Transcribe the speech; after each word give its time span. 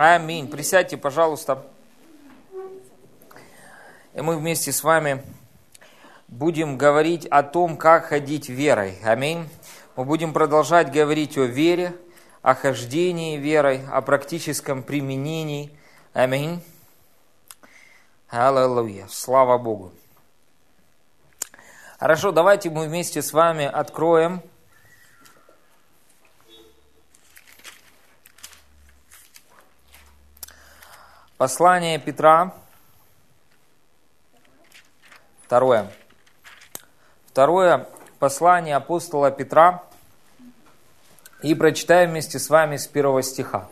Аминь. 0.00 0.46
Присядьте, 0.46 0.96
пожалуйста. 0.96 1.66
И 4.14 4.20
мы 4.20 4.36
вместе 4.36 4.70
с 4.70 4.84
вами 4.84 5.24
будем 6.28 6.78
говорить 6.78 7.26
о 7.26 7.42
том, 7.42 7.76
как 7.76 8.04
ходить 8.04 8.48
верой. 8.48 8.96
Аминь. 9.02 9.48
Мы 9.96 10.04
будем 10.04 10.32
продолжать 10.32 10.92
говорить 10.92 11.36
о 11.36 11.46
вере, 11.46 11.96
о 12.42 12.54
хождении 12.54 13.38
верой, 13.38 13.84
о 13.90 14.00
практическом 14.00 14.84
применении. 14.84 15.76
Аминь. 16.12 16.62
Аллилуйя. 18.28 19.08
Слава 19.10 19.58
Богу. 19.58 19.90
Хорошо, 21.98 22.30
давайте 22.30 22.70
мы 22.70 22.86
вместе 22.86 23.20
с 23.20 23.32
вами 23.32 23.64
откроем 23.64 24.42
Послание 31.38 32.00
Петра, 32.00 32.52
второе. 35.46 35.86
Второе 37.26 37.86
послание 38.18 38.74
апостола 38.74 39.30
Петра. 39.30 39.84
И 41.42 41.54
прочитаем 41.54 42.10
вместе 42.10 42.40
с 42.40 42.50
вами 42.50 42.76
с 42.76 42.88
первого 42.88 43.22
стиха. 43.22 43.68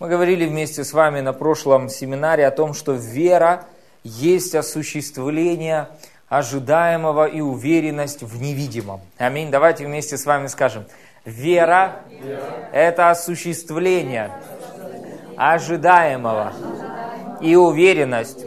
Мы 0.00 0.08
говорили 0.08 0.46
вместе 0.46 0.82
с 0.82 0.92
вами 0.92 1.20
на 1.20 1.32
прошлом 1.32 1.88
семинаре 1.88 2.44
о 2.44 2.50
том, 2.50 2.74
что 2.74 2.94
вера 2.94 3.66
есть 4.02 4.56
осуществление 4.56 5.88
ожидаемого 6.28 7.26
и 7.26 7.40
уверенность 7.40 8.24
в 8.24 8.42
невидимом. 8.42 9.00
Аминь. 9.16 9.52
Давайте 9.52 9.86
вместе 9.86 10.18
с 10.18 10.26
вами 10.26 10.48
скажем. 10.48 10.86
Вера, 11.24 12.00
это 12.72 13.10
осуществление 13.10 14.32
ожидаемого 15.36 16.52
и 17.40 17.56
уверенность 17.56 18.44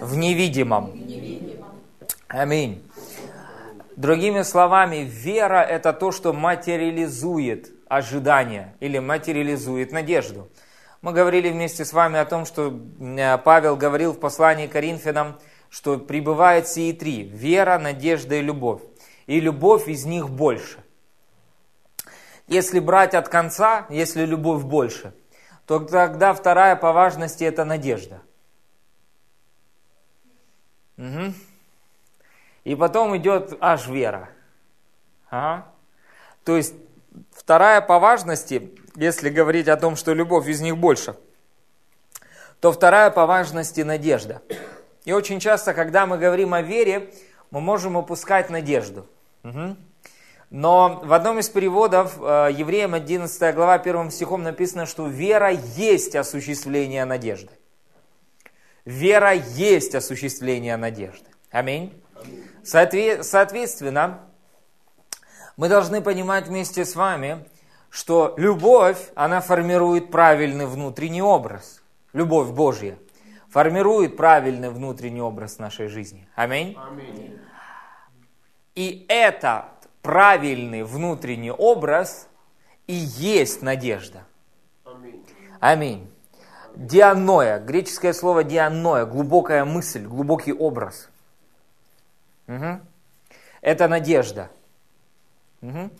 в 0.00 0.16
невидимом. 0.16 0.92
Аминь. 2.28 2.82
Другими 3.96 4.42
словами, 4.42 5.08
вера– 5.08 5.62
это 5.70 5.92
то, 5.92 6.10
что 6.10 6.32
материализует 6.32 7.70
ожидание 7.88 8.74
или 8.80 8.98
материализует 8.98 9.92
надежду. 9.92 10.48
Мы 11.00 11.12
говорили 11.12 11.50
вместе 11.50 11.84
с 11.84 11.92
вами 11.92 12.18
о 12.18 12.24
том, 12.24 12.44
что 12.44 12.76
э, 12.98 13.38
Павел 13.38 13.76
говорил 13.76 14.12
в 14.12 14.18
послании 14.18 14.66
к 14.66 14.72
Коринфянам, 14.72 15.38
что 15.68 15.98
пребывает 15.98 16.66
сии 16.66 16.92
три– 16.92 17.22
вера, 17.34 17.78
надежда 17.78 18.36
и 18.36 18.40
любовь. 18.40 18.80
И 19.26 19.38
любовь 19.38 19.86
из 19.86 20.04
них 20.04 20.28
больше. 20.28 20.78
Если 22.48 22.80
брать 22.80 23.14
от 23.14 23.28
конца, 23.28 23.86
если 23.90 24.24
любовь 24.24 24.64
больше– 24.64 25.14
то 25.66 25.80
тогда 25.80 26.34
вторая 26.34 26.76
по 26.76 26.92
важности 26.92 27.44
это 27.44 27.64
надежда. 27.64 28.20
Угу. 30.98 31.34
И 32.64 32.74
потом 32.74 33.16
идет 33.16 33.56
аж 33.60 33.88
вера. 33.88 34.28
Ага. 35.30 35.66
То 36.44 36.56
есть 36.56 36.74
вторая 37.32 37.80
по 37.80 37.98
важности, 37.98 38.74
если 38.94 39.30
говорить 39.30 39.68
о 39.68 39.76
том, 39.76 39.96
что 39.96 40.12
любовь 40.12 40.46
из 40.48 40.60
них 40.60 40.76
больше, 40.76 41.16
то 42.60 42.72
вторая 42.72 43.10
по 43.10 43.26
важности 43.26 43.80
надежда. 43.80 44.42
И 45.04 45.12
очень 45.12 45.40
часто, 45.40 45.74
когда 45.74 46.06
мы 46.06 46.18
говорим 46.18 46.54
о 46.54 46.62
вере, 46.62 47.12
мы 47.50 47.60
можем 47.60 47.96
упускать 47.96 48.50
надежду. 48.50 49.06
Угу. 49.42 49.76
Но 50.56 51.00
в 51.02 51.12
одном 51.12 51.40
из 51.40 51.48
переводов, 51.48 52.16
э, 52.20 52.50
Евреям 52.52 52.94
11 52.94 53.52
глава 53.52 53.76
1 53.76 54.12
стихом 54.12 54.44
написано, 54.44 54.86
что 54.86 55.08
вера 55.08 55.50
есть 55.50 56.14
осуществление 56.14 57.04
надежды. 57.04 57.50
Вера 58.84 59.32
есть 59.32 59.96
осуществление 59.96 60.76
надежды. 60.76 61.26
Аминь. 61.50 62.00
Соответственно, 62.62 64.20
мы 65.56 65.68
должны 65.68 66.00
понимать 66.00 66.46
вместе 66.46 66.84
с 66.84 66.94
вами, 66.94 67.44
что 67.90 68.34
любовь, 68.36 69.10
она 69.16 69.40
формирует 69.40 70.12
правильный 70.12 70.66
внутренний 70.66 71.22
образ. 71.22 71.82
Любовь 72.12 72.50
Божья 72.50 72.96
формирует 73.48 74.16
правильный 74.16 74.70
внутренний 74.70 75.20
образ 75.20 75.58
нашей 75.58 75.88
жизни. 75.88 76.28
Аминь. 76.36 76.76
Аминь. 76.78 77.40
И 78.74 79.06
это 79.08 79.66
правильный 80.04 80.82
внутренний 80.82 81.50
образ 81.50 82.28
и 82.86 82.92
есть 82.92 83.62
надежда. 83.62 84.24
Аминь. 85.60 86.10
Дианоя, 86.76 87.58
греческое 87.58 88.12
слово 88.12 88.44
дианоя, 88.44 89.06
глубокая 89.06 89.64
мысль, 89.64 90.04
глубокий 90.04 90.52
образ. 90.52 91.08
Угу. 92.48 92.80
Это 93.62 93.88
надежда. 93.88 94.50
Угу. 95.62 95.90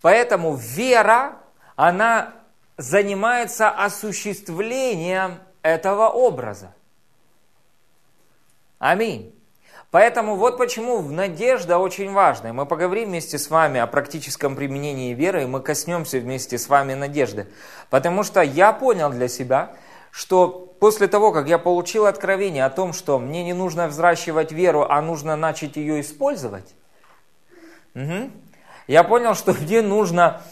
Поэтому 0.00 0.54
вера, 0.54 1.36
она 1.76 2.32
занимается 2.78 3.68
осуществлением 3.68 5.38
этого 5.60 6.08
образа. 6.08 6.74
Аминь. 8.78 9.37
Поэтому 9.90 10.36
вот 10.36 10.58
почему 10.58 11.00
надежда 11.00 11.78
очень 11.78 12.12
важна. 12.12 12.52
Мы 12.52 12.66
поговорим 12.66 13.08
вместе 13.08 13.38
с 13.38 13.48
вами 13.48 13.80
о 13.80 13.86
практическом 13.86 14.54
применении 14.54 15.14
веры, 15.14 15.44
и 15.44 15.46
мы 15.46 15.60
коснемся 15.60 16.18
вместе 16.18 16.58
с 16.58 16.68
вами 16.68 16.92
надежды. 16.92 17.46
Потому 17.88 18.22
что 18.22 18.42
я 18.42 18.72
понял 18.72 19.10
для 19.10 19.28
себя, 19.28 19.72
что 20.10 20.74
после 20.78 21.08
того, 21.08 21.32
как 21.32 21.48
я 21.48 21.58
получил 21.58 22.04
откровение 22.04 22.66
о 22.66 22.70
том, 22.70 22.92
что 22.92 23.18
мне 23.18 23.42
не 23.44 23.54
нужно 23.54 23.88
взращивать 23.88 24.52
веру, 24.52 24.86
а 24.88 25.00
нужно 25.00 25.36
начать 25.36 25.76
ее 25.76 26.02
использовать, 26.02 26.74
угу, 27.94 28.30
я 28.88 29.04
понял, 29.04 29.34
что 29.34 29.52
мне 29.60 29.80
нужно 29.80 30.42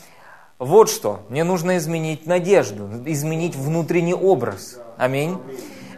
вот 0.59 0.89
что. 0.89 1.21
Мне 1.29 1.45
нужно 1.45 1.77
изменить 1.77 2.27
надежду, 2.27 2.89
изменить 3.05 3.55
внутренний 3.55 4.15
образ. 4.15 4.81
Аминь. 4.97 5.39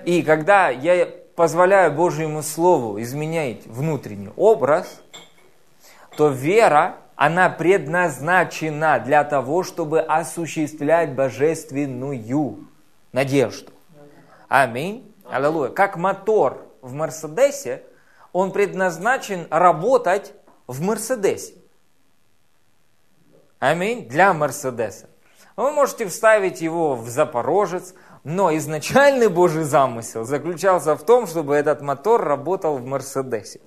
И 0.04 0.22
когда 0.22 0.71
я 0.71 1.09
позволяю 1.38 1.93
Божьему 1.93 2.43
Слову 2.43 3.00
изменять 3.00 3.65
внутренний 3.66 4.31
образ, 4.34 5.00
то 6.16 6.31
вера, 6.31 6.97
она 7.15 7.49
предназначена 7.49 8.99
для 8.99 9.22
того, 9.22 9.62
чтобы 9.62 10.00
осуществлять 10.00 11.15
божественную 11.15 12.69
надежду. 13.12 13.71
Аминь. 14.48 15.15
Аллилуйя. 15.31 15.71
Как 15.71 15.97
мотор 15.97 16.66
в 16.82 16.93
Мерседесе, 16.94 17.84
он 18.32 18.50
предназначен 18.50 19.47
работать 19.48 20.32
в 20.66 20.81
Мерседесе. 20.81 21.54
Аминь. 23.60 24.09
Для 24.09 24.34
Мерседеса. 24.34 25.09
Вы 25.54 25.71
можете 25.71 26.09
вставить 26.09 26.60
его 26.60 26.97
в 26.97 27.09
Запорожец, 27.09 27.94
но 28.25 28.56
изначальный 28.56 29.29
Божий 29.29 29.65
замысел 29.65 30.25
заключался 30.25 30.97
в 30.97 31.05
том, 31.05 31.27
чтобы 31.27 31.55
этот 31.55 31.81
мотор 31.81 32.23
работал 32.23 32.79
в 32.79 32.84
Мерседесе. 32.84 33.61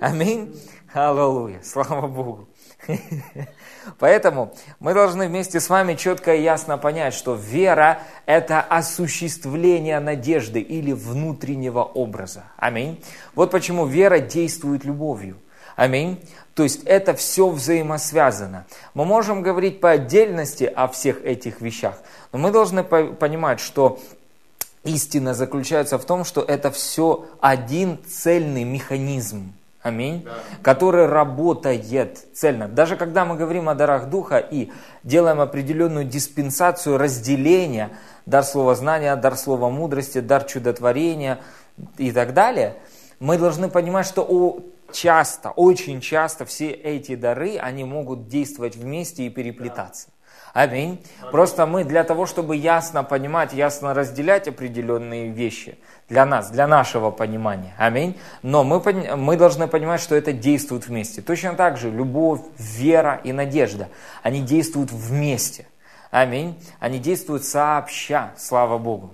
Аминь. 0.00 0.54
Аллилуйя. 0.92 1.60
Слава 1.62 2.06
Богу. 2.06 2.48
Поэтому 3.98 4.54
мы 4.80 4.94
должны 4.94 5.28
вместе 5.28 5.60
с 5.60 5.68
вами 5.68 5.94
четко 5.94 6.34
и 6.34 6.42
ясно 6.42 6.78
понять, 6.78 7.14
что 7.14 7.34
вера– 7.34 8.00
это 8.26 8.60
осуществление 8.60 10.00
надежды 10.00 10.60
или 10.60 10.92
внутреннего 10.92 11.82
образа. 11.82 12.44
Аминь. 12.56 13.02
Вот 13.34 13.50
почему 13.50 13.86
вера 13.86 14.18
действует 14.18 14.84
любовью. 14.84 15.38
Аминь. 15.76 16.22
То 16.56 16.62
есть 16.62 16.84
это 16.84 17.12
все 17.12 17.50
взаимосвязано. 17.50 18.64
Мы 18.94 19.04
можем 19.04 19.42
говорить 19.42 19.78
по 19.78 19.90
отдельности 19.90 20.64
о 20.64 20.88
всех 20.88 21.22
этих 21.22 21.60
вещах, 21.60 21.98
но 22.32 22.38
мы 22.38 22.50
должны 22.50 22.82
понимать, 22.82 23.60
что 23.60 24.00
истина 24.82 25.34
заключается 25.34 25.98
в 25.98 26.06
том, 26.06 26.24
что 26.24 26.40
это 26.40 26.70
все 26.70 27.26
один 27.42 27.98
цельный 28.08 28.64
механизм. 28.64 29.52
Аминь. 29.82 30.22
Да. 30.24 30.32
Который 30.62 31.04
работает 31.04 32.24
цельно. 32.32 32.68
Даже 32.68 32.96
когда 32.96 33.26
мы 33.26 33.36
говорим 33.36 33.68
о 33.68 33.74
дарах 33.74 34.08
Духа 34.08 34.38
и 34.38 34.70
делаем 35.04 35.42
определенную 35.42 36.06
диспенсацию 36.06 36.96
разделения, 36.96 37.90
дар 38.24 38.42
слова 38.42 38.74
знания, 38.74 39.14
дар 39.14 39.36
слова 39.36 39.68
мудрости, 39.68 40.20
дар 40.20 40.44
чудотворения 40.44 41.38
и 41.98 42.12
так 42.12 42.32
далее, 42.32 42.76
мы 43.20 43.36
должны 43.36 43.68
понимать, 43.68 44.06
что 44.06 44.22
у 44.22 44.62
часто, 44.96 45.50
очень 45.50 46.00
часто 46.00 46.44
все 46.44 46.70
эти 46.70 47.14
дары, 47.14 47.58
они 47.58 47.84
могут 47.84 48.28
действовать 48.28 48.76
вместе 48.76 49.24
и 49.24 49.30
переплетаться. 49.30 50.08
Аминь. 50.54 51.04
Просто 51.30 51.66
мы 51.66 51.84
для 51.84 52.02
того, 52.02 52.24
чтобы 52.24 52.56
ясно 52.56 53.04
понимать, 53.04 53.52
ясно 53.52 53.92
разделять 53.92 54.48
определенные 54.48 55.28
вещи 55.28 55.78
для 56.08 56.24
нас, 56.24 56.50
для 56.50 56.66
нашего 56.66 57.10
понимания. 57.10 57.74
Аминь. 57.76 58.18
Но 58.42 58.64
мы, 58.64 58.80
мы 59.16 59.36
должны 59.36 59.68
понимать, 59.68 60.00
что 60.00 60.14
это 60.14 60.32
действует 60.32 60.86
вместе. 60.86 61.20
Точно 61.20 61.52
так 61.52 61.76
же 61.76 61.90
любовь, 61.90 62.40
вера 62.56 63.20
и 63.22 63.32
надежда, 63.32 63.90
они 64.22 64.40
действуют 64.40 64.90
вместе. 64.92 65.66
Аминь. 66.10 66.58
Они 66.80 66.98
действуют 66.98 67.44
сообща, 67.44 68.32
слава 68.38 68.78
Богу. 68.78 69.12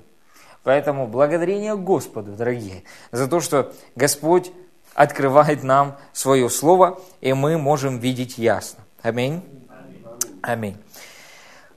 Поэтому 0.63 1.09
благодарение 1.09 1.75
Господу, 1.75 2.33
дорогие, 2.33 2.85
за 3.11 3.27
то, 3.27 3.41
что 3.41 3.73
Господь 3.97 4.53
открывает 4.95 5.63
нам 5.63 5.97
свое 6.13 6.49
слово, 6.51 7.01
и 7.21 7.33
мы 7.33 7.59
можем 7.59 7.99
видеть 7.99 8.39
ясно. 8.39 8.81
Аминь. 9.03 9.43
Аминь. 10.43 10.77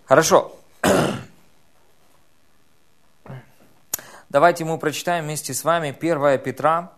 Хорошо. 0.05 0.55
Давайте 4.29 4.65
мы 4.65 4.77
прочитаем 4.77 5.25
вместе 5.25 5.53
с 5.53 5.63
вами 5.63 5.95
1 5.97 6.39
Петра, 6.39 6.91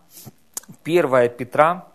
1 0.84 1.28
Петра, 1.30 1.86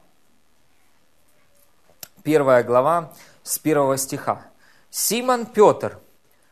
1 2.23 2.65
глава 2.65 3.11
с 3.43 3.59
1 3.61 3.97
стиха. 3.97 4.45
Симон 4.89 5.45
Петр, 5.45 5.99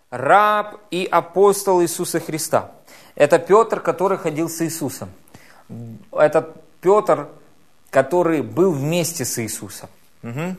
раб 0.09 0.79
и 0.91 1.07
апостол 1.09 1.81
Иисуса 1.81 2.19
Христа. 2.19 2.71
Это 3.15 3.39
Петр, 3.39 3.79
который 3.79 4.17
ходил 4.17 4.49
с 4.49 4.61
Иисусом. 4.61 5.11
Это 6.11 6.53
Петр, 6.81 7.29
который 7.91 8.41
был 8.41 8.71
вместе 8.71 9.25
с 9.25 9.37
Иисусом. 9.37 9.89
Угу. 10.23 10.55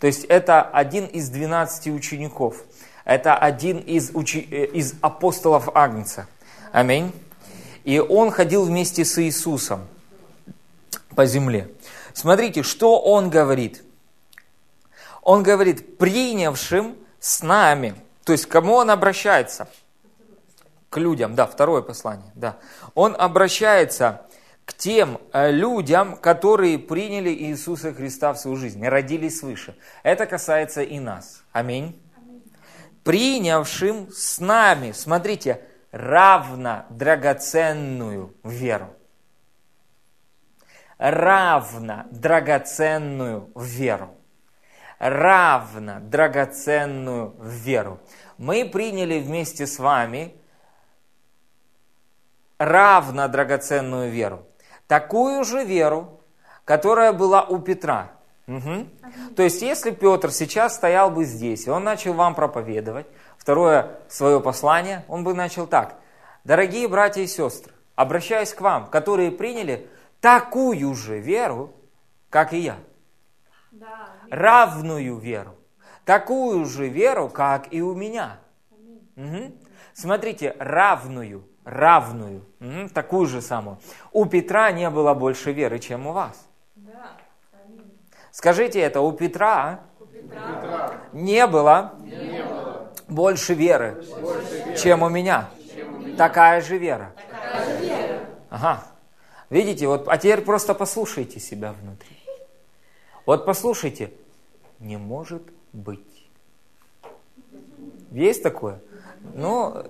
То 0.00 0.06
есть 0.06 0.24
это 0.24 0.62
один 0.62 1.04
из 1.04 1.28
12 1.28 1.88
учеников. 1.88 2.62
Это 3.04 3.36
один 3.36 3.78
из, 3.78 4.10
учи... 4.14 4.48
Э, 4.50 4.64
из 4.66 4.94
апостолов 5.02 5.68
Агнца. 5.74 6.26
Аминь. 6.72 7.12
И 7.84 7.98
он 7.98 8.30
ходил 8.30 8.64
вместе 8.64 9.04
с 9.04 9.20
Иисусом 9.22 9.86
по 11.14 11.26
земле. 11.26 11.70
Смотрите, 12.14 12.62
что 12.62 13.00
он 13.00 13.30
говорит. 13.30 13.82
Он 15.22 15.42
говорит, 15.42 15.98
принявшим 15.98 16.96
с 17.18 17.42
нами. 17.42 17.94
То 18.24 18.32
есть, 18.32 18.46
к 18.46 18.48
кому 18.48 18.74
он 18.74 18.90
обращается? 18.90 19.68
К 20.88 20.98
людям, 20.98 21.34
да, 21.34 21.46
второе 21.46 21.82
послание, 21.82 22.30
да. 22.34 22.56
Он 22.94 23.14
обращается 23.18 24.22
к 24.66 24.74
тем 24.74 25.20
э, 25.32 25.52
людям, 25.52 26.16
которые 26.16 26.78
приняли 26.78 27.30
Иисуса 27.30 27.94
Христа 27.94 28.32
в 28.32 28.38
свою 28.38 28.56
жизнь, 28.56 28.86
родились 28.86 29.38
свыше. 29.38 29.76
Это 30.02 30.26
касается 30.26 30.82
и 30.82 30.98
нас. 30.98 31.44
Аминь. 31.52 31.98
Принявшим 33.04 34.10
с 34.10 34.40
нами, 34.40 34.90
смотрите, 34.90 35.62
равно 35.92 36.84
драгоценную 36.90 38.34
веру. 38.42 38.92
Равно 40.98 42.06
драгоценную 42.10 43.52
веру. 43.54 44.16
Равно 44.98 46.00
драгоценную 46.00 47.36
веру. 47.38 48.00
Мы 48.36 48.64
приняли 48.68 49.20
вместе 49.20 49.68
с 49.68 49.78
вами 49.78 50.34
равно 52.58 53.28
драгоценную 53.28 54.10
веру. 54.10 54.44
Такую 54.86 55.44
же 55.44 55.64
веру, 55.64 56.20
которая 56.64 57.12
была 57.12 57.42
у 57.42 57.58
Петра. 57.58 58.12
Угу. 58.46 58.86
То 59.34 59.42
есть, 59.42 59.62
если 59.62 59.90
Петр 59.90 60.30
сейчас 60.30 60.76
стоял 60.76 61.10
бы 61.10 61.24
здесь, 61.24 61.66
и 61.66 61.70
он 61.70 61.82
начал 61.82 62.12
вам 62.12 62.34
проповедовать, 62.34 63.06
второе 63.36 63.98
свое 64.08 64.40
послание, 64.40 65.04
он 65.08 65.24
бы 65.24 65.34
начал 65.34 65.66
так. 65.66 65.96
Дорогие 66.44 66.86
братья 66.86 67.22
и 67.22 67.26
сестры, 67.26 67.72
обращаюсь 67.96 68.54
к 68.54 68.60
вам, 68.60 68.86
которые 68.86 69.32
приняли 69.32 69.88
такую 70.20 70.94
же 70.94 71.18
веру, 71.18 71.74
как 72.30 72.52
и 72.52 72.58
я. 72.58 72.76
Да, 73.72 74.10
Равную 74.30 75.16
веру. 75.18 75.56
Такую 76.04 76.64
же 76.66 76.88
веру, 76.88 77.28
как 77.28 77.72
и 77.72 77.82
у 77.82 77.94
меня. 77.94 78.38
Угу. 79.16 79.52
Смотрите, 79.92 80.54
равную 80.60 81.44
равную, 81.66 82.44
угу, 82.60 82.88
такую 82.94 83.26
же 83.26 83.42
самую. 83.42 83.78
У 84.12 84.24
Петра 84.24 84.70
не 84.70 84.88
было 84.88 85.14
больше 85.14 85.52
веры, 85.52 85.80
чем 85.80 86.06
у 86.06 86.12
вас. 86.12 86.46
Да. 86.76 87.10
Скажите 88.30 88.80
это, 88.80 89.00
у 89.00 89.10
Петра, 89.12 89.80
у 89.98 90.06
Петра. 90.06 90.92
Не, 91.12 91.46
было 91.48 91.94
не 91.98 92.44
было 92.44 92.92
больше 93.08 93.54
веры, 93.54 94.04
больше 94.20 94.58
веры 94.58 94.76
чем 94.76 95.02
у 95.02 95.08
меня. 95.08 95.50
Чем 95.74 95.94
у 95.94 95.98
меня. 95.98 96.16
Такая 96.16 96.60
же 96.60 96.78
вера. 96.78 97.12
Такая 97.16 97.78
же 97.78 97.84
вера. 97.84 98.20
Ага. 98.48 98.84
Видите, 99.50 99.88
вот, 99.88 100.06
а 100.06 100.18
теперь 100.18 100.42
просто 100.42 100.72
послушайте 100.72 101.40
себя 101.40 101.72
внутри. 101.72 102.16
Вот 103.26 103.44
послушайте, 103.44 104.12
не 104.78 104.96
может 104.96 105.42
быть. 105.72 106.28
Есть 108.12 108.44
такое? 108.44 108.80
Ну, 109.34 109.84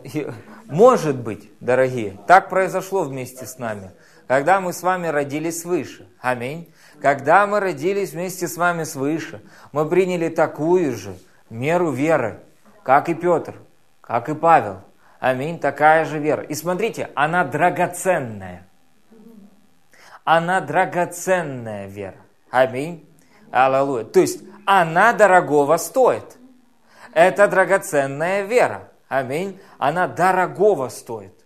может 0.67 1.17
быть, 1.17 1.51
дорогие, 1.61 2.19
так 2.27 2.49
произошло 2.49 3.05
вместе 3.05 3.47
с 3.47 3.59
нами, 3.59 3.93
когда 4.27 4.61
мы 4.61 4.73
с 4.73 4.83
вами 4.83 5.07
родились 5.07 5.63
свыше. 5.63 6.09
Аминь. 6.21 6.69
Когда 7.01 7.47
мы 7.47 7.61
родились 7.61 8.13
вместе 8.13 8.49
с 8.49 8.57
вами 8.57 8.85
свыше, 8.85 9.43
мы 9.73 9.89
приняли 9.89 10.29
такую 10.29 10.97
же 10.97 11.17
меру 11.51 11.91
веры, 11.91 12.41
как 12.83 13.09
и 13.09 13.15
Петр, 13.15 13.55
как 14.01 14.29
и 14.29 14.35
Павел. 14.35 14.81
Аминь, 15.21 15.59
такая 15.59 16.05
же 16.05 16.19
вера. 16.19 16.43
И 16.43 16.55
смотрите, 16.55 17.11
она 17.15 17.45
драгоценная. 17.45 18.67
Она 20.25 20.61
драгоценная 20.61 21.87
вера. 21.87 22.17
Аминь. 22.51 23.09
Аллилуйя. 23.51 24.05
То 24.05 24.21
есть 24.21 24.43
она 24.65 25.13
дорогого 25.13 25.77
стоит. 25.77 26.37
Это 27.13 27.47
драгоценная 27.49 28.43
вера. 28.43 28.91
Аминь. 29.09 29.61
Она 29.79 30.09
дорогого 30.09 30.89
стоит. 30.89 31.45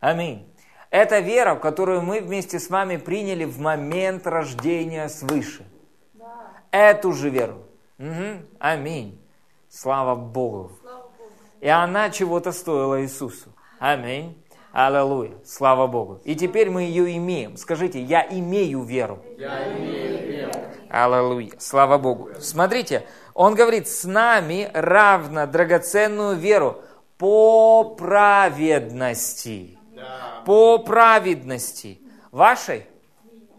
Аминь. 0.00 0.52
Это 0.90 1.18
вера, 1.20 1.56
которую 1.56 2.02
мы 2.02 2.20
вместе 2.20 2.58
с 2.58 2.70
вами 2.70 2.96
приняли 2.96 3.44
в 3.44 3.58
момент 3.58 4.26
рождения 4.26 5.08
свыше. 5.08 5.66
Да. 6.14 6.50
Эту 6.70 7.12
же 7.12 7.28
веру. 7.28 7.64
Угу. 7.98 8.42
Аминь. 8.58 9.20
Слава 9.68 10.14
Богу. 10.14 10.72
Слава 10.80 11.02
Богу. 11.02 11.32
И 11.60 11.68
она 11.68 12.10
чего-то 12.10 12.52
стоила 12.52 13.02
Иисусу. 13.02 13.50
Аминь. 13.78 14.42
Аллилуйя. 14.72 15.32
Слава 15.44 15.86
Богу. 15.86 16.20
И 16.24 16.36
теперь 16.36 16.70
мы 16.70 16.82
ее 16.82 17.16
имеем. 17.16 17.56
Скажите, 17.56 18.00
я 18.00 18.26
имею 18.30 18.82
веру. 18.82 19.22
Я 19.36 19.76
имею 19.76 20.26
веру. 20.26 20.52
Аллилуйя. 20.88 21.52
Слава 21.58 21.98
Богу. 21.98 22.30
Смотрите, 22.38 23.06
он 23.34 23.54
говорит, 23.54 23.88
с 23.88 24.04
нами 24.04 24.70
равно 24.72 25.46
драгоценную 25.46 26.36
веру 26.36 26.82
по 27.18 27.96
праведности. 27.96 29.78
Да. 29.94 30.42
По 30.46 30.78
праведности. 30.78 32.00
Вашей? 32.30 32.86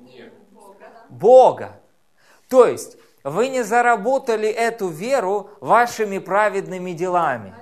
Нет. 0.01 0.33
Бога. 1.09 1.79
То 2.47 2.65
есть, 2.65 2.97
вы 3.23 3.49
не 3.49 3.63
заработали 3.63 4.47
эту 4.47 4.87
веру 4.87 5.49
вашими 5.59 6.19
праведными 6.19 6.91
делами. 6.91 7.53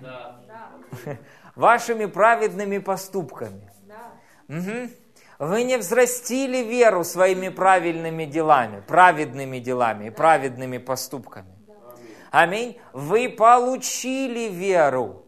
Да. 0.00 0.40
Вашими 1.54 2.06
праведными 2.06 2.78
поступками. 2.78 3.70
Да. 3.86 4.12
Угу. 4.48 4.88
Вы 5.38 5.62
не 5.64 5.76
взрастили 5.76 6.58
веру 6.58 7.04
своими 7.04 7.50
правильными 7.50 8.24
делами, 8.24 8.80
праведными 8.80 9.58
делами 9.58 10.06
и 10.06 10.10
праведными 10.10 10.78
поступками. 10.78 11.54
Аминь. 12.30 12.80
Вы 12.94 13.28
получили 13.28 14.48
веру 14.48 15.21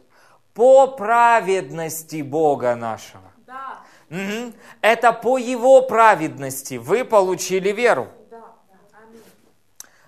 по 0.55 0.87
праведности 0.87 2.23
Бога 2.23 2.75
нашего. 2.77 3.25
Да. 3.47 3.81
Угу. 4.11 4.53
Это 4.81 5.13
по 5.13 5.37
Его 5.37 5.83
праведности 5.83 6.77
вы 6.77 7.05
получили 7.05 7.71
веру. 7.73 8.09
Да. 8.31 8.55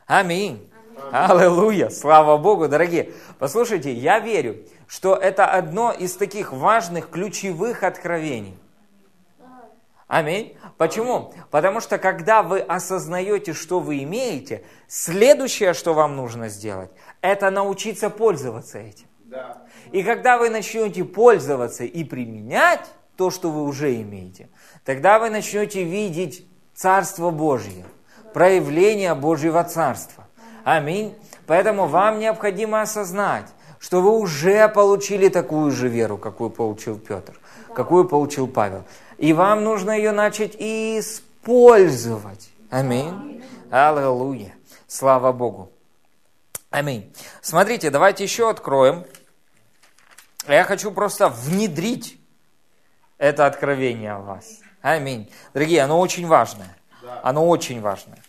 Аминь. 0.07 0.71
Аминь. 0.73 0.73
Аллилуйя. 1.12 1.91
Слава 1.91 2.37
Богу, 2.37 2.69
дорогие. 2.69 3.12
Послушайте, 3.38 3.93
я 3.93 4.21
верю, 4.21 4.65
что 4.87 5.15
это 5.15 5.47
одно 5.47 5.93
из 5.93 6.17
таких 6.17 6.53
важных, 6.53 7.11
ключевых 7.11 7.83
откровений. 7.83 8.57
Аминь. 10.07 10.57
Почему? 10.76 11.35
Потому 11.50 11.81
что 11.81 11.99
когда 11.99 12.45
вы 12.45 12.61
осознаете, 12.61 13.53
что 13.53 13.81
вы 13.81 14.05
имеете, 14.05 14.62
следующее, 14.87 15.75
что 15.75 15.95
вам 15.95 16.15
нужно 16.15 16.49
сделать, 16.49 16.91
это 17.23 17.50
научиться 17.50 18.09
пользоваться 18.09 18.79
этим. 18.79 19.07
Да. 19.25 19.65
И 19.93 20.02
когда 20.02 20.38
вы 20.38 20.50
начнете 20.50 21.05
пользоваться 21.05 21.85
и 21.85 22.05
применять 22.05 22.85
то, 23.16 23.31
что 23.31 23.50
вы 23.50 23.64
уже 23.64 23.95
имеете, 24.02 24.49
тогда 24.85 25.19
вы 25.19 25.31
начнете 25.31 25.85
видеть 25.85 26.47
Царство 26.75 27.31
Божье, 27.31 27.85
проявление 28.35 29.14
Божьего 29.14 29.64
Царства. 29.64 30.26
Аминь. 30.64 31.14
Поэтому 31.47 31.87
вам 31.87 32.19
необходимо 32.19 32.83
осознать, 32.83 33.47
что 33.78 34.00
вы 34.00 34.19
уже 34.19 34.69
получили 34.69 35.28
такую 35.28 35.71
же 35.71 35.88
веру, 35.88 36.19
какую 36.19 36.50
получил 36.50 36.99
Петр, 36.99 37.38
какую 37.75 38.09
получил 38.09 38.49
Павел. 38.49 38.85
И 39.16 39.33
вам 39.33 39.64
нужно 39.64 39.93
ее 39.93 40.12
начать 40.12 40.57
использовать. 40.59 42.50
Аминь. 42.69 43.43
Аллилуйя. 43.71 44.55
Слава 44.87 45.33
Богу. 45.33 45.71
Аминь. 46.71 47.12
Смотрите, 47.40 47.90
давайте 47.90 48.25
еще 48.25 48.50
откроем 48.50 49.05
Я 50.49 50.65
хочу 50.65 50.93
просто 50.93 51.29
внедрить 51.29 52.21
это 53.19 53.47
откровение 53.47 54.17
в 54.17 54.25
вас. 54.25 54.61
Аминь. 54.81 55.31
Дорогие, 55.55 55.83
оно 55.83 55.99
очень 55.99 56.26
важное. 56.26 56.76
Оно 57.23 57.49
очень 57.49 57.81
важное. 57.81 58.23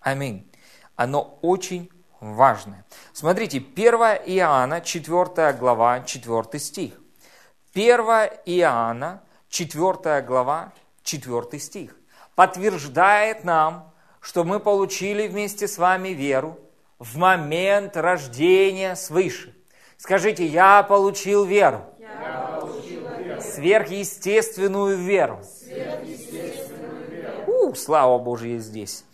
Аминь. 0.00 0.50
Оно 0.96 1.38
очень 1.42 1.90
важное. 2.20 2.84
Смотрите, 3.12 3.58
1 3.58 3.94
Иоанна, 4.26 4.80
4 4.80 5.52
глава, 5.52 6.00
4 6.00 6.58
стих. 6.58 6.94
1 7.74 8.00
Иоанна, 8.46 9.22
4 9.48 10.22
глава, 10.22 10.72
4 11.02 11.58
стих. 11.58 11.96
Подтверждает 12.34 13.44
нам, 13.44 13.92
что 14.20 14.44
мы 14.44 14.60
получили 14.60 15.28
вместе 15.28 15.68
с 15.68 15.76
вами 15.76 16.10
веру 16.10 16.58
в 16.98 17.18
момент 17.18 17.96
рождения 17.96 18.94
свыше. 18.96 19.54
Скажите, 20.02 20.44
я 20.44 20.82
получил 20.82 21.44
веру. 21.44 21.84
Я 22.00 22.60
веру. 23.24 23.40
Сверхъестественную 23.40 24.96
веру. 24.96 25.40
Сверхъестественную 25.44 27.08
веру. 27.08 27.68
У, 27.68 27.74
слава 27.76 28.18
Божьей 28.18 28.58
здесь. 28.58 29.04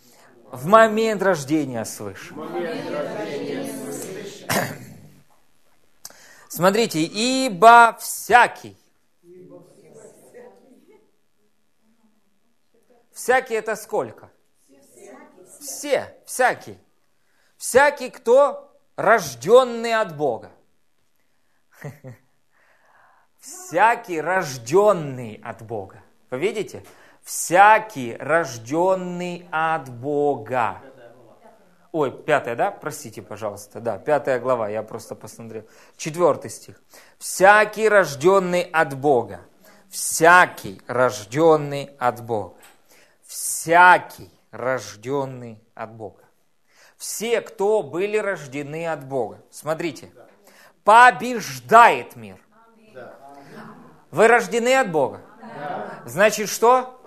В 0.51 0.65
момент 0.65 1.21
рождения 1.21 1.85
свыше. 1.85 2.33
Смотрите, 6.49 7.03
ибо 7.03 7.95
всякий. 7.99 8.75
Всякий 13.13 13.53
это 13.53 13.75
сколько? 13.75 14.31
Все, 15.59 16.17
всякий. 16.25 16.79
Всякий, 17.57 18.09
кто 18.09 18.75
рожденный 18.95 19.93
от 19.93 20.17
Бога. 20.17 20.49
Всякий 23.39 24.21
рожденный 24.21 25.41
от 25.43 25.61
Бога. 25.61 26.03
Вы 26.29 26.39
видите? 26.39 26.83
Всякий 27.23 28.15
рожденный 28.17 29.47
от 29.51 29.89
Бога. 29.89 30.81
Ой, 31.91 32.11
пятая, 32.11 32.55
да? 32.55 32.71
Простите, 32.71 33.21
пожалуйста. 33.21 33.79
Да, 33.79 33.97
пятая 33.97 34.39
глава, 34.39 34.69
я 34.69 34.83
просто 34.83 35.15
посмотрел. 35.15 35.65
Четвертый 35.97 36.51
стих. 36.51 36.81
Всякий 37.17 37.89
рожденный 37.89 38.61
от 38.61 38.95
Бога. 38.95 39.41
Всякий 39.89 40.81
рожденный 40.87 41.95
от 41.97 42.23
Бога. 42.23 42.55
Всякий 43.25 44.31
рожденный 44.51 45.63
от 45.73 45.91
Бога. 45.93 46.23
Все, 46.97 47.41
кто 47.41 47.81
были 47.81 48.17
рождены 48.17 48.85
от 48.87 49.05
Бога. 49.05 49.41
Смотрите. 49.49 50.11
Побеждает 50.83 52.15
мир. 52.15 52.37
Вы 54.11 54.27
рождены 54.27 54.75
от 54.75 54.91
Бога? 54.91 55.21
Значит, 56.05 56.49
что? 56.49 57.01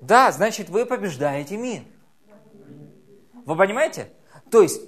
Да, 0.00 0.30
значит, 0.32 0.68
вы 0.68 0.86
побеждаете 0.86 1.56
мир. 1.56 1.82
Вы 3.44 3.56
понимаете? 3.56 4.10
То 4.50 4.62
есть, 4.62 4.80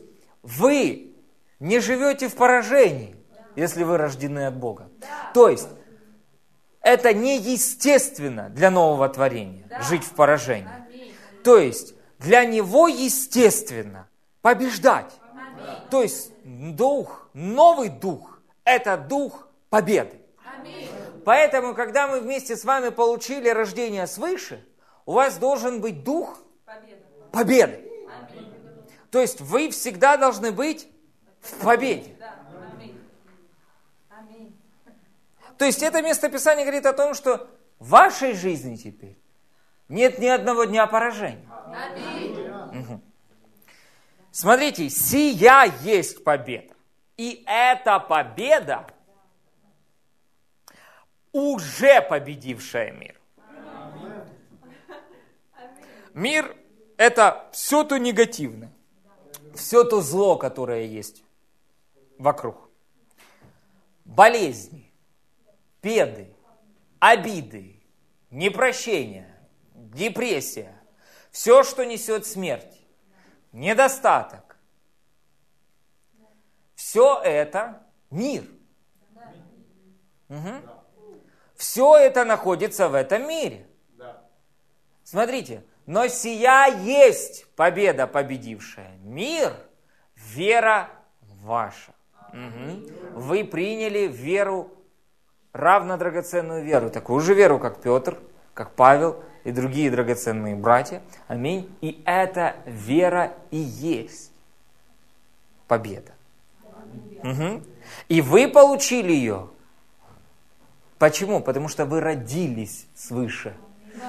вы 0.43 1.15
не 1.61 1.81
живете 1.81 2.29
в 2.29 2.37
поражении, 2.37 3.17
если 3.57 3.83
вы 3.83 3.99
рождены 3.99 4.47
от 4.47 4.57
Бога. 4.57 4.91
То 5.35 5.49
есть, 5.49 5.69
это 6.81 7.13
неестественно 7.13 8.49
для 8.49 8.71
нового 8.71 9.09
творения, 9.09 9.65
жить 9.83 10.05
в 10.05 10.15
поражении. 10.15 10.71
То 11.43 11.59
есть, 11.59 11.95
для 12.19 12.45
него 12.45 12.89
естественно 12.89 14.09
побеждать. 14.43 15.13
То 15.91 16.03
есть, 16.03 16.33
дух, 16.45 17.29
новый 17.35 17.89
дух, 17.89 18.41
это 18.65 18.97
дух 18.97 19.49
победы. 19.71 20.21
Поэтому, 21.25 21.75
когда 21.75 22.09
мы 22.09 22.21
вместе 22.21 22.57
с 22.57 22.65
вами 22.65 22.89
получили 22.89 23.49
рождение 23.49 24.07
свыше, 24.07 24.65
у 25.05 25.13
вас 25.13 25.37
должен 25.39 25.81
быть 25.81 26.03
дух 26.03 26.39
победы. 26.65 27.03
победы. 27.33 27.91
То 29.11 29.21
есть 29.21 29.41
вы 29.41 29.71
всегда 29.71 30.17
должны 30.17 30.53
быть 30.53 30.89
в 31.41 31.65
победе. 31.65 32.17
То 35.59 35.65
есть 35.65 35.83
это 35.83 36.03
местописание 36.03 36.65
говорит 36.65 36.87
о 36.87 36.93
том, 36.93 37.15
что 37.15 37.49
в 37.79 37.89
вашей 37.91 38.33
жизни 38.33 38.77
теперь 38.77 39.19
нет 39.89 40.19
ни 40.19 40.27
одного 40.27 40.65
дня 40.65 40.87
поражения. 40.87 41.49
Угу. 42.73 43.01
Смотрите, 44.41 44.89
сия 44.89 45.65
есть 45.83 46.23
победа. 46.23 46.73
И 47.17 47.43
эта 47.45 47.99
победа 47.99 48.87
уже 51.33 52.01
победившая 52.03 52.93
мир. 52.93 53.21
Мир– 56.15 56.57
это 56.97 57.49
все 57.51 57.83
то 57.83 57.99
негативное, 57.99 58.73
все 59.57 59.83
то 59.83 60.01
зло, 60.01 60.37
которое 60.37 60.85
есть 60.85 61.25
вокруг. 62.17 62.71
Болезни, 64.05 64.89
беды, 65.83 66.33
обиды, 67.01 67.83
непрощение, 68.31 69.35
депрессия, 69.75 70.81
все, 71.33 71.65
что 71.65 71.85
несет 71.85 72.25
смерть, 72.25 72.78
недостаток. 73.53 74.57
Все 76.75 77.21
это 77.23 77.83
мир. 78.11 78.45
Угу. 80.29 80.53
Все 81.57 81.97
это 81.97 82.25
находится 82.25 82.89
в 82.89 82.95
этом 82.95 83.29
мире. 83.29 83.67
Смотрите, 85.03 85.65
но 85.87 86.07
сия 86.09 86.67
есть 86.67 87.47
победа, 87.57 88.07
победившая 88.07 88.97
мир, 88.99 89.55
вера 90.15 90.91
ваша. 91.21 91.95
Угу. 92.33 93.21
Вы 93.21 93.45
приняли 93.45 94.07
веру, 94.07 94.71
равно 95.53 95.97
драгоценную 95.97 96.63
веру, 96.63 96.91
такую 96.91 97.21
же 97.21 97.33
веру, 97.35 97.59
как 97.59 97.81
Петр, 97.81 98.19
как 98.53 98.75
Павел 98.75 99.23
и 99.49 99.53
другие 99.53 99.91
драгоценные 99.91 100.55
братья. 100.55 101.03
Аминь. 101.27 101.69
И 101.81 102.03
эта 102.05 102.57
вера 102.67 103.33
и 103.51 103.57
есть 103.57 104.31
победа. 105.67 106.13
Угу. 107.23 107.63
И 108.09 108.21
вы 108.21 108.49
получили 108.49 109.13
ее 109.13 109.49
Почему? 110.99 111.41
Потому 111.41 111.69
что 111.69 111.85
вы 111.85 112.01
родились 112.01 112.87
свыше. 112.95 113.55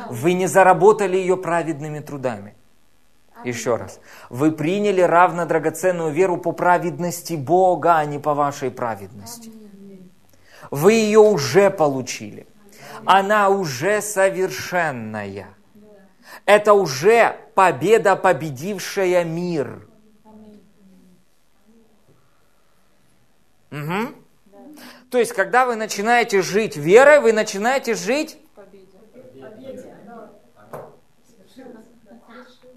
Вы 0.10 0.34
не 0.34 0.48
заработали 0.48 1.17
ее 1.17 1.38
праведными 1.38 2.00
трудами. 2.00 2.55
Еще 3.46 3.75
раз. 3.75 4.00
Вы 4.29 4.51
приняли 4.51 5.01
равно 5.01 5.46
драгоценную 5.46 6.12
веру 6.12 6.38
по 6.38 6.51
праведности 6.51 7.36
Бога, 7.36 7.98
а 7.98 8.05
не 8.05 8.19
по 8.19 8.34
вашей 8.34 8.69
праведности. 8.72 9.51
Вы 10.72 10.93
ее 10.93 11.19
уже 11.19 11.69
получили. 11.69 12.48
Она 13.06 13.50
уже 13.50 14.01
совершенная. 14.01 15.48
Это 16.46 16.74
уже 16.74 17.38
победа, 17.56 18.15
победившая 18.15 19.24
мир. 19.24 19.88
Угу. 23.72 24.13
То 25.12 25.18
есть, 25.18 25.34
когда 25.34 25.65
вы 25.65 25.75
начинаете 25.75 26.41
жить 26.41 26.77
верой, 26.77 27.20
вы 27.20 27.34
начинаете 27.34 27.94
жить... 27.94 28.38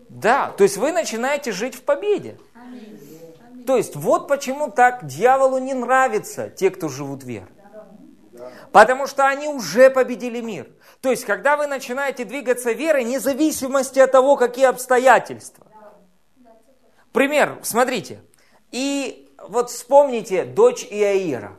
Да, 0.08 0.50
то 0.50 0.62
есть 0.62 0.76
вы 0.76 0.92
начинаете 0.92 1.50
жить 1.50 1.74
в 1.74 1.82
победе. 1.82 2.36
То 3.66 3.76
есть 3.76 3.96
вот 3.96 4.28
почему 4.28 4.70
так 4.70 5.06
дьяволу 5.06 5.58
не 5.58 5.74
нравятся 5.74 6.48
те, 6.48 6.70
кто 6.70 6.88
живут 6.88 7.24
верой. 7.24 7.48
Потому 8.72 9.06
что 9.06 9.26
они 9.26 9.48
уже 9.48 9.90
победили 9.90 10.40
мир. 10.40 10.70
То 11.00 11.10
есть, 11.10 11.24
когда 11.24 11.56
вы 11.56 11.66
начинаете 11.66 12.24
двигаться 12.24 12.72
верой, 12.72 13.04
независимости 13.04 13.98
от 13.98 14.12
того, 14.12 14.36
какие 14.36 14.66
обстоятельства. 14.66 15.66
Пример, 17.12 17.58
смотрите. 17.62 18.22
И 18.70 19.30
вот 19.38 19.70
вспомните 19.70 20.44
дочь 20.44 20.84
Иаира. 20.84 21.58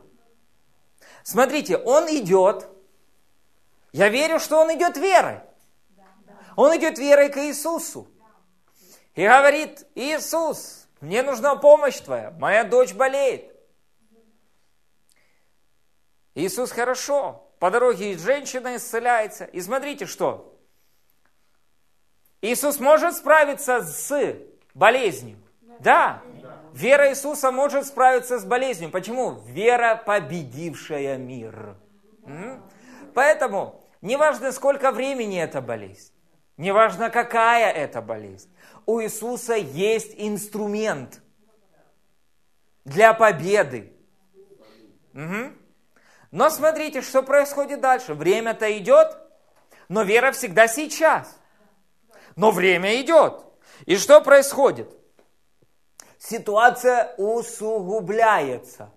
Смотрите, 1.22 1.76
он 1.76 2.08
идет. 2.08 2.68
Я 3.92 4.08
верю, 4.08 4.40
что 4.40 4.58
он 4.58 4.74
идет 4.74 4.96
верой. 4.96 5.40
Он 6.56 6.76
идет 6.76 6.98
верой 6.98 7.28
к 7.30 7.38
Иисусу. 7.38 8.08
И 9.14 9.24
говорит, 9.26 9.86
Иисус, 9.94 10.88
мне 11.00 11.22
нужна 11.22 11.54
помощь 11.54 11.98
твоя, 12.00 12.32
моя 12.32 12.64
дочь 12.64 12.92
болеет. 12.92 13.53
Иисус 16.34 16.72
хорошо, 16.72 17.48
по 17.58 17.70
дороге 17.70 18.18
женщина 18.18 18.76
исцеляется. 18.76 19.44
И 19.44 19.60
смотрите, 19.60 20.06
что? 20.06 20.58
Иисус 22.42 22.80
может 22.80 23.16
справиться 23.16 23.80
с 23.80 24.36
болезнью. 24.74 25.38
Да. 25.80 26.22
Вера 26.72 27.10
Иисуса 27.10 27.52
может 27.52 27.86
справиться 27.86 28.38
с 28.38 28.44
болезнью. 28.44 28.90
Почему? 28.90 29.40
Вера, 29.46 29.94
победившая 29.94 31.16
мир. 31.16 31.76
Поэтому, 33.14 33.80
неважно, 34.02 34.50
сколько 34.50 34.90
времени 34.90 35.40
эта 35.40 35.60
болезнь, 35.60 36.12
неважно, 36.56 37.10
какая 37.10 37.70
это 37.72 38.02
болезнь, 38.02 38.50
у 38.86 39.00
Иисуса 39.00 39.54
есть 39.54 40.14
инструмент 40.16 41.22
для 42.84 43.14
победы. 43.14 43.92
Угу. 45.14 45.63
Но 46.34 46.50
смотрите, 46.50 47.00
что 47.00 47.22
происходит 47.22 47.80
дальше. 47.80 48.12
Время-то 48.12 48.76
идет, 48.76 49.16
но 49.88 50.02
вера 50.02 50.32
всегда 50.32 50.66
сейчас. 50.66 51.38
Но 52.34 52.50
время 52.50 53.00
идет. 53.00 53.44
И 53.86 53.96
что 53.96 54.20
происходит? 54.20 54.90
Ситуация 56.18 57.14
усугубляется. 57.18 58.90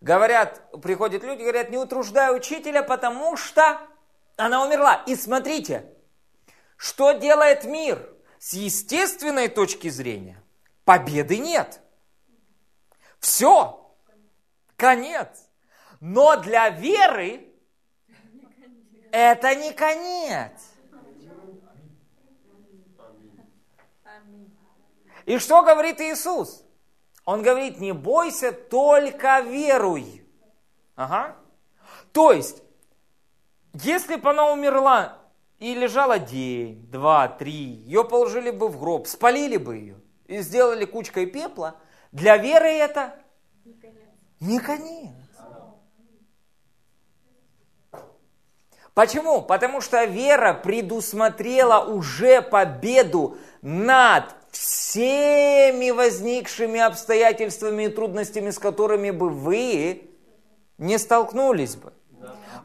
Говорят, 0.00 0.68
приходят 0.82 1.22
люди, 1.22 1.42
говорят, 1.42 1.70
не 1.70 1.78
утруждай 1.78 2.36
учителя, 2.36 2.82
потому 2.82 3.36
что 3.36 3.80
она 4.36 4.64
умерла. 4.64 4.96
И 5.06 5.14
смотрите, 5.14 5.94
что 6.76 7.12
делает 7.12 7.62
мир? 7.62 8.12
С 8.40 8.54
естественной 8.54 9.46
точки 9.46 9.90
зрения 9.90 10.42
победы 10.84 11.38
нет. 11.38 11.80
Все. 13.20 13.96
Конец. 14.74 15.43
Но 16.06 16.36
для 16.36 16.68
веры 16.68 17.48
это 19.10 19.54
не 19.54 19.72
конец. 19.72 20.52
И 25.24 25.38
что 25.38 25.62
говорит 25.62 26.02
Иисус? 26.02 26.62
Он 27.24 27.40
говорит, 27.40 27.80
не 27.80 27.92
бойся, 27.92 28.52
только 28.52 29.40
веруй. 29.40 30.22
Ага. 30.94 31.36
То 32.12 32.32
есть, 32.32 32.62
если 33.72 34.16
бы 34.16 34.28
она 34.28 34.52
умерла 34.52 35.16
и 35.58 35.74
лежала 35.74 36.18
день, 36.18 36.86
два, 36.90 37.28
три, 37.28 37.50
ее 37.52 38.04
положили 38.04 38.50
бы 38.50 38.68
в 38.68 38.78
гроб, 38.78 39.06
спалили 39.06 39.56
бы 39.56 39.76
ее 39.78 40.00
и 40.26 40.42
сделали 40.42 40.84
кучкой 40.84 41.24
пепла, 41.24 41.80
для 42.12 42.36
веры 42.36 42.68
это 42.68 43.18
не 44.38 44.58
конец. 44.58 45.23
Почему? 48.94 49.42
Потому 49.42 49.80
что 49.80 50.04
вера 50.04 50.54
предусмотрела 50.54 51.84
уже 51.84 52.40
победу 52.40 53.36
над 53.60 54.24
всеми 54.52 55.90
возникшими 55.90 56.80
обстоятельствами 56.80 57.84
и 57.84 57.88
трудностями, 57.88 58.50
с 58.50 58.58
которыми 58.60 59.10
бы 59.10 59.30
вы 59.30 60.10
не 60.78 60.98
столкнулись 60.98 61.74
бы. 61.74 61.92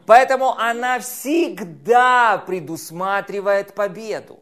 Поэтому 0.06 0.56
она 0.56 1.00
всегда 1.00 2.42
предусматривает 2.46 3.74
победу. 3.74 4.40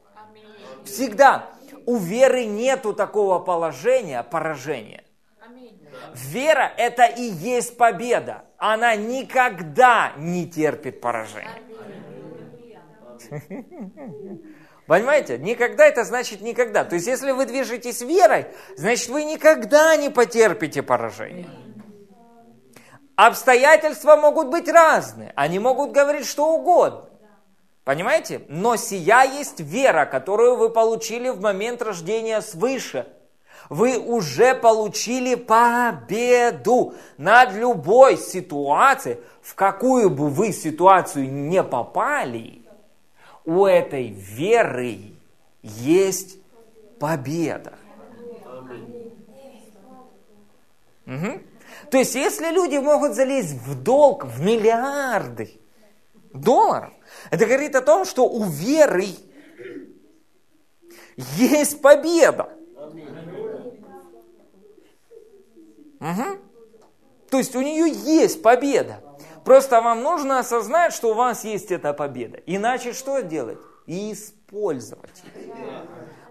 Всегда. 0.84 1.46
У 1.86 1.96
веры 1.96 2.44
нету 2.44 2.92
такого 2.92 3.38
положения 3.38 4.22
поражения. 4.22 5.04
Вера– 6.14 6.70
это 6.76 7.06
и 7.06 7.22
есть 7.22 7.78
победа. 7.78 8.44
Она 8.58 8.94
никогда 8.94 10.12
не 10.16 10.46
терпит 10.46 11.00
поражения. 11.00 11.67
Понимаете? 14.88 15.36
Никогда 15.36 15.86
это 15.86 16.02
значит 16.04 16.40
никогда. 16.40 16.82
То 16.82 16.94
есть, 16.94 17.06
если 17.06 17.32
вы 17.32 17.44
движетесь 17.44 18.00
верой, 18.00 18.46
значит, 18.76 19.10
вы 19.10 19.24
никогда 19.24 19.94
не 19.96 20.08
потерпите 20.08 20.82
поражение. 20.82 21.46
Обстоятельства 23.14 24.16
могут 24.16 24.48
быть 24.48 24.66
разные. 24.66 25.32
Они 25.36 25.58
могут 25.58 25.92
говорить 25.92 26.26
что 26.26 26.54
угодно. 26.54 27.10
Понимаете? 27.84 28.42
Но 28.48 28.76
сия 28.76 29.24
есть 29.24 29.60
вера, 29.60 30.06
которую 30.06 30.56
вы 30.56 30.70
получили 30.70 31.28
в 31.28 31.40
момент 31.40 31.82
рождения 31.82 32.40
свыше. 32.40 33.06
Вы 33.68 33.98
уже 33.98 34.54
получили 34.54 35.34
победу 35.34 36.94
над 37.18 37.52
любой 37.52 38.16
ситуацией, 38.16 39.18
в 39.42 39.54
какую 39.54 40.08
бы 40.08 40.28
вы 40.28 40.52
ситуацию 40.52 41.30
не 41.30 41.62
попали– 41.62 42.62
у 43.48 43.64
этой 43.64 44.08
веры 44.08 44.98
есть 45.62 46.36
победа. 47.00 47.78
Угу. 51.06 51.40
То 51.90 51.96
есть, 51.96 52.14
если 52.14 52.50
люди 52.52 52.76
могут 52.76 53.14
залезть 53.14 53.54
в 53.54 53.82
долг 53.82 54.26
в 54.26 54.42
миллиарды 54.42 55.58
долларов, 56.34 56.92
это 57.30 57.46
говорит 57.46 57.74
о 57.74 57.80
том, 57.80 58.04
что 58.04 58.28
у 58.28 58.44
веры 58.44 59.06
есть 61.16 61.80
победа. 61.80 62.52
Угу. 66.00 66.38
То 67.30 67.38
есть 67.38 67.56
у 67.56 67.62
нее 67.62 67.88
есть 67.88 68.42
победа. 68.42 69.00
Просто 69.48 69.80
вам 69.80 70.02
нужно 70.02 70.40
осознать, 70.40 70.92
что 70.92 71.12
у 71.12 71.14
вас 71.14 71.42
есть 71.42 71.70
эта 71.70 71.94
победа. 71.94 72.38
Иначе 72.44 72.92
что 72.92 73.22
делать? 73.22 73.56
Использовать. 73.86 75.22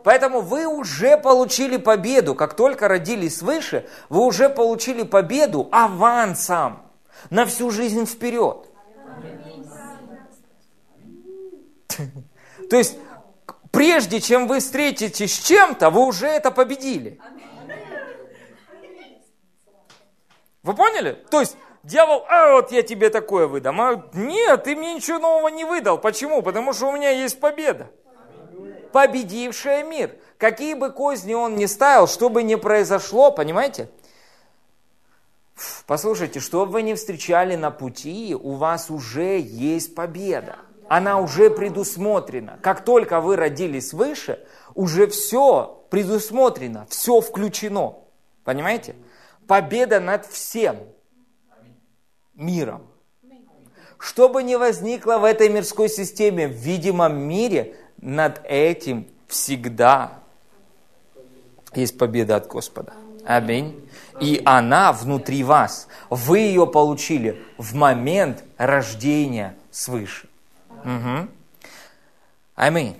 Поэтому 0.03 0.41
вы 0.41 0.67
уже 0.67 1.17
получили 1.17 1.77
победу. 1.77 2.35
Как 2.35 2.55
только 2.55 2.87
родились 2.87 3.37
свыше, 3.37 3.89
вы 4.09 4.23
уже 4.23 4.49
получили 4.49 5.01
победу 5.01 5.67
авансом 5.71 6.83
на 7.31 7.47
всю 7.47 7.71
жизнь 7.71 8.05
вперед. 8.05 8.69
То 12.69 12.77
есть, 12.77 12.99
прежде 13.71 14.21
чем 14.21 14.45
вы 14.45 14.59
встретитесь 14.59 15.33
с 15.33 15.39
чем-то, 15.39 15.89
вы 15.89 16.05
уже 16.05 16.27
это 16.27 16.51
победили. 16.51 17.19
Вы 20.61 20.75
поняли? 20.75 21.13
То 21.31 21.39
есть, 21.39 21.57
Дьявол, 21.87 22.25
а 22.27 22.51
вот 22.51 22.73
я 22.73 22.83
тебе 22.83 23.09
такое 23.09 23.47
выдам. 23.47 23.79
А 23.79 24.03
нет, 24.11 24.65
ты 24.65 24.75
мне 24.75 24.95
ничего 24.95 25.19
нового 25.19 25.47
не 25.47 25.63
выдал. 25.63 25.97
Почему? 25.97 26.41
Потому 26.41 26.73
что 26.73 26.89
у 26.89 26.91
меня 26.91 27.11
есть 27.11 27.39
победа. 27.39 27.89
Победившая 28.91 29.85
мир. 29.85 30.15
Какие 30.37 30.73
бы 30.73 30.91
козни 30.91 31.33
он 31.33 31.55
ни 31.55 31.65
ставил, 31.65 32.07
что 32.07 32.27
бы 32.27 32.43
ни 32.43 32.55
произошло, 32.55 33.31
понимаете? 33.31 33.89
Послушайте, 35.85 36.41
что 36.41 36.65
бы 36.65 36.73
вы 36.73 36.81
ни 36.81 36.93
встречали 36.93 37.55
на 37.55 37.71
пути, 37.71 38.35
у 38.35 38.55
вас 38.55 38.89
уже 38.89 39.39
есть 39.39 39.95
победа. 39.95 40.57
Она 40.89 41.21
уже 41.21 41.49
предусмотрена. 41.49 42.59
Как 42.61 42.83
только 42.83 43.21
вы 43.21 43.37
родились 43.37 43.93
выше, 43.93 44.45
уже 44.75 45.07
все 45.07 45.85
предусмотрено, 45.89 46.85
все 46.89 47.21
включено. 47.21 47.99
Понимаете? 48.43 48.95
Победа 49.47 50.01
над 50.01 50.25
всем 50.25 50.79
миром. 52.37 52.83
Что 53.99 54.29
бы 54.29 54.43
ни 54.43 54.55
возникло 54.55 55.17
в 55.17 55.23
этой 55.23 55.49
мирской 55.49 55.89
системе, 55.89 56.47
в 56.47 56.51
видимом 56.51 57.17
мире, 57.17 57.75
над 57.99 58.41
этим 58.45 59.07
всегда 59.27 60.19
есть 61.73 61.97
победа 61.97 62.35
от 62.37 62.47
Господа. 62.47 62.93
Аминь. 63.25 63.83
И 64.21 64.41
она 64.45 64.93
внутри 64.93 65.43
вас. 65.43 65.87
Вы 66.09 66.39
ее 66.39 66.65
получили 66.65 67.43
в 67.57 67.75
момент 67.75 68.43
рождения 68.57 69.55
свыше. 69.71 70.29
Угу. 70.69 71.27
Аминь. 72.55 72.95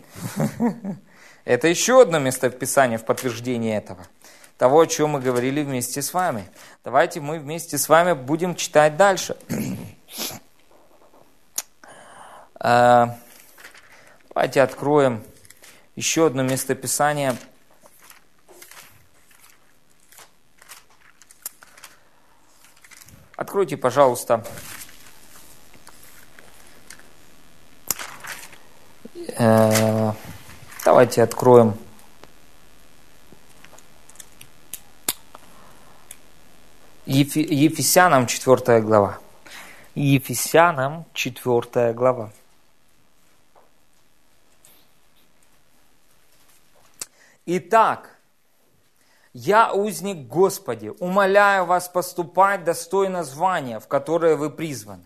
Это 1.46 1.68
еще 1.68 2.02
одно 2.02 2.20
местописание 2.20 2.98
в 2.98 3.06
подтверждение 3.06 3.78
этого 3.78 4.06
того, 4.58 4.82
о 4.82 4.88
чем 4.88 5.12
мы 5.12 5.22
говорили 5.22 5.62
вместе 5.64 6.02
с 6.02 6.14
вами. 6.14 6.50
Давайте 6.84 7.20
мы 7.22 7.40
вместе 7.40 7.78
с 7.78 7.88
вами 7.88 8.14
будем 8.14 8.56
читать 8.56 8.98
дальше. 8.98 9.38
А, 12.60 13.16
давайте 14.30 14.64
откроем 14.64 15.24
еще 15.96 16.26
одно 16.26 16.42
местописание. 16.42 17.38
Откройте, 23.36 23.78
пожалуйста, 23.78 24.44
э, 29.38 30.14
давайте 30.84 31.22
откроем 31.22 31.78
Ефи, 37.10 37.40
Ефесянам 37.40 38.28
4 38.28 38.82
глава. 38.82 39.18
Ефесянам 39.96 41.06
4 41.14 41.94
глава. 41.94 42.32
Итак, 47.46 48.18
«Я 49.32 49.72
узник 49.72 50.28
Господи, 50.28 50.92
умоляю 51.00 51.66
вас 51.66 51.88
поступать 51.88 52.66
достойно 52.66 53.24
звания, 53.24 53.80
в 53.80 53.88
которое 53.88 54.36
вы 54.36 54.50
призваны, 54.50 55.06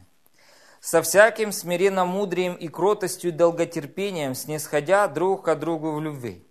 со 0.80 1.04
всяким 1.04 1.52
смиренно-мудрием 1.52 2.56
и 2.56 2.68
кротостью 2.68 3.30
и 3.30 3.34
долготерпением, 3.34 4.34
снисходя 4.34 5.08
друг 5.08 5.46
к 5.46 5.54
другу 5.54 5.92
в 5.92 6.02
любви, 6.02 6.44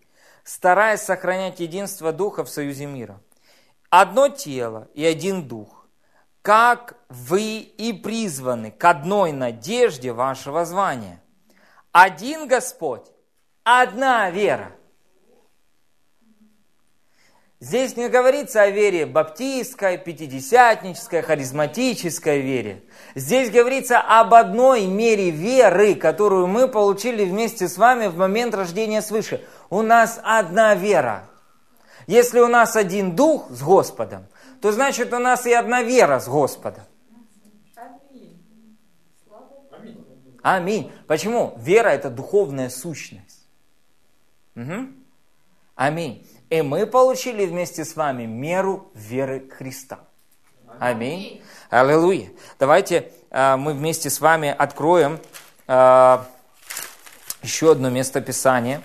стараясь 0.44 1.00
сохранять 1.00 1.58
единство 1.58 2.12
Духа 2.12 2.44
в 2.44 2.48
союзе 2.48 2.86
мира. 2.86 3.18
Одно 3.90 4.28
тело 4.28 4.88
и 4.94 5.04
один 5.04 5.46
Дух, 5.46 5.86
как 6.42 6.96
вы 7.08 7.58
и 7.58 7.92
призваны 7.92 8.70
к 8.70 8.84
одной 8.84 9.32
надежде 9.32 10.12
вашего 10.12 10.64
звания. 10.64 11.22
Один 11.92 12.48
Господь, 12.48 13.06
одна 13.64 14.30
вера– 14.30 14.72
Здесь 17.62 17.94
не 17.94 18.08
говорится 18.08 18.62
о 18.62 18.70
вере 18.70 19.04
баптистской, 19.04 19.98
пятидесятнической, 19.98 21.20
харизматической 21.20 22.40
вере. 22.40 22.84
Здесь 23.14 23.50
говорится 23.50 24.00
об 24.00 24.32
одной 24.32 24.86
мере 24.86 25.28
веры, 25.28 25.94
которую 25.94 26.46
мы 26.46 26.68
получили 26.68 27.22
вместе 27.22 27.68
с 27.68 27.76
вами 27.76 28.06
в 28.06 28.16
момент 28.16 28.54
рождения 28.54 29.02
свыше. 29.02 29.44
У 29.68 29.82
нас 29.82 30.18
одна 30.24 30.74
вера. 30.74 31.29
Если 32.10 32.40
у 32.40 32.48
нас 32.48 32.74
один 32.74 33.14
дух 33.14 33.48
с 33.50 33.62
Господом, 33.62 34.26
то 34.60 34.72
значит 34.72 35.12
у 35.12 35.20
нас 35.20 35.46
и 35.46 35.52
одна 35.52 35.84
вера 35.84 36.18
с 36.18 36.26
Господом. 36.26 36.82
Аминь. 40.42 40.90
Почему? 41.06 41.54
Вера– 41.58 41.88
это 41.90 42.10
духовная 42.10 42.68
сущность. 42.68 43.46
Угу. 44.56 44.88
Аминь. 45.76 46.26
И 46.48 46.62
мы 46.62 46.84
получили 46.84 47.46
вместе 47.46 47.84
с 47.84 47.94
вами 47.94 48.26
меру 48.26 48.90
веры 48.92 49.48
Христа. 49.48 50.00
Аминь. 50.80 51.44
Аллилуйя. 51.68 52.32
Давайте 52.58 53.12
э, 53.30 53.54
мы 53.54 53.72
вместе 53.72 54.10
с 54.10 54.20
вами 54.20 54.48
откроем 54.48 55.20
э, 55.68 56.18
еще 57.42 57.70
одно 57.70 57.88
место 57.88 58.20
Писания. 58.20 58.82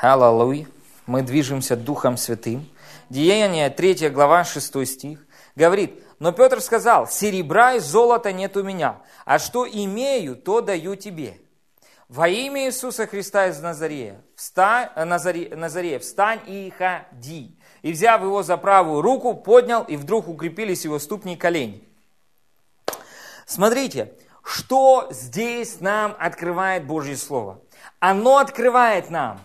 Аллилуйя. 0.00 0.68
Мы 1.06 1.22
движемся 1.22 1.76
Духом 1.76 2.16
Святым. 2.16 2.68
Деяние 3.10 3.70
3 3.70 4.08
глава 4.08 4.42
6 4.42 4.86
стих 4.86 5.24
говорит, 5.54 6.02
но 6.18 6.32
Петр 6.32 6.60
сказал, 6.60 7.06
серебра 7.06 7.74
и 7.74 7.78
золота 7.78 8.32
нет 8.32 8.56
у 8.56 8.64
меня, 8.64 8.98
а 9.24 9.38
что 9.38 9.66
имею, 9.68 10.34
то 10.34 10.60
даю 10.60 10.96
тебе. 10.96 11.38
Во 12.08 12.28
имя 12.28 12.66
Иисуса 12.66 13.06
Христа 13.06 13.48
из 13.48 13.60
Назарея, 13.60 14.20
встань, 14.36 14.90
э, 14.94 15.04
Назаре, 15.04 15.54
Назарея, 15.56 15.98
встань 15.98 16.40
и 16.46 16.72
ходи. 16.76 17.58
И, 17.82 17.92
взяв 17.92 18.22
его 18.22 18.44
за 18.44 18.56
правую 18.56 19.02
руку, 19.02 19.34
поднял, 19.34 19.82
и 19.82 19.96
вдруг 19.96 20.28
укрепились 20.28 20.84
его 20.84 21.00
ступни 21.00 21.34
и 21.34 21.36
колени. 21.36 21.82
Смотрите, 23.44 24.12
что 24.44 25.08
здесь 25.10 25.80
нам 25.80 26.16
открывает 26.18 26.86
Божье 26.86 27.16
Слово? 27.16 27.60
Оно 27.98 28.38
открывает 28.38 29.10
нам 29.10 29.40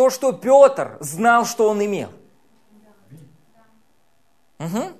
то, 0.00 0.08
что 0.08 0.32
Петр 0.32 0.96
знал, 1.00 1.44
что 1.44 1.68
он 1.68 1.84
имел. 1.84 2.08
Угу. 4.58 4.92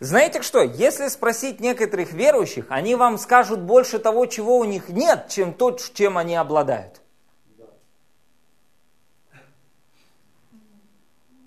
Знаете 0.00 0.42
что, 0.42 0.60
если 0.60 1.08
спросить 1.08 1.60
некоторых 1.60 2.12
верующих, 2.12 2.66
они 2.68 2.94
вам 2.94 3.16
скажут 3.16 3.60
больше 3.60 3.98
того, 3.98 4.26
чего 4.26 4.58
у 4.58 4.64
них 4.64 4.90
нет, 4.90 5.28
чем 5.30 5.54
то, 5.54 5.70
чем 5.70 6.18
они 6.18 6.36
обладают. 6.36 7.00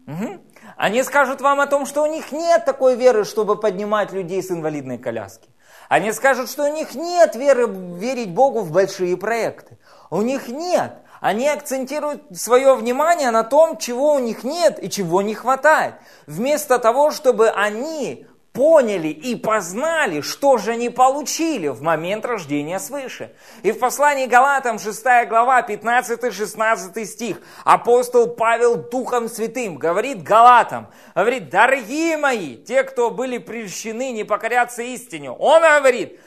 Угу. 0.07 0.41
Они 0.75 1.03
скажут 1.03 1.39
вам 1.39 1.59
о 1.59 1.67
том, 1.67 1.85
что 1.85 2.01
у 2.01 2.07
них 2.07 2.31
нет 2.31 2.65
такой 2.65 2.95
веры, 2.95 3.25
чтобы 3.25 3.59
поднимать 3.59 4.11
людей 4.11 4.41
с 4.41 4.49
инвалидной 4.49 4.97
коляски. 4.97 5.49
Они 5.87 6.11
скажут, 6.13 6.49
что 6.49 6.63
у 6.63 6.73
них 6.73 6.95
нет 6.95 7.35
веры 7.35 7.67
верить 7.67 8.33
Богу 8.33 8.61
в 8.61 8.71
большие 8.71 9.15
проекты. 9.17 9.77
У 10.09 10.23
них 10.23 10.47
нет. 10.47 10.95
Они 11.21 11.47
акцентируют 11.47 12.23
свое 12.35 12.73
внимание 12.73 13.29
на 13.29 13.43
том, 13.43 13.77
чего 13.77 14.15
у 14.15 14.19
них 14.19 14.43
нет 14.43 14.83
и 14.83 14.89
чего 14.89 15.21
не 15.21 15.35
хватает. 15.35 15.93
Вместо 16.25 16.79
того, 16.79 17.11
чтобы 17.11 17.49
они 17.51 18.25
поняли 18.53 19.09
и 19.09 19.35
познали, 19.35 20.21
что 20.21 20.57
же 20.57 20.71
они 20.71 20.89
получили 20.89 21.67
в 21.67 21.83
момент 21.83 22.25
рождения 22.25 22.79
свыше. 22.79 23.33
И 23.61 23.71
в 23.71 23.77
послании 23.77 24.25
Галатам 24.25 24.79
6 24.79 25.03
глава 25.29 25.61
15-16 25.61 27.05
стих 27.05 27.37
апостол 27.65 28.27
Павел 28.27 28.75
Духом 28.75 29.29
Святым 29.29 29.77
говорит 29.77 30.23
Галатам, 30.23 30.87
говорит, 31.13 31.51
дорогие 31.51 32.17
мои, 32.17 32.57
те, 32.57 32.83
кто 32.83 33.11
были 33.11 33.37
прельщены, 33.37 34.11
не 34.11 34.23
покорятся 34.23 34.81
истине. 34.81 35.29
Он 35.29 35.61
говорит, 35.61 36.19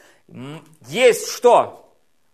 есть 0.87 1.27
что? 1.27 1.84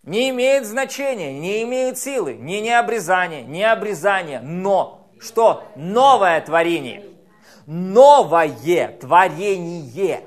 Не 0.03 0.29
имеет 0.29 0.65
значения, 0.65 1.31
не 1.31 1.63
имеет 1.63 1.97
силы, 1.97 2.33
ни 2.33 2.55
необрезание, 2.55 3.43
ни 3.43 3.61
обрезание, 3.61 4.39
но 4.39 5.11
что? 5.19 5.63
Новое 5.75 6.41
творение– 6.41 7.05
новое 7.71 8.97
творение. 8.97 10.23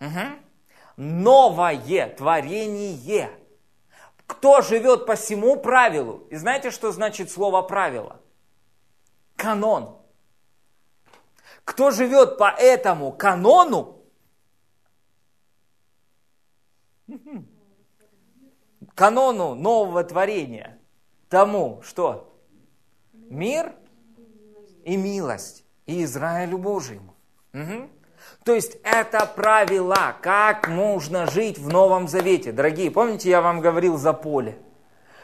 Угу. 0.00 0.20
Новое 0.96 2.08
творение. 2.10 3.30
Кто 4.26 4.60
живет 4.60 5.06
по 5.06 5.14
всему 5.14 5.56
правилу? 5.56 6.26
И 6.30 6.36
знаете, 6.36 6.70
что 6.70 6.90
значит 6.90 7.30
слово 7.30 7.62
правило? 7.62 8.20
Канон. 9.36 9.96
Кто 11.64 11.90
живет 11.90 12.38
по 12.38 12.50
этому 12.50 13.12
канону, 13.12 13.95
канону 18.94 19.54
нового 19.54 20.04
творения, 20.04 20.78
тому 21.28 21.80
что? 21.82 22.32
Мир– 23.12 23.74
и 24.86 24.96
милость, 24.96 25.64
и 25.86 26.04
Израилю 26.04 26.58
Божьему. 26.58 27.14
Угу. 27.52 27.90
То 28.44 28.54
есть 28.54 28.78
это 28.84 29.26
правила, 29.26 30.14
как 30.22 30.68
нужно 30.68 31.26
жить 31.26 31.58
в 31.58 31.68
Новом 31.68 32.06
Завете. 32.06 32.52
Дорогие, 32.52 32.92
помните, 32.92 33.28
я 33.28 33.40
вам 33.42 33.60
говорил 33.60 33.98
за 33.98 34.12
поле, 34.12 34.56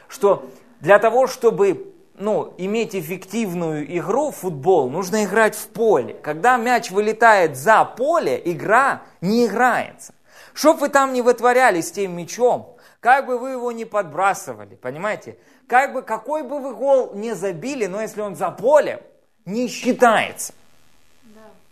что 0.09 0.45
для 0.81 0.99
того, 0.99 1.29
чтобы 1.29 1.95
ну, 2.19 2.55
иметь 2.59 2.97
эффективную 2.97 3.97
игру 3.99 4.33
в 4.33 4.37
футбол, 4.37 4.91
нужно 4.91 5.25
играть 5.25 5.55
в 5.55 5.69
поле. 5.69 6.15
Когда 6.15 6.57
мяч 6.57 6.91
вылетает 6.91 7.57
за 7.57 7.85
поле, 7.85 8.43
игра 8.45 9.03
не 9.21 9.47
играется. 9.47 10.13
Чтоб 10.55 10.81
вы 10.81 10.89
там 10.89 11.13
не 11.13 11.23
вытворяли 11.23 11.81
с 11.81 11.91
тем 11.91 12.17
мячом, 12.17 12.77
как 13.01 13.27
бы 13.27 13.39
вы 13.39 13.51
его 13.51 13.73
не 13.73 13.85
подбрасывали, 13.85 14.75
понимаете? 14.75 15.37
Как 15.67 15.93
бы, 15.93 16.03
какой 16.03 16.43
бы 16.43 16.61
вы 16.61 16.75
гол 16.75 17.13
не 17.15 17.35
забили, 17.35 17.87
но 17.87 18.01
если 18.01 18.21
он 18.21 18.37
за 18.37 18.51
полем, 18.51 19.01
не 19.45 19.69
считается. 19.69 20.53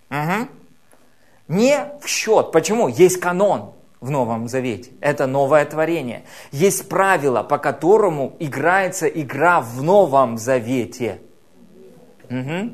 Да. 0.09 0.23
Угу. 0.23 0.49
Не 1.49 1.93
в 2.01 2.09
счет. 2.09 2.53
Почему? 2.53 2.89
Есть 2.89 3.21
канон 3.21 3.75
в 4.01 4.11
Новом 4.11 4.49
Завете. 4.49 4.93
Это 5.01 5.27
новое 5.27 5.65
творение. 5.67 6.25
Есть 6.53 6.89
правила, 6.89 7.43
по 7.43 7.59
которому 7.59 8.37
играется 8.39 9.07
игра 9.07 9.61
в 9.61 9.83
Новом 9.83 10.39
Завете. 10.39 11.21
Угу. 12.31 12.73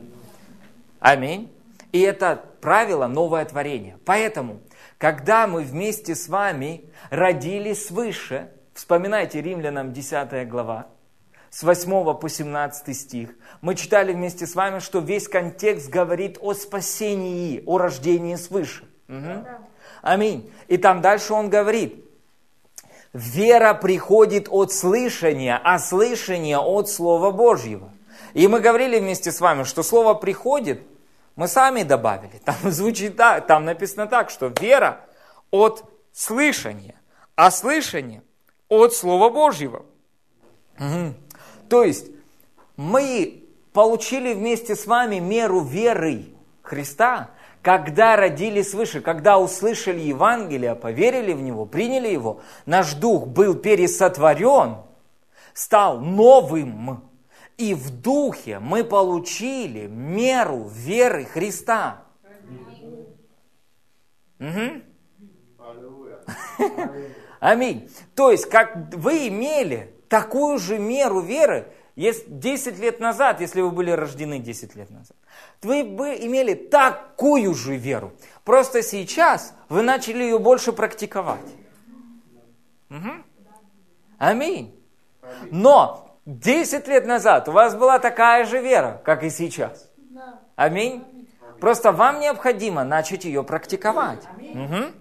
Аминь. 1.01 1.53
И 1.93 2.01
это 2.01 2.45
правило 2.61 3.07
новое 3.07 3.45
творение. 3.45 3.99
Поэтому, 4.05 4.61
когда 4.99 5.47
мы 5.47 5.63
вместе 5.63 6.15
с 6.15 6.29
вами 6.29 6.85
родились 7.11 7.87
свыше, 7.87 8.51
вспоминайте 8.75 9.43
Римлянам 9.43 9.93
10 9.93 10.49
глава, 10.49 10.87
с 11.51 11.63
8 11.63 12.15
по 12.15 12.29
17 12.29 12.97
стих, 12.97 13.31
мы 13.61 13.75
читали 13.75 14.13
вместе 14.13 14.47
с 14.47 14.55
вами, 14.55 14.79
что 14.79 14.99
весь 15.01 15.29
контекст 15.29 15.89
говорит 15.89 16.39
о 16.41 16.55
спасении, 16.55 17.63
о 17.67 17.79
рождении 17.79 18.37
свыше. 18.37 18.85
Угу. 19.09 19.47
Аминь. 20.03 20.53
И 20.69 20.77
там 20.77 21.01
дальше 21.01 21.33
он 21.33 21.51
говорит, 21.51 22.05
вера 23.13 23.75
приходит 23.75 24.49
от 24.51 24.73
слышания, 24.73 25.61
а 25.63 25.79
слышание 25.79 26.59
от 26.59 26.89
Слова 26.89 27.31
Божьего. 27.31 27.91
И 28.35 28.49
мы 28.49 28.61
говорили 28.61 28.99
вместе 28.99 29.33
с 29.33 29.41
вами, 29.41 29.63
что 29.63 29.83
Слово 29.83 30.15
приходит, 30.15 30.83
мы 31.37 31.49
сами 31.49 31.83
добавили. 31.83 32.39
Там 32.45 32.57
звучит 32.65 33.17
так, 33.17 33.47
там 33.47 33.65
написано 33.65 34.07
так, 34.07 34.31
что 34.31 34.53
вера 34.61 35.03
от 35.51 35.85
слышания, 36.13 36.97
а 37.37 37.51
слышание 37.51 38.23
от 38.69 38.95
Слова 38.95 39.31
Божьего. 39.31 39.85
Угу. 40.79 41.15
То 41.69 41.85
есть 41.85 42.07
мы 42.77 43.45
получили 43.73 44.35
вместе 44.35 44.75
с 44.75 44.87
вами 44.87 45.19
меру 45.19 45.61
веры 45.61 46.27
Христа, 46.63 47.31
когда 47.63 48.17
родились 48.17 48.71
свыше, 48.71 49.01
когда 49.01 49.39
услышали 49.39 50.01
Евангелие, 50.01 50.75
поверили 50.75 51.33
в 51.33 51.43
него, 51.43 51.67
приняли 51.67 52.09
его, 52.09 52.41
наш 52.65 52.95
дух 52.95 53.27
был 53.27 53.55
пересотворен, 53.55 54.77
стал 55.53 56.01
новым. 56.01 57.03
И 57.57 57.75
в 57.75 57.91
духе 57.91 58.59
мы 58.59 58.85
получили 58.85 59.87
меру 59.87 60.69
веры 60.69 61.25
Христа. 61.25 62.05
Угу. 64.39 64.83
Аминь. 67.41 67.91
То 68.15 68.31
есть, 68.31 68.47
как 68.47 68.95
вы 68.95 69.29
имели 69.29 69.95
такую 70.09 70.59
же 70.59 70.79
меру 70.79 71.21
веры, 71.21 71.73
10 71.97 72.79
лет 72.79 73.01
назад, 73.01 73.41
если 73.41 73.63
вы 73.63 73.71
были 73.71 73.91
рождены 73.91 74.39
10 74.39 74.77
лет 74.77 74.91
назад, 74.91 75.17
вы 75.63 75.83
бы 75.83 76.11
имели 76.11 76.55
такую 76.55 77.55
же 77.55 77.77
веру. 77.77 78.13
Просто 78.45 78.83
сейчас 78.83 79.55
вы 79.71 79.83
начали 79.83 80.25
ее 80.25 80.39
больше 80.39 80.73
практиковать. 80.73 81.41
Угу. 82.91 83.11
Аминь. 84.19 84.79
Но 85.51 86.06
10 86.27 86.89
лет 86.89 87.07
назад 87.07 87.49
у 87.49 87.53
вас 87.53 87.77
была 87.77 88.01
такая 88.01 88.45
же 88.45 88.61
вера, 88.61 89.01
как 89.05 89.23
и 89.23 89.31
сейчас. 89.31 89.91
Аминь. 90.57 91.05
Просто 91.61 91.93
вам 91.93 92.21
необходимо 92.21 92.83
начать 92.85 93.25
ее 93.25 93.45
практиковать. 93.45 94.25
Угу. 94.37 94.93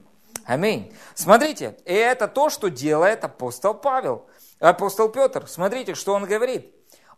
Аминь. 0.45 0.93
Смотрите, 1.15 1.77
и 1.85 1.93
это 1.93 2.27
то, 2.27 2.49
что 2.49 2.69
делает 2.69 3.23
апостол 3.23 3.73
Павел, 3.73 4.27
апостол 4.59 5.09
Петр. 5.09 5.47
Смотрите, 5.47 5.95
что 5.95 6.13
он 6.13 6.25
говорит. 6.25 6.71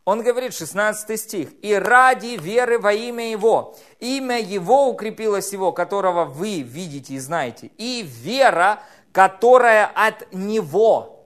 Он 0.05 0.23
говорит, 0.23 0.53
16 0.53 1.19
стих, 1.19 1.49
«И 1.61 1.73
ради 1.73 2.37
веры 2.37 2.79
во 2.79 2.93
имя 2.93 3.29
Его, 3.29 3.75
имя 3.99 4.39
Его 4.39 4.87
укрепилось 4.87 5.51
Его, 5.51 5.73
которого 5.73 6.23
вы 6.23 6.61
видите 6.61 7.15
и 7.15 7.19
знаете, 7.19 7.71
и 7.77 8.03
вера, 8.07 8.79
которая 9.11 9.85
от 9.85 10.31
Него». 10.31 11.16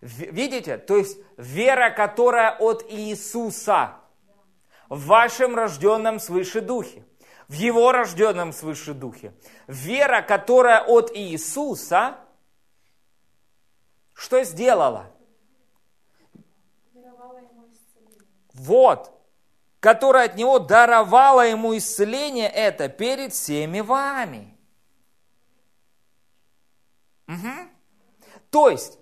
Видите? 0.00 0.78
То 0.78 0.96
есть 0.96 1.18
вера, 1.36 1.90
которая 1.90 2.56
от 2.56 2.84
Иисуса 2.90 3.96
в 4.88 5.06
вашем 5.06 5.56
рожденном 5.56 6.20
свыше 6.20 6.60
духе 6.60 7.04
в 7.48 7.52
его 7.52 7.92
рожденном 7.92 8.52
свыше 8.52 8.94
духе. 8.94 9.32
Вера, 9.66 10.22
которая 10.22 10.82
от 10.82 11.16
Иисуса, 11.16 12.18
что 14.12 14.42
сделала? 14.44 15.12
Вот, 18.52 19.12
которая 19.80 20.26
от 20.26 20.36
него 20.36 20.58
даровала 20.58 21.46
ему 21.46 21.76
исцеление 21.76 22.48
это 22.48 22.88
перед 22.88 23.34
всеми 23.34 23.80
вами. 23.80 24.56
Угу. 27.28 27.70
То 28.50 28.70
есть, 28.70 28.98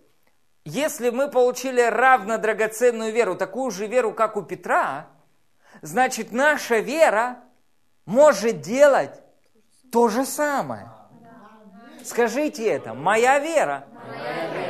если 0.65 1.11
мы 1.11 1.31
получили 1.31 1.83
равно 1.83 2.39
драгоценную 2.39 3.13
веру, 3.13 3.37
такую 3.37 3.71
же 3.71 3.87
веру, 3.87 4.13
как 4.13 4.37
у 4.37 4.43
Петра, 4.43 5.09
значит 5.83 6.33
наша 6.33 6.79
вера 6.79 7.39
может 8.07 8.61
делать 8.61 9.23
то 9.93 10.09
же 10.09 10.25
самое. 10.25 10.91
Скажите 12.03 12.67
это, 12.67 12.95
моя 12.95 13.39
вера, 13.39 13.87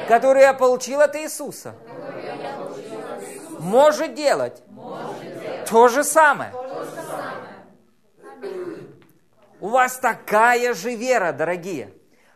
которую 0.09 0.43
я 0.43 0.55
получил 0.55 1.01
от 1.01 1.17
Иисуса, 1.17 1.75
может 3.59 4.15
делать 4.15 4.63
то 5.69 5.89
же 5.89 6.05
самое. 6.05 6.53
У 9.61 9.69
вас 9.69 9.97
такая 9.97 10.75
же 10.75 10.95
вера, 10.95 11.33
дорогие. 11.33 11.95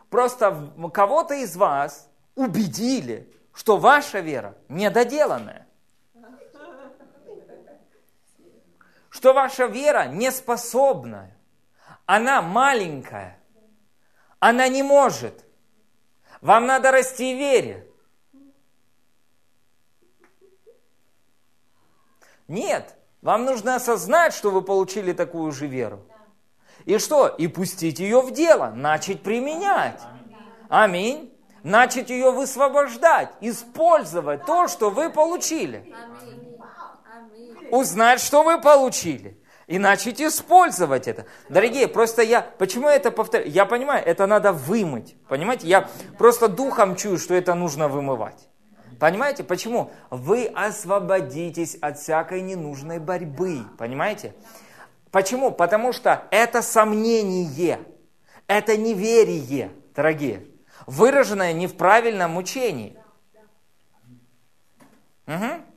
Просто 0.09 0.71
кого-то 0.91 1.35
из 1.35 1.55
вас 1.55 2.09
убедили, 2.35 3.31
что 3.59 3.75
ваша 3.75 4.21
вера 4.21 4.55
недоделанная. 4.69 5.67
что 9.09 9.33
ваша 9.33 9.65
вера 9.65 10.07
неспособная, 10.07 11.37
она 12.05 12.41
маленькая, 12.41 13.37
она 14.39 14.69
не 14.69 14.81
может. 14.81 15.43
Вам 16.39 16.67
надо 16.67 16.91
расти 16.91 17.35
в 17.35 17.37
вере. 17.37 17.85
Нет, 22.47 22.95
вам 23.21 23.43
нужно 23.43 23.75
осознать, 23.75 24.33
что 24.33 24.51
вы 24.51 24.61
получили 24.61 25.11
такую 25.11 25.51
же 25.51 25.67
веру. 25.67 26.05
И 26.85 26.97
что? 26.97 27.27
И 27.27 27.49
пустить 27.49 27.99
ее 27.99 28.21
в 28.21 28.31
дело, 28.31 28.69
начать 28.69 29.21
применять. 29.21 30.01
Аминь. 30.69 31.28
Начать 31.63 32.09
ее 32.09 32.31
высвобождать, 32.31 33.29
использовать 33.41 34.45
то, 34.45 34.67
что 34.67 34.89
вы 34.89 35.09
получили. 35.09 35.93
Узнать, 37.71 38.21
что 38.21 38.43
вы 38.43 38.59
получили. 38.59 39.39
И 39.67 39.77
начать 39.77 40.19
использовать 40.19 41.07
это. 41.07 41.25
Дорогие, 41.47 41.87
просто 41.87 42.23
я, 42.23 42.41
почему 42.41 42.89
я 42.89 42.95
это 42.95 43.11
повторяю? 43.11 43.51
Я 43.51 43.65
понимаю, 43.65 44.03
это 44.03 44.25
надо 44.25 44.51
вымыть. 44.51 45.15
Понимаете, 45.27 45.67
я 45.67 45.87
просто 46.17 46.47
духом 46.47 46.95
чую, 46.95 47.19
что 47.19 47.35
это 47.35 47.53
нужно 47.53 47.87
вымывать. 47.87 48.49
Понимаете, 48.99 49.43
почему? 49.43 49.91
Вы 50.09 50.47
освободитесь 50.47 51.75
от 51.75 51.99
всякой 51.99 52.41
ненужной 52.41 52.97
борьбы. 52.97 53.63
Понимаете? 53.77 54.33
Почему? 55.11 55.51
Потому 55.51 55.93
что 55.93 56.23
это 56.31 56.61
сомнение, 56.61 57.79
это 58.47 58.77
неверие, 58.77 59.71
дорогие, 59.95 60.45
выраженное 60.87 61.53
не 61.53 61.67
в 61.67 61.75
правильном 61.75 62.37
учении. 62.37 62.97
Угу 65.27 65.69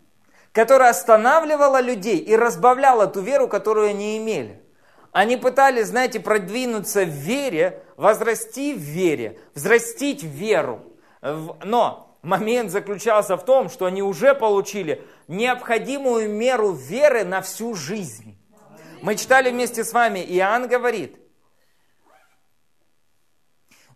которая 0.53 0.91
останавливала 0.91 1.81
людей 1.81 2.19
и 2.19 2.37
разбавляла 2.37 3.07
ту 3.07 3.21
веру, 3.21 3.49
которую 3.49 3.89
они 3.89 4.19
имели. 4.19 4.63
Они 5.11 5.37
пытались, 5.37 5.89
знаете, 5.89 6.21
продвинуться 6.21 7.05
в 7.05 7.09
вере, 7.09 7.83
возрасти 7.97 8.75
в 8.75 8.79
вере, 8.79 9.39
взрастить 9.55 10.23
веру. 10.23 10.83
Но 11.21 12.17
момент 12.23 12.71
заключался 12.71 13.37
в 13.37 13.45
том, 13.45 13.69
что 13.69 13.87
они 13.87 14.03
уже 14.03 14.35
получили 14.35 15.05
необходимую 15.29 16.31
меру 16.31 16.73
веры 16.73 17.25
на 17.25 17.43
всю 17.43 17.75
жизнь. 17.75 18.39
Мы 19.03 19.17
читали 19.17 19.51
вместе 19.51 19.85
с 19.85 19.93
вами, 19.93 20.21
Иоанн 20.21 20.69
говорит, 20.69 21.17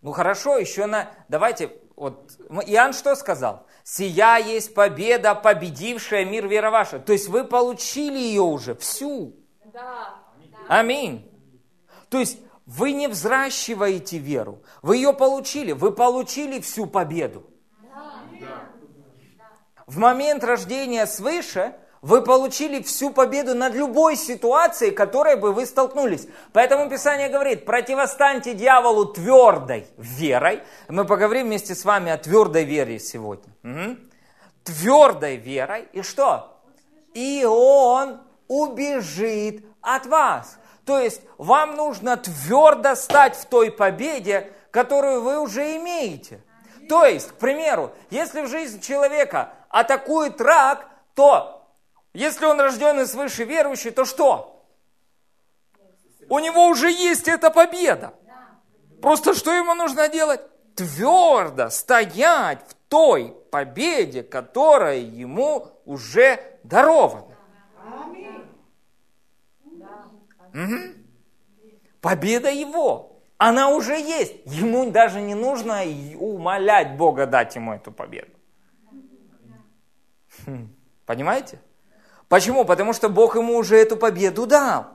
ну 0.01 0.11
хорошо, 0.11 0.57
еще 0.57 0.85
на, 0.85 1.09
давайте, 1.27 1.71
вот, 1.95 2.31
Иоанн 2.67 2.93
что 2.93 3.15
сказал? 3.15 3.65
Сия 3.83 4.37
есть 4.37 4.73
победа, 4.73 5.33
победившая 5.33 6.25
мир 6.25 6.47
вера 6.47 6.69
ваша. 6.69 6.99
То 6.99 7.13
есть 7.13 7.27
вы 7.27 7.43
получили 7.43 8.17
ее 8.17 8.41
уже 8.41 8.75
всю. 8.75 9.35
Да. 9.65 10.15
Аминь. 10.67 11.31
То 12.09 12.19
есть 12.19 12.37
вы 12.65 12.91
не 12.91 13.07
взращиваете 13.07 14.17
веру. 14.17 14.61
Вы 14.81 14.97
ее 14.97 15.13
получили. 15.13 15.71
Вы 15.71 15.91
получили 15.91 16.59
всю 16.59 16.85
победу. 16.85 17.49
Да. 17.81 18.59
В 19.87 19.97
момент 19.97 20.43
рождения 20.43 21.07
свыше 21.07 21.75
вы 22.07 22.21
получили 22.21 22.81
всю 22.81 23.09
победу 23.09 23.53
над 23.53 23.73
любой 23.73 24.15
ситуацией, 24.15 24.91
которой 24.91 25.35
бы 25.35 25.51
вы 25.51 25.65
столкнулись. 25.65 26.25
Поэтому 26.53 26.89
Писание 26.89 27.27
говорит, 27.27 27.65
противостаньте 27.65 28.53
дьяволу 28.53 29.07
твердой 29.07 29.87
верой. 29.97 30.63
Мы 30.87 31.03
поговорим 31.03 31.47
вместе 31.47 31.75
с 31.75 31.83
вами 31.83 32.09
о 32.09 32.17
твердой 32.17 32.63
вере 32.63 32.97
сегодня. 32.99 33.53
Угу. 33.61 33.97
Твердой 34.63 35.35
верой. 35.35 35.89
И 35.91 36.01
что? 36.01 36.61
И 37.13 37.43
он 37.43 38.21
убежит 38.47 39.65
от 39.81 40.05
вас. 40.05 40.57
То 40.85 40.99
есть 40.99 41.21
вам 41.37 41.75
нужно 41.75 42.15
твердо 42.15 42.95
стать 42.95 43.35
в 43.35 43.47
той 43.47 43.69
победе, 43.69 44.49
которую 44.71 45.23
вы 45.23 45.41
уже 45.41 45.75
имеете. 45.75 46.41
То 46.87 47.03
есть, 47.03 47.31
к 47.31 47.33
примеру, 47.33 47.91
если 48.09 48.43
в 48.43 48.47
жизнь 48.47 48.79
человека 48.79 49.51
атакует 49.67 50.39
рак, 50.39 50.87
то 51.13 51.56
если 52.17 52.45
он 52.45 52.59
рожденный 52.59 53.05
свыше 53.05 53.43
верующий, 53.43 53.91
то 53.91 54.03
что? 54.03 54.65
У 56.27 56.39
него 56.39 56.67
уже 56.67 56.89
есть 56.89 57.27
эта 57.27 57.51
победа. 57.51 58.11
Просто 59.03 59.35
что 59.35 59.53
ему 59.53 59.75
нужно 59.75 60.09
делать? 60.09 60.41
Твердо 60.73 61.69
стоять 61.69 62.61
в 62.67 62.73
той 62.89 63.37
победе, 63.51 64.23
которая 64.23 64.97
ему 64.97 65.67
уже 65.85 66.39
дарована. 66.63 67.37
Угу. 70.55 70.77
Победа 72.01 72.49
его. 72.49 73.21
Она 73.37 73.69
уже 73.69 73.93
есть. 73.93 74.37
Ему 74.45 74.89
даже 74.89 75.21
не 75.21 75.35
нужно 75.35 75.83
умолять 76.17 76.97
Бога 76.97 77.27
дать 77.27 77.55
ему 77.55 77.73
эту 77.73 77.91
победу. 77.91 78.31
Хм. 80.47 80.73
Понимаете? 81.05 81.59
Почему? 82.29 82.65
Потому 82.65 82.93
что 82.93 83.09
Бог 83.09 83.35
ему 83.35 83.55
уже 83.55 83.77
эту 83.77 83.95
победу 83.97 84.45
дал. 84.45 84.87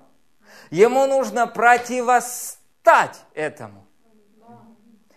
Ему 0.70 1.06
нужно 1.06 1.46
противостать 1.46 3.20
этому. 3.34 3.86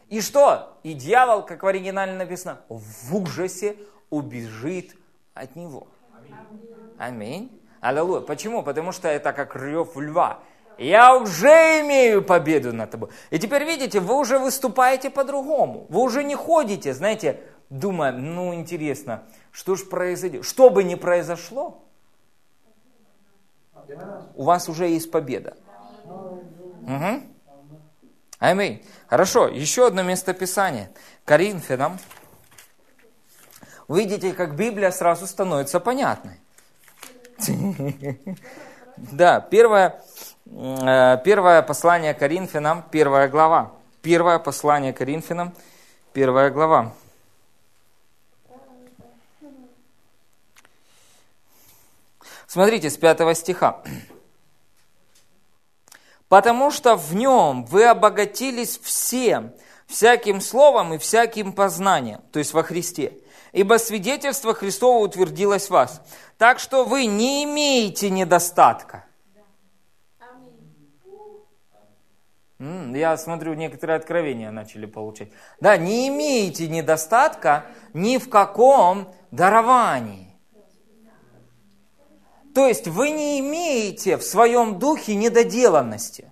И 0.09 0.21
что? 0.21 0.77
И 0.83 0.93
дьявол, 0.93 1.43
как 1.43 1.63
в 1.63 1.67
оригинале 1.67 2.13
написано, 2.13 2.61
в 2.69 3.15
ужасе 3.15 3.75
убежит 4.09 4.95
от 5.33 5.55
него. 5.55 5.87
Аминь. 6.97 7.61
Аллилуйя. 7.81 8.21
Почему? 8.21 8.63
Потому 8.63 8.91
что 8.91 9.07
это 9.07 9.33
как 9.33 9.55
рев 9.55 9.97
льва. 9.97 10.39
Я 10.77 11.15
уже 11.15 11.81
имею 11.81 12.21
победу 12.21 12.73
над 12.73 12.91
тобой. 12.91 13.09
И 13.29 13.39
теперь 13.39 13.63
видите, 13.63 13.99
вы 13.99 14.15
уже 14.17 14.39
выступаете 14.39 15.09
по-другому. 15.09 15.85
Вы 15.89 16.01
уже 16.01 16.23
не 16.23 16.35
ходите, 16.35 16.93
знаете, 16.93 17.41
думая, 17.69 18.11
ну 18.11 18.53
интересно, 18.53 19.23
что 19.51 19.75
же 19.75 19.85
произойдет. 19.85 20.45
Что 20.45 20.69
бы 20.69 20.83
ни 20.83 20.95
произошло, 20.95 21.84
у 24.35 24.43
вас 24.43 24.69
уже 24.69 24.87
есть 24.87 25.11
победа. 25.11 25.55
Угу. 26.05 27.23
Аминь. 28.39 28.83
Хорошо, 29.07 29.47
еще 29.47 29.87
одно 29.87 30.03
местописание. 30.03 30.91
Коринфянам. 31.23 31.97
Видите, 33.87 34.33
как 34.33 34.55
Библия 34.55 34.91
сразу 34.91 35.27
становится 35.27 35.79
понятной. 35.79 36.39
Да, 38.97 39.41
первое, 39.41 40.01
э, 40.45 41.17
первое 41.25 41.61
послание 41.61 42.13
Коринфянам, 42.13 42.81
первая 42.91 43.27
глава. 43.27 43.73
Первое 44.01 44.39
послание 44.39 44.93
Коринфянам, 44.93 45.53
первая 46.13 46.49
глава. 46.49 46.93
Смотрите, 52.47 52.89
с 52.89 52.97
пятого 52.97 53.33
стиха. 53.33 53.81
«Потому 56.27 56.71
что 56.71 56.95
в 56.95 57.13
нем 57.15 57.65
вы 57.65 57.85
обогатились 57.85 58.79
всем, 58.79 59.53
всяким 59.87 60.41
словом 60.41 60.93
и 60.93 60.97
всяким 60.97 61.53
познанием, 61.53 62.21
то 62.31 62.39
есть 62.39 62.53
во 62.53 62.63
Христе. 62.63 63.13
Ибо 63.51 63.77
свидетельство 63.77 64.53
Христово 64.53 65.05
утвердилось 65.05 65.67
в 65.67 65.71
вас. 65.71 66.01
Так 66.37 66.59
что 66.59 66.83
вы 66.83 67.05
не 67.05 67.43
имеете 67.45 68.09
недостатка. 68.09 69.05
Я 72.59 73.17
смотрю, 73.17 73.53
некоторые 73.53 73.97
откровения 73.97 74.49
начали 74.49 74.85
получать. 74.85 75.29
Да, 75.59 75.77
не 75.77 76.07
имеете 76.07 76.67
недостатка 76.67 77.65
ни 77.93 78.17
в 78.17 78.29
каком 78.29 79.13
даровании. 79.31 80.24
То 82.55 82.65
есть 82.65 82.87
вы 82.87 83.11
не 83.11 83.39
имеете 83.41 84.17
в 84.17 84.23
своем 84.23 84.79
духе 84.79 85.13
недоделанности. 85.15 86.31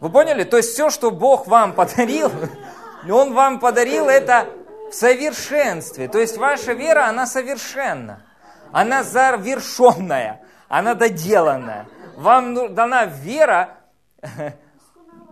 Вы 0.00 0.10
поняли? 0.10 0.42
То 0.44 0.58
есть 0.58 0.70
все, 0.70 0.90
что 0.90 1.10
Бог 1.10 1.46
вам 1.46 1.72
подарил, 1.72 2.30
Он 3.10 3.34
вам 3.34 3.60
подарил 3.60 4.08
это 4.08 4.48
в 4.90 4.94
совершенстве. 4.94 6.08
То 6.08 6.18
есть 6.18 6.36
ваша 6.36 6.72
вера, 6.72 7.06
она 7.06 7.26
совершенна. 7.26 8.24
Она 8.72 9.02
завершенная, 9.04 10.42
она 10.68 10.94
доделанная. 10.94 11.86
Вам 12.16 12.74
дана 12.74 13.04
вера, 13.04 13.78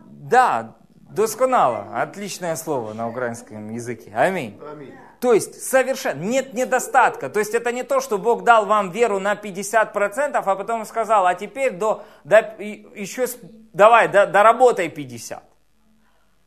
да, 0.06 0.76
досконало, 0.92 2.00
отличное 2.00 2.54
слово 2.56 2.92
на 2.92 3.08
украинском 3.08 3.70
языке. 3.70 4.12
Аминь. 4.14 4.60
Аминь. 4.70 4.94
То 5.22 5.34
есть 5.34 5.62
совершенно 5.62 6.20
нет 6.20 6.52
недостатка. 6.52 7.30
То 7.30 7.38
есть 7.38 7.54
это 7.54 7.70
не 7.70 7.84
то, 7.84 8.00
что 8.00 8.18
Бог 8.18 8.42
дал 8.42 8.66
вам 8.66 8.90
веру 8.90 9.20
на 9.20 9.34
50%, 9.34 10.32
а 10.34 10.56
потом 10.56 10.84
сказал, 10.84 11.28
а 11.28 11.36
теперь 11.36 11.74
до, 11.74 12.02
до, 12.24 12.56
еще 12.58 13.28
давай, 13.72 14.08
до, 14.08 14.26
доработай 14.26 14.88
50. 14.88 15.40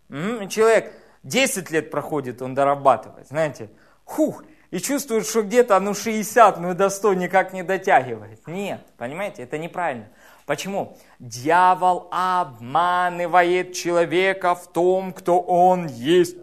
М-м, 0.09 0.49
человек 0.49 0.91
10 1.23 1.71
лет 1.71 1.89
проходит, 1.89 2.41
он 2.41 2.53
дорабатывает, 2.53 3.29
знаете, 3.29 3.69
хух, 4.03 4.43
и 4.71 4.79
чувствует, 4.79 5.25
что 5.25 5.43
где-то 5.43 5.79
ну 5.79 5.93
60, 5.93 6.59
ну 6.59 6.73
до 6.73 6.89
100 6.89 7.13
никак 7.13 7.53
не 7.53 7.63
дотягивает. 7.63 8.45
Нет, 8.45 8.81
понимаете, 8.97 9.43
это 9.43 9.57
неправильно. 9.57 10.09
Почему? 10.45 10.97
Дьявол 11.19 12.09
обманывает 12.11 13.71
человека 13.71 14.53
в 14.53 14.67
том, 14.67 15.13
кто 15.13 15.39
он 15.39 15.87
есть 15.87 16.35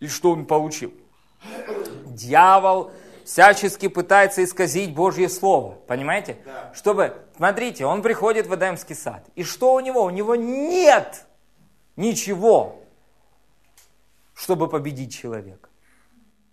и 0.00 0.08
что 0.08 0.32
он 0.32 0.46
получил. 0.46 0.92
Дьявол 2.06 2.92
всячески 3.24 3.88
пытается 3.88 4.44
исказить 4.44 4.94
Божье 4.94 5.28
Слово. 5.28 5.72
Понимаете? 5.86 6.38
Да. 6.44 6.72
Чтобы, 6.74 7.16
смотрите, 7.36 7.84
он 7.84 8.02
приходит 8.02 8.46
в 8.46 8.54
Эдемский 8.54 8.94
сад. 8.94 9.24
И 9.34 9.42
что 9.42 9.74
у 9.74 9.80
него? 9.80 10.04
У 10.04 10.10
него 10.10 10.36
нет 10.36 11.26
ничего, 11.96 12.82
чтобы 14.34 14.68
победить 14.68 15.14
человека. 15.14 15.68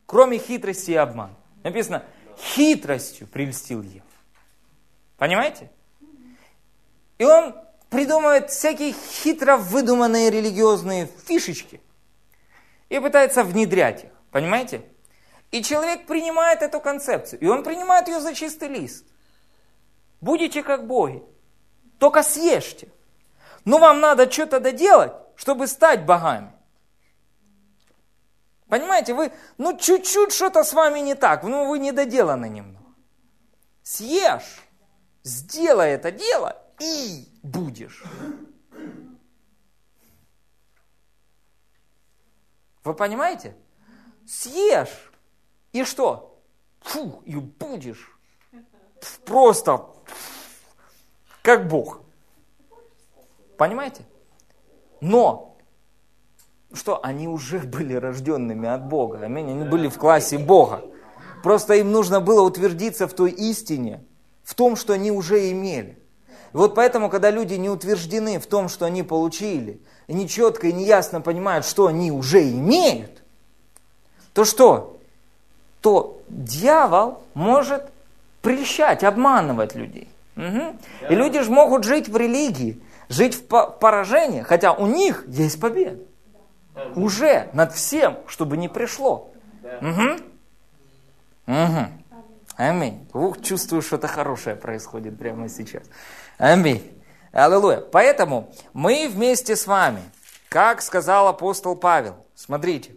Кроме 0.06 0.38
хитрости 0.40 0.92
и 0.92 0.96
обмана. 0.96 1.36
Написано, 1.64 2.04
хитростью 2.38 3.28
прельстил 3.28 3.82
Ев. 3.82 4.04
Понимаете? 5.18 5.70
И 7.18 7.26
он 7.26 7.56
придумывает 7.90 8.50
всякие 8.50 8.94
хитро 8.94 9.58
выдуманные 9.58 10.32
религиозные 10.32 11.08
фишечки 11.28 11.80
и 12.90 13.00
пытается 13.00 13.44
внедрять 13.44 14.06
их. 14.06 14.13
Понимаете? 14.34 14.84
И 15.52 15.62
человек 15.62 16.08
принимает 16.08 16.64
эту 16.64 16.82
концепцию, 16.82 17.40
и 17.40 17.46
он 17.46 17.64
принимает 17.64 18.08
ее 18.08 18.20
за 18.20 18.34
чистый 18.34 18.68
лист. 18.68 19.06
Будете 20.22 20.64
как 20.64 20.88
боги, 20.88 21.24
только 22.00 22.24
съешьте. 22.24 22.92
Но 23.64 23.78
вам 23.78 24.00
надо 24.00 24.30
что-то 24.30 24.60
доделать, 24.60 25.14
чтобы 25.36 25.68
стать 25.68 26.06
богами. 26.08 26.52
Понимаете, 28.68 29.14
вы, 29.14 29.32
ну 29.60 29.78
чуть-чуть 29.78 30.34
что-то 30.34 30.64
с 30.64 30.74
вами 30.74 31.00
не 31.00 31.14
так, 31.14 31.44
ну 31.44 31.68
вы 31.68 31.78
недоделаны 31.78 32.50
немного. 32.50 32.92
Съешь, 33.84 34.64
сделай 35.22 35.92
это 35.92 36.12
дело 36.12 36.60
и 36.80 37.28
будешь. 37.44 38.04
Вы 42.84 42.96
понимаете? 42.96 43.56
Съешь. 44.28 45.12
И 45.72 45.84
что? 45.84 46.40
Фу, 46.82 47.22
и 47.26 47.36
будешь 47.36 48.14
просто 49.26 49.86
как 51.42 51.68
Бог. 51.68 52.02
Понимаете? 53.58 54.06
Но, 55.02 55.58
что, 56.74 57.04
они 57.04 57.28
уже 57.28 57.60
были 57.76 57.94
рожденными 57.94 58.68
от 58.68 58.88
Бога. 58.88 59.20
Аминь. 59.22 59.50
Они 59.50 59.66
были 59.66 59.88
в 59.90 59.98
классе 59.98 60.38
Бога. 60.38 60.84
Просто 61.44 61.76
им 61.76 61.92
нужно 61.92 62.22
было 62.22 62.42
утвердиться 62.42 63.08
в 63.08 63.14
той 63.14 63.32
истине, 63.32 64.06
в 64.44 64.56
том, 64.56 64.78
что 64.78 64.94
они 64.94 65.12
уже 65.12 65.52
имели. 65.52 66.00
И 66.54 66.58
вот 66.58 66.76
поэтому, 66.76 67.10
когда 67.10 67.32
люди 67.32 67.56
не 67.56 67.70
утверждены 67.70 68.40
в 68.40 68.46
том, 68.46 68.70
что 68.70 68.86
они 68.86 69.04
получили, 69.04 69.82
и 70.08 70.14
не 70.14 70.30
четко 70.30 70.68
и 70.68 70.74
не 70.74 70.86
ясно 70.86 71.20
понимают, 71.20 71.66
что 71.66 71.88
они 71.88 72.12
уже 72.12 72.50
имеют, 72.50 73.23
то 74.34 74.46
что? 74.46 75.00
То 75.82 76.22
дьявол 76.30 77.24
может 77.34 77.84
прельщать, 78.42 79.04
обманывать 79.04 79.76
людей. 79.76 80.10
Угу. 80.36 80.78
И 81.10 81.16
люди 81.16 81.42
же 81.42 81.52
могут 81.52 81.84
жить 81.84 82.10
в 82.10 82.18
религии, 82.18 82.82
жить 83.10 83.36
в 83.36 83.68
поражении, 83.80 84.42
хотя 84.42 84.74
у 84.74 84.88
них 84.88 85.26
есть 85.28 85.60
победа. 85.60 86.00
Уже 86.96 87.50
над 87.54 87.74
всем, 87.74 88.18
чтобы 88.28 88.58
не 88.58 88.68
пришло. 88.68 89.30
Угу. 89.82 90.20
Угу. 91.48 91.88
Аминь. 92.56 93.08
Ух, 93.14 93.42
чувствую, 93.42 93.82
что-то 93.82 94.08
хорошее 94.08 94.56
происходит 94.56 95.18
прямо 95.18 95.50
сейчас. 95.50 95.84
Аминь. 96.38 96.92
Аллилуйя. 97.32 97.82
Поэтому 97.82 98.52
мы 98.74 99.10
вместе 99.12 99.56
с 99.56 99.68
вами, 99.68 100.02
как 100.50 100.82
сказал 100.82 101.28
апостол 101.28 101.76
Павел, 101.76 102.16
смотрите, 102.36 102.96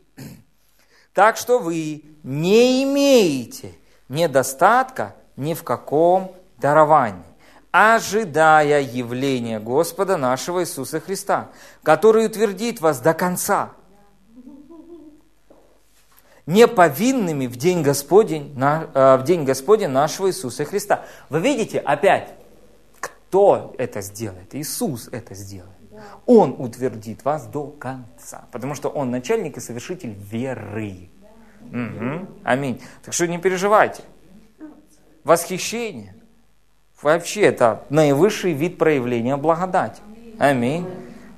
так 1.16 1.38
что 1.38 1.58
вы 1.58 2.02
не 2.22 2.84
имеете 2.84 3.72
недостатка 4.10 5.16
ни 5.34 5.54
в 5.54 5.64
каком 5.64 6.36
даровании, 6.58 7.24
ожидая 7.70 8.82
явления 8.82 9.58
Господа 9.58 10.18
нашего 10.18 10.60
Иисуса 10.60 11.00
Христа, 11.00 11.48
который 11.82 12.26
утвердит 12.26 12.82
вас 12.82 13.00
до 13.00 13.14
конца, 13.14 13.70
не 16.44 16.68
повинными 16.68 17.46
в 17.46 17.56
день 17.56 17.80
Господень, 17.80 18.54
э, 18.54 19.16
в 19.16 19.24
день 19.24 19.44
Господень 19.44 19.88
нашего 19.88 20.28
Иисуса 20.28 20.66
Христа. 20.66 21.06
Вы 21.30 21.40
видите, 21.40 21.78
опять, 21.78 22.34
кто 23.00 23.74
это 23.78 24.02
сделает? 24.02 24.54
Иисус 24.54 25.08
это 25.10 25.34
сделает. 25.34 25.76
Он 26.26 26.54
утвердит 26.58 27.24
вас 27.24 27.46
до 27.46 27.68
конца, 27.68 28.46
потому 28.52 28.74
что 28.74 28.88
Он 28.90 29.10
начальник 29.10 29.56
и 29.56 29.60
совершитель 29.60 30.12
веры. 30.12 31.08
Угу. 31.72 32.26
Аминь. 32.44 32.82
Так 33.04 33.14
что 33.14 33.26
не 33.26 33.38
переживайте. 33.38 34.02
Восхищение. 35.24 36.14
Вообще 37.02 37.42
это 37.42 37.84
наивысший 37.90 38.52
вид 38.52 38.78
проявления 38.78 39.36
благодати. 39.36 40.00
Аминь. 40.38 40.86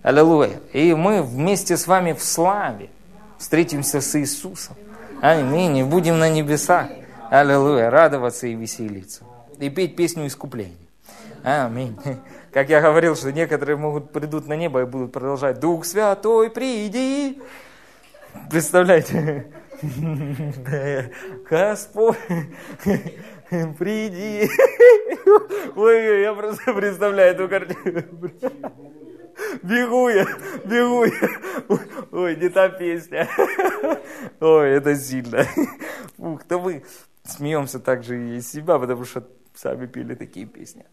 Аллилуйя. 0.02 0.60
И 0.72 0.94
мы 0.94 1.22
вместе 1.22 1.76
с 1.76 1.86
вами 1.86 2.12
в 2.12 2.22
славе 2.22 2.90
встретимся 3.38 4.00
с 4.00 4.18
Иисусом. 4.18 4.76
Аминь. 5.20 5.76
И 5.78 5.82
будем 5.82 6.18
на 6.18 6.30
небесах. 6.30 6.88
Аллилуйя. 7.30 7.90
Радоваться 7.90 8.46
и 8.46 8.54
веселиться. 8.54 9.24
И 9.58 9.68
петь 9.68 9.96
песню 9.96 10.26
искупления. 10.26 10.76
Аминь. 11.42 11.98
Как 12.52 12.70
я 12.70 12.80
говорил, 12.80 13.14
что 13.14 13.32
некоторые 13.32 13.76
могут 13.76 14.12
придут 14.12 14.46
на 14.48 14.54
небо 14.54 14.80
и 14.82 14.84
будут 14.84 15.12
продолжать 15.12 15.60
«Дух 15.60 15.84
Святой, 15.84 16.50
приди!» 16.50 17.40
Представляете? 18.50 19.46
Господь, 21.48 22.16
приди. 23.78 24.50
Ой, 25.76 26.22
я 26.22 26.34
просто 26.34 26.72
представляю 26.74 27.34
эту 27.34 27.48
картину. 27.48 28.02
Бегу 29.62 30.08
я, 30.08 30.26
бегу 30.64 31.04
я. 31.04 31.28
Ой, 32.10 32.36
не 32.36 32.48
та 32.48 32.68
песня. 32.68 33.28
Ой, 34.40 34.70
это 34.70 34.96
сильно. 34.96 35.46
Ух, 36.18 36.42
да 36.48 36.58
мы 36.58 36.82
смеемся 37.22 37.78
также 37.78 38.18
и 38.18 38.36
из 38.38 38.50
себя, 38.50 38.78
потому 38.78 39.04
что 39.04 39.28
сами 39.54 39.86
пели 39.86 40.14
такие 40.14 40.46
песни. 40.46 40.84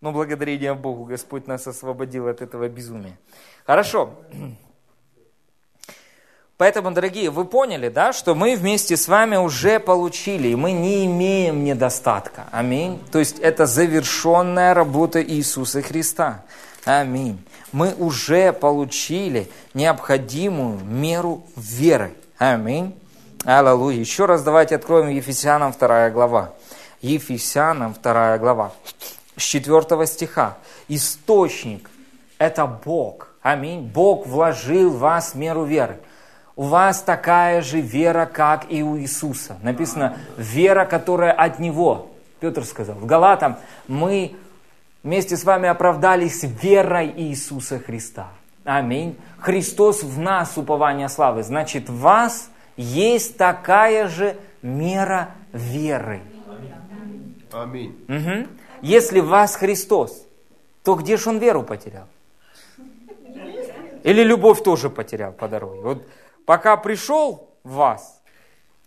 Но 0.00 0.12
благодарение 0.12 0.74
Богу, 0.74 1.04
Господь 1.04 1.46
нас 1.46 1.66
освободил 1.66 2.26
от 2.26 2.42
этого 2.42 2.68
безумия. 2.68 3.16
Хорошо. 3.64 4.18
Поэтому, 6.60 6.90
дорогие, 6.90 7.30
вы 7.30 7.46
поняли, 7.46 7.88
да, 7.88 8.12
что 8.12 8.34
мы 8.34 8.54
вместе 8.54 8.94
с 8.94 9.08
вами 9.08 9.36
уже 9.36 9.80
получили, 9.80 10.48
и 10.48 10.54
мы 10.54 10.72
не 10.72 11.06
имеем 11.06 11.64
недостатка. 11.64 12.48
Аминь. 12.52 13.02
То 13.10 13.18
есть 13.18 13.38
это 13.38 13.64
завершенная 13.64 14.74
работа 14.74 15.24
Иисуса 15.24 15.80
Христа. 15.80 16.42
Аминь. 16.84 17.42
Мы 17.72 17.94
уже 17.94 18.52
получили 18.52 19.50
необходимую 19.72 20.80
меру 20.84 21.44
веры. 21.56 22.12
Аминь. 22.36 22.94
Аллилуйя. 23.46 23.98
Еще 23.98 24.26
раз 24.26 24.42
давайте 24.42 24.76
откроем 24.76 25.08
Ефесянам 25.08 25.72
2 25.72 26.10
глава. 26.10 26.52
Ефесянам 27.00 27.96
2 28.02 28.36
глава. 28.36 28.72
С 29.34 29.44
4 29.44 30.06
стиха. 30.06 30.58
Источник– 30.88 31.88
это 32.38 32.66
Бог. 32.66 33.28
Аминь. 33.40 33.80
Бог 33.80 34.26
вложил 34.26 34.90
в 34.90 34.98
вас 34.98 35.34
меру 35.34 35.64
веры 35.64 36.00
у 36.60 36.64
вас 36.64 37.00
такая 37.00 37.62
же 37.62 37.80
вера, 37.80 38.26
как 38.26 38.70
и 38.70 38.82
у 38.82 38.98
Иисуса. 38.98 39.56
Написано, 39.62 40.18
вера, 40.36 40.84
которая 40.84 41.32
от 41.32 41.58
Него. 41.58 42.10
Петр 42.38 42.66
сказал, 42.66 42.96
в 42.96 43.06
Галатам 43.06 43.56
мы 43.88 44.36
вместе 45.02 45.38
с 45.38 45.44
вами 45.44 45.70
оправдались 45.70 46.42
верой 46.42 47.14
Иисуса 47.16 47.78
Христа. 47.78 48.28
Аминь. 48.64 49.16
Христос 49.38 50.02
в 50.02 50.18
нас 50.20 50.58
упование 50.58 51.08
славы. 51.08 51.44
Значит, 51.44 51.88
в 51.88 52.00
вас 52.00 52.50
есть 52.76 53.38
такая 53.38 54.06
же 54.08 54.36
мера 54.60 55.30
веры. 55.54 56.20
Аминь. 57.52 57.96
Угу. 58.06 58.48
Если 58.82 59.20
в 59.20 59.28
вас 59.28 59.56
Христос, 59.56 60.26
то 60.84 60.94
где 60.94 61.16
же 61.16 61.30
он 61.30 61.38
веру 61.38 61.62
потерял? 61.62 62.04
Или 64.02 64.22
любовь 64.22 64.62
тоже 64.62 64.90
потерял 64.90 65.32
по 65.32 65.48
дороге? 65.48 65.80
Вот 65.80 66.06
пока 66.50 66.76
пришел 66.76 67.48
в 67.62 67.74
вас, 67.74 68.20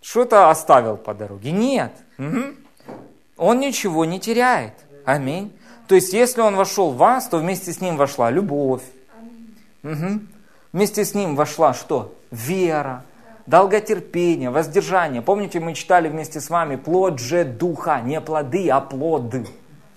что-то 0.01 0.49
оставил 0.49 0.97
по 0.97 1.13
дороге. 1.13 1.53
Нет. 1.53 1.93
Угу. 2.19 2.55
Он 3.37 3.59
ничего 3.61 4.03
не 4.03 4.19
теряет. 4.19 4.73
Аминь. 5.05 5.57
То 5.87 5.95
есть, 5.95 6.11
если 6.11 6.41
он 6.41 6.57
вошел 6.57 6.91
в 6.91 6.97
вас, 6.97 7.29
то 7.29 7.37
вместе 7.37 7.71
с 7.71 7.79
ним 7.79 7.95
вошла 7.95 8.29
любовь. 8.31 8.83
Угу. 9.81 10.19
Вместе 10.73 11.05
с 11.05 11.13
ним 11.13 11.37
вошла 11.37 11.73
что? 11.73 12.13
Вера, 12.31 13.05
долготерпение, 13.45 14.49
воздержание. 14.49 15.21
Помните, 15.21 15.61
мы 15.61 15.73
читали 15.73 16.09
вместе 16.09 16.41
с 16.41 16.49
вами 16.49 16.75
плод 16.75 17.19
же 17.19 17.45
духа, 17.45 18.01
не 18.01 18.19
плоды, 18.19 18.69
а 18.71 18.81
плоды. 18.81 19.47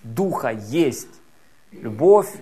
Духа 0.03 0.51
есть 0.51 1.09
любовь, 1.73 2.33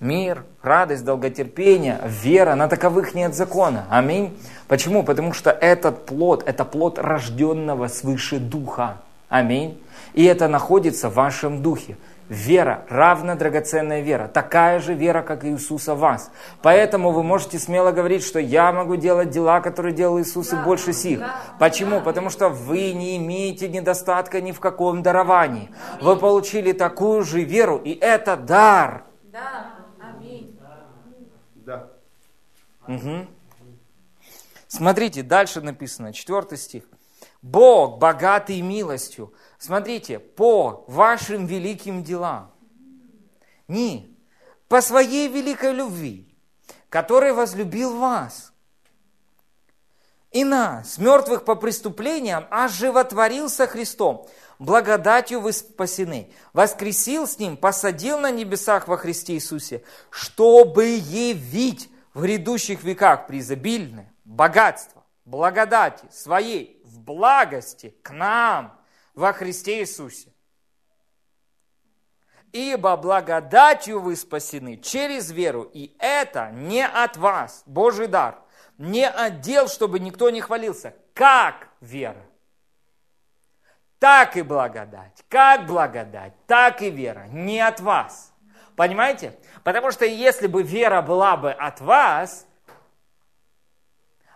мир, 0.00 0.44
радость, 0.64 1.04
долготерпение, 1.04 2.00
вера, 2.04 2.54
на 2.54 2.68
таковых 2.68 3.14
нет 3.14 3.34
закона. 3.34 3.84
Аминь. 3.90 4.36
Почему? 4.68 5.02
Потому 5.02 5.32
что 5.32 5.50
этот 5.50 6.06
плод, 6.06 6.42
это 6.46 6.64
плод 6.64 6.98
рожденного 6.98 7.88
свыше 7.88 8.38
духа. 8.38 8.98
Аминь. 9.28 9.80
И 10.14 10.24
это 10.24 10.48
находится 10.48 11.08
в 11.08 11.14
вашем 11.14 11.62
духе. 11.62 11.96
Вера, 12.28 12.86
равно 12.88 13.34
драгоценная 13.34 14.00
вера, 14.00 14.28
такая 14.28 14.80
же 14.80 14.94
вера, 14.94 15.20
как 15.20 15.44
и 15.44 15.50
Иисуса 15.50 15.94
в 15.94 15.98
вас. 15.98 16.30
Поэтому 16.62 17.10
вы 17.10 17.22
можете 17.22 17.58
смело 17.58 17.92
говорить, 17.92 18.24
что 18.24 18.38
я 18.38 18.72
могу 18.72 18.96
делать 18.96 19.28
дела, 19.28 19.60
которые 19.60 19.94
делал 19.94 20.18
Иисус 20.18 20.54
и 20.54 20.56
больше 20.56 20.94
сих. 20.94 21.20
Почему? 21.58 22.00
Потому 22.00 22.30
что 22.30 22.48
вы 22.48 22.94
не 22.94 23.18
имеете 23.18 23.68
недостатка 23.68 24.40
ни 24.40 24.52
в 24.52 24.60
каком 24.60 25.02
даровании. 25.02 25.70
Вы 26.00 26.16
получили 26.16 26.72
такую 26.72 27.24
же 27.24 27.42
веру, 27.42 27.76
и 27.76 27.92
это 27.92 28.38
дар. 28.38 29.04
Да. 29.30 29.74
Аминь. 30.00 30.58
Да. 31.56 31.88
Угу. 32.86 33.26
Смотрите, 34.68 35.22
дальше 35.22 35.60
написано, 35.60 36.12
четвертый 36.12 36.58
стих. 36.58 36.84
Бог, 37.42 37.98
богатый 37.98 38.60
милостью, 38.60 39.34
смотрите, 39.58 40.18
по 40.18 40.84
вашим 40.88 41.46
великим 41.46 42.02
делам. 42.02 42.50
Не, 43.68 44.16
по 44.68 44.80
своей 44.80 45.28
великой 45.28 45.72
любви, 45.72 46.34
который 46.88 47.32
возлюбил 47.32 47.98
вас. 47.98 48.52
И 50.32 50.42
нас, 50.42 50.98
мертвых 50.98 51.44
по 51.44 51.54
преступлениям, 51.54 52.46
оживотворился 52.50 53.66
Христом. 53.68 54.26
Благодатью 54.58 55.40
вы 55.40 55.52
спасены. 55.52 56.32
Воскресил 56.52 57.28
с 57.28 57.38
Ним, 57.38 57.56
посадил 57.56 58.18
на 58.18 58.30
небесах 58.32 58.88
во 58.88 58.96
Христе 58.96 59.34
Иисусе, 59.34 59.84
чтобы 60.10 60.86
явить 60.86 61.88
в 62.14 62.22
грядущих 62.22 62.82
веках 62.84 63.26
преизобильное 63.26 64.14
богатство, 64.24 65.04
благодати 65.24 66.06
своей 66.10 66.80
в 66.84 67.00
благости 67.00 67.94
к 68.02 68.10
нам 68.10 68.80
во 69.14 69.32
Христе 69.32 69.80
Иисусе. 69.80 70.32
Ибо 72.52 72.96
благодатью 72.96 74.00
вы 74.00 74.14
спасены 74.14 74.76
через 74.76 75.32
веру, 75.32 75.62
и 75.64 75.96
это 75.98 76.50
не 76.52 76.86
от 76.86 77.16
вас, 77.16 77.64
Божий 77.66 78.06
дар, 78.06 78.38
не 78.78 79.08
отдел, 79.08 79.66
чтобы 79.66 79.98
никто 79.98 80.30
не 80.30 80.40
хвалился, 80.40 80.94
как 81.14 81.68
вера. 81.80 82.24
Так 83.98 84.36
и 84.36 84.42
благодать, 84.42 85.24
как 85.28 85.66
благодать, 85.66 86.34
так 86.46 86.80
и 86.80 86.90
вера, 86.90 87.26
не 87.26 87.60
от 87.60 87.80
вас. 87.80 88.32
Понимаете? 88.76 89.36
Потому 89.64 89.90
что 89.90 90.04
если 90.04 90.46
бы 90.46 90.62
вера 90.62 91.02
была 91.02 91.36
бы 91.36 91.50
от 91.50 91.80
вас, 91.80 92.46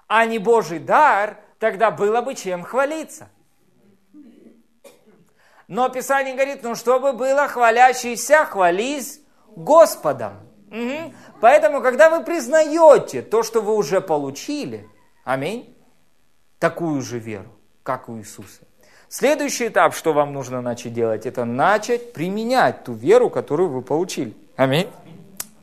а 0.08 0.24
не 0.24 0.38
Божий 0.38 0.78
дар, 0.78 1.36
тогда 1.58 1.90
было 1.90 2.22
бы 2.22 2.34
чем 2.34 2.64
хвалиться. 2.64 3.28
Но 5.68 5.90
Писание 5.90 6.34
говорит, 6.34 6.62
ну 6.62 6.74
чтобы 6.74 7.12
было 7.12 7.46
хвалящийся, 7.46 8.46
хвались 8.46 9.20
Господом. 9.54 10.32
Угу. 10.70 11.14
Поэтому, 11.42 11.82
когда 11.82 12.08
вы 12.08 12.24
признаете 12.24 13.20
то, 13.20 13.42
что 13.42 13.60
вы 13.60 13.74
уже 13.74 14.00
получили, 14.00 14.88
аминь, 15.24 15.76
такую 16.58 17.02
же 17.02 17.18
веру, 17.18 17.50
как 17.82 18.08
у 18.08 18.16
Иисуса. 18.16 18.62
Следующий 19.10 19.68
этап, 19.68 19.94
что 19.94 20.14
вам 20.14 20.32
нужно 20.32 20.62
начать 20.62 20.94
делать, 20.94 21.26
это 21.26 21.44
начать 21.44 22.14
применять 22.14 22.84
ту 22.84 22.92
веру, 22.94 23.28
которую 23.28 23.68
вы 23.68 23.82
получили. 23.82 24.34
Аминь. 24.56 24.88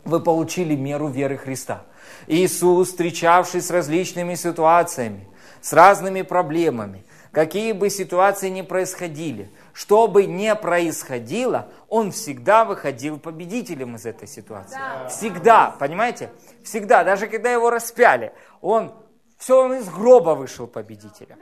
Вы 0.06 0.20
получили 0.20 0.76
меру 0.76 1.08
веры 1.08 1.38
Христа. 1.38 1.84
Иисус, 2.28 2.90
встречавшись 2.90 3.68
с 3.68 3.72
различными 3.72 4.36
ситуациями, 4.36 5.28
с 5.62 5.74
разными 5.74 6.22
проблемами, 6.22 7.04
какие 7.32 7.72
бы 7.72 7.90
ситуации 7.90 8.50
ни 8.50 8.62
происходили, 8.62 9.50
что 9.74 10.08
бы 10.08 10.26
ни 10.26 10.54
происходило, 10.54 11.70
он 11.90 12.12
всегда 12.12 12.66
выходил 12.66 13.20
победителем 13.20 13.96
из 13.96 14.06
этой 14.06 14.28
ситуации. 14.28 14.78
Да. 14.78 15.08
Всегда, 15.10 15.76
понимаете? 15.80 16.30
Всегда, 16.64 17.04
даже 17.04 17.28
когда 17.28 17.52
его 17.52 17.72
распяли, 17.72 18.32
он 18.62 18.94
все, 19.38 19.66
он 19.66 19.74
из 19.74 19.90
гроба 19.90 20.32
вышел 20.36 20.68
победителем. 20.68 21.38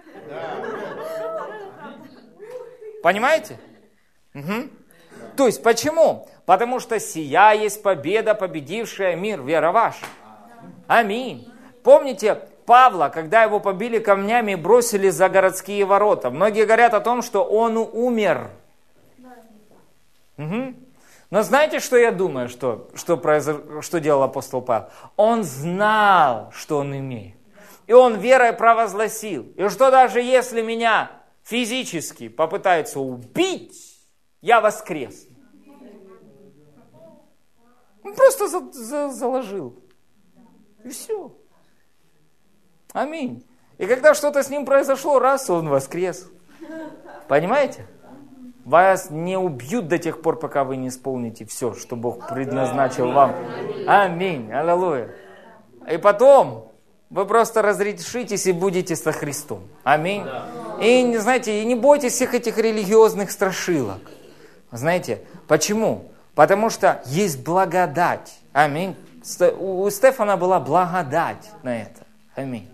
Понимаете? 3.04 3.60
Угу. 4.34 4.70
То 5.36 5.48
есть 5.48 5.62
почему? 5.62 6.28
Потому 6.46 6.80
что 6.80 7.00
сия 7.00 7.54
есть 7.54 7.82
победа, 7.82 8.36
победившая 8.36 9.16
мир, 9.16 9.42
вера 9.42 9.72
ваша. 9.72 10.06
Аминь. 10.88 11.48
Помните 11.84 12.36
Павла, 12.66 13.10
когда 13.10 13.44
его 13.44 13.60
побили 13.60 14.00
камнями 14.00 14.54
и 14.54 14.56
бросили 14.56 15.10
за 15.10 15.30
городские 15.30 15.86
ворота? 15.86 16.30
Многие 16.30 16.66
говорят 16.66 16.94
о 16.94 17.00
том, 17.00 17.22
что 17.22 17.44
он 17.44 17.78
умер. 17.78 18.50
Угу. 20.38 20.74
Но 21.30 21.42
знаете, 21.44 21.80
что 21.80 21.98
я 21.98 22.12
думаю, 22.12 22.50
что, 22.50 22.90
что, 22.96 23.18
произош... 23.18 23.58
что 23.86 24.00
делал 24.00 24.24
апостол 24.24 24.62
Павел? 24.62 24.88
Он 25.16 25.44
знал, 25.44 26.52
что 26.54 26.78
он 26.78 26.96
имеет. 26.96 27.36
И 27.88 27.94
он 27.94 28.18
верой 28.18 28.54
провозгласил. 28.54 29.52
И 29.56 29.68
что 29.70 29.92
даже 29.92 30.22
если 30.22 30.62
меня 30.62 31.12
физически 31.44 32.28
попытается 32.30 33.00
убить, 33.00 34.00
я 34.42 34.62
воскрес. 34.62 35.28
Он 38.04 38.14
просто 38.14 38.43
за, 38.54 38.72
за, 38.72 39.10
заложил. 39.10 39.80
И 40.84 40.90
все. 40.90 41.36
Аминь. 42.92 43.46
И 43.78 43.86
когда 43.88 44.14
что-то 44.14 44.44
с 44.44 44.50
ним 44.50 44.66
произошло, 44.66 45.20
раз, 45.20 45.50
он 45.50 45.68
воскрес. 45.70 46.30
Понимаете? 47.28 47.88
Вас 48.66 49.10
не 49.10 49.38
убьют 49.38 49.88
до 49.88 49.98
тех 49.98 50.22
пор, 50.22 50.40
пока 50.40 50.64
вы 50.64 50.78
не 50.78 50.88
исполните 50.88 51.46
все, 51.46 51.74
что 51.74 51.96
Бог 51.96 52.30
предназначил 52.30 53.12
вам. 53.12 53.36
Аминь. 53.88 54.54
Аллилуйя. 54.54 55.10
И 55.92 55.98
потом 55.98 56.72
вы 57.10 57.26
просто 57.26 57.62
разрешитесь 57.62 58.46
и 58.46 58.54
будете 58.54 58.96
со 58.96 59.12
Христом. 59.12 59.68
Аминь. 59.84 60.24
И, 60.82 61.18
знаете, 61.18 61.62
и 61.62 61.66
не 61.66 61.76
бойтесь 61.76 62.14
всех 62.14 62.34
этих 62.34 62.58
религиозных 62.58 63.32
страшилок. 63.32 64.00
Знаете, 64.72 65.24
почему? 65.48 66.12
Потому 66.36 66.70
что 66.70 67.02
есть 67.06 67.44
благодать. 67.44 68.40
Аминь. 68.54 68.96
У 69.58 69.90
Стефана 69.90 70.38
была 70.38 70.60
благодать 70.60 71.50
на 71.64 71.82
это. 71.82 72.06
Аминь. 72.36 72.70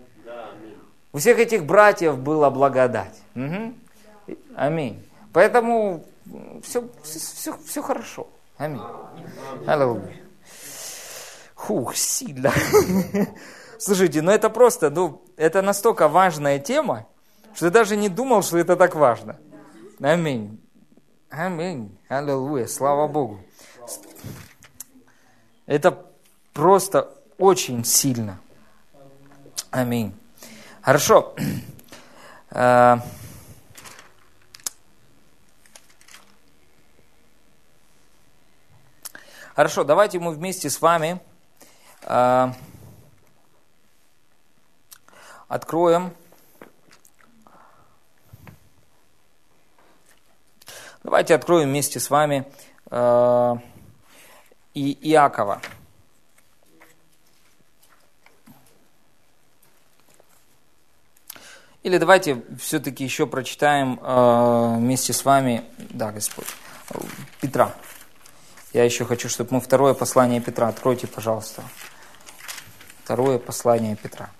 У 1.12 1.18
всех 1.18 1.38
этих 1.38 1.64
братьев 1.64 2.18
была 2.18 2.50
благодать. 2.50 3.18
Угу. 3.34 3.74
Аминь. 4.54 5.04
Поэтому 5.32 6.04
все, 6.62 6.88
все, 7.02 7.56
все 7.66 7.82
хорошо. 7.82 8.28
Аминь. 8.58 8.82
Аллилуйя. 9.66 10.20
Хух, 11.54 11.96
сильно. 11.96 12.52
Слушайте, 13.78 14.22
ну 14.22 14.30
это 14.30 14.50
просто, 14.50 14.90
ну, 14.90 15.22
это 15.36 15.62
настолько 15.62 16.08
важная 16.08 16.58
тема, 16.58 17.06
что 17.54 17.66
я 17.66 17.72
даже 17.72 17.96
не 17.96 18.08
думал, 18.08 18.42
что 18.42 18.58
это 18.58 18.76
так 18.76 18.94
важно. 18.94 19.38
Аминь. 20.00 20.60
Аминь. 21.30 21.98
Аллилуйя. 22.08 22.66
Слава 22.66 23.08
Богу. 23.08 23.40
Это 25.70 26.04
просто 26.52 27.16
очень 27.38 27.84
сильно. 27.84 28.40
Аминь. 29.70 30.12
Хорошо. 30.82 31.32
А, 32.50 32.98
хорошо, 39.54 39.84
давайте 39.84 40.18
мы 40.18 40.32
вместе 40.32 40.68
с 40.68 40.80
вами 40.80 41.20
а, 42.02 42.52
откроем 45.46 46.12
Давайте 51.04 51.36
откроем 51.36 51.68
вместе 51.68 52.00
с 52.00 52.10
вами 52.10 52.44
э, 52.90 53.56
и 54.80 55.10
Иакова. 55.10 55.60
Или 61.82 61.98
давайте 61.98 62.42
все-таки 62.58 63.04
еще 63.04 63.26
прочитаем 63.26 63.98
э, 64.02 64.74
вместе 64.78 65.12
с 65.12 65.24
вами, 65.24 65.64
да, 65.78 66.12
Господь, 66.12 66.46
Петра. 67.40 67.74
Я 68.72 68.84
еще 68.84 69.04
хочу, 69.04 69.28
чтобы 69.28 69.54
мы 69.54 69.60
второе 69.60 69.94
послание 69.94 70.40
Петра. 70.40 70.68
Откройте, 70.68 71.06
пожалуйста. 71.06 71.62
Второе 73.04 73.38
послание 73.38 73.96
Петра. 73.96 74.30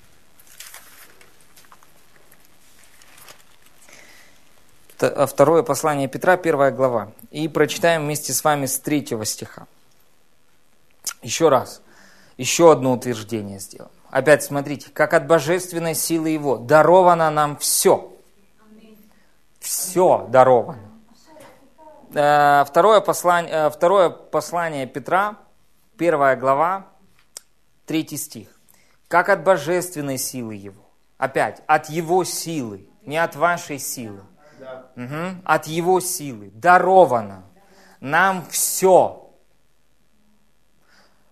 Э, 5.00 5.26
второе 5.26 5.62
послание 5.62 6.08
Петра, 6.08 6.36
первая 6.36 6.70
глава. 6.70 7.12
И 7.30 7.48
прочитаем 7.48 8.04
вместе 8.04 8.32
с 8.32 8.44
вами 8.44 8.66
с 8.66 8.78
третьего 8.78 9.24
стиха. 9.24 9.66
Еще 11.22 11.48
раз, 11.48 11.82
еще 12.36 12.72
одно 12.72 12.92
утверждение 12.92 13.58
сделаем. 13.58 13.92
Опять 14.10 14.42
смотрите, 14.42 14.90
как 14.90 15.14
от 15.14 15.26
божественной 15.26 15.94
силы 15.94 16.30
Его 16.30 16.56
даровано 16.56 17.30
нам 17.30 17.56
все. 17.56 18.12
Все 19.60 20.26
даровано. 20.30 20.90
Э, 22.14 22.64
второе 22.66 23.00
послание, 23.00 23.52
э, 23.52 23.70
второе 23.70 24.10
послание 24.10 24.86
Петра, 24.86 25.36
первая 25.96 26.34
глава, 26.36 26.86
третий 27.86 28.16
стих. 28.16 28.48
Как 29.06 29.28
от 29.28 29.44
божественной 29.44 30.18
силы 30.18 30.54
Его. 30.54 30.82
Опять, 31.18 31.62
от 31.66 31.88
Его 31.90 32.24
силы, 32.24 32.88
не 33.02 33.18
от 33.18 33.36
вашей 33.36 33.78
силы 33.78 34.22
угу. 34.96 35.40
от 35.44 35.66
Его 35.66 36.00
силы, 36.00 36.50
даровано 36.54 37.44
нам 38.00 38.44
все, 38.50 39.29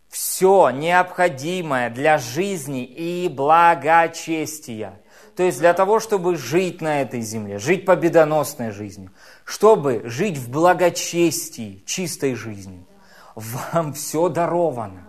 все 0.09 0.71
необходимое 0.71 1.91
для 1.91 2.19
жизни 2.19 2.85
и 2.85 3.29
благочестия. 3.29 5.01
То 5.37 5.43
есть 5.43 5.59
для 5.59 5.73
того, 5.75 6.01
чтобы 6.01 6.37
жить 6.37 6.81
на 6.81 7.03
этой 7.03 7.21
земле, 7.21 7.59
жить 7.59 7.85
победоносной 7.85 8.73
жизнью, 8.73 9.13
чтобы 9.45 10.03
жить 10.05 10.37
в 10.37 10.51
благочестии, 10.51 11.83
чистой 11.87 12.35
жизнью, 12.35 12.85
вам 13.35 13.93
все 13.93 14.29
даровано. 14.29 15.09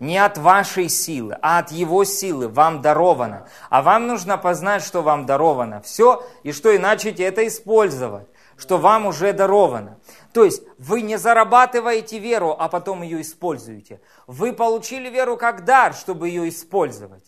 не 0.00 0.16
от 0.16 0.38
вашей 0.38 0.88
силы, 0.88 1.36
а 1.42 1.58
от 1.58 1.72
Его 1.72 2.04
силы 2.04 2.48
вам 2.48 2.82
даровано. 2.82 3.48
А 3.68 3.82
вам 3.82 4.06
нужно 4.06 4.38
познать, 4.38 4.82
что 4.82 5.02
вам 5.02 5.26
даровано 5.26 5.80
все, 5.80 6.24
и 6.42 6.52
что 6.52 6.70
и 6.70 6.78
начать 6.78 7.20
это 7.20 7.46
использовать, 7.46 8.26
что 8.56 8.78
вам 8.78 9.06
уже 9.06 9.32
даровано. 9.32 9.98
То 10.32 10.44
есть 10.44 10.62
вы 10.78 11.02
не 11.02 11.16
зарабатываете 11.16 12.18
веру, 12.18 12.54
а 12.58 12.68
потом 12.68 13.02
ее 13.02 13.20
используете. 13.20 14.00
Вы 14.26 14.52
получили 14.52 15.08
веру 15.08 15.36
как 15.36 15.64
дар, 15.64 15.94
чтобы 15.94 16.28
ее 16.28 16.48
использовать. 16.48 17.24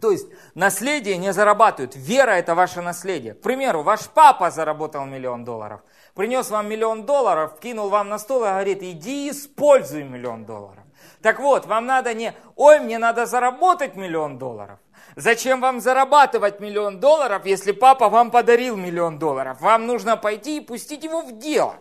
То 0.00 0.10
есть 0.10 0.26
наследие 0.54 1.16
не 1.16 1.32
зарабатывают. 1.32 1.96
Вера 1.96 2.32
это 2.32 2.54
ваше 2.54 2.82
наследие. 2.82 3.34
К 3.34 3.40
примеру, 3.40 3.82
ваш 3.82 4.08
папа 4.08 4.50
заработал 4.50 5.06
миллион 5.06 5.44
долларов. 5.44 5.80
Принес 6.14 6.50
вам 6.50 6.68
миллион 6.68 7.06
долларов, 7.06 7.58
кинул 7.60 7.88
вам 7.88 8.10
на 8.10 8.18
стол 8.18 8.44
и 8.44 8.48
говорит, 8.48 8.82
иди 8.82 9.30
используй 9.30 10.04
миллион 10.04 10.44
долларов. 10.44 10.84
Так 11.22 11.40
вот, 11.40 11.66
вам 11.66 11.86
надо 11.86 12.14
не, 12.14 12.34
ой, 12.56 12.80
мне 12.80 12.98
надо 12.98 13.26
заработать 13.26 13.96
миллион 13.96 14.38
долларов. 14.38 14.78
Зачем 15.16 15.62
вам 15.62 15.80
зарабатывать 15.80 16.60
миллион 16.60 17.00
долларов, 17.00 17.46
если 17.46 17.72
папа 17.72 18.10
вам 18.10 18.30
подарил 18.30 18.76
миллион 18.76 19.18
долларов? 19.18 19.62
Вам 19.62 19.86
нужно 19.86 20.18
пойти 20.18 20.58
и 20.58 20.60
пустить 20.60 21.04
его 21.04 21.22
в 21.22 21.38
дело. 21.38 21.76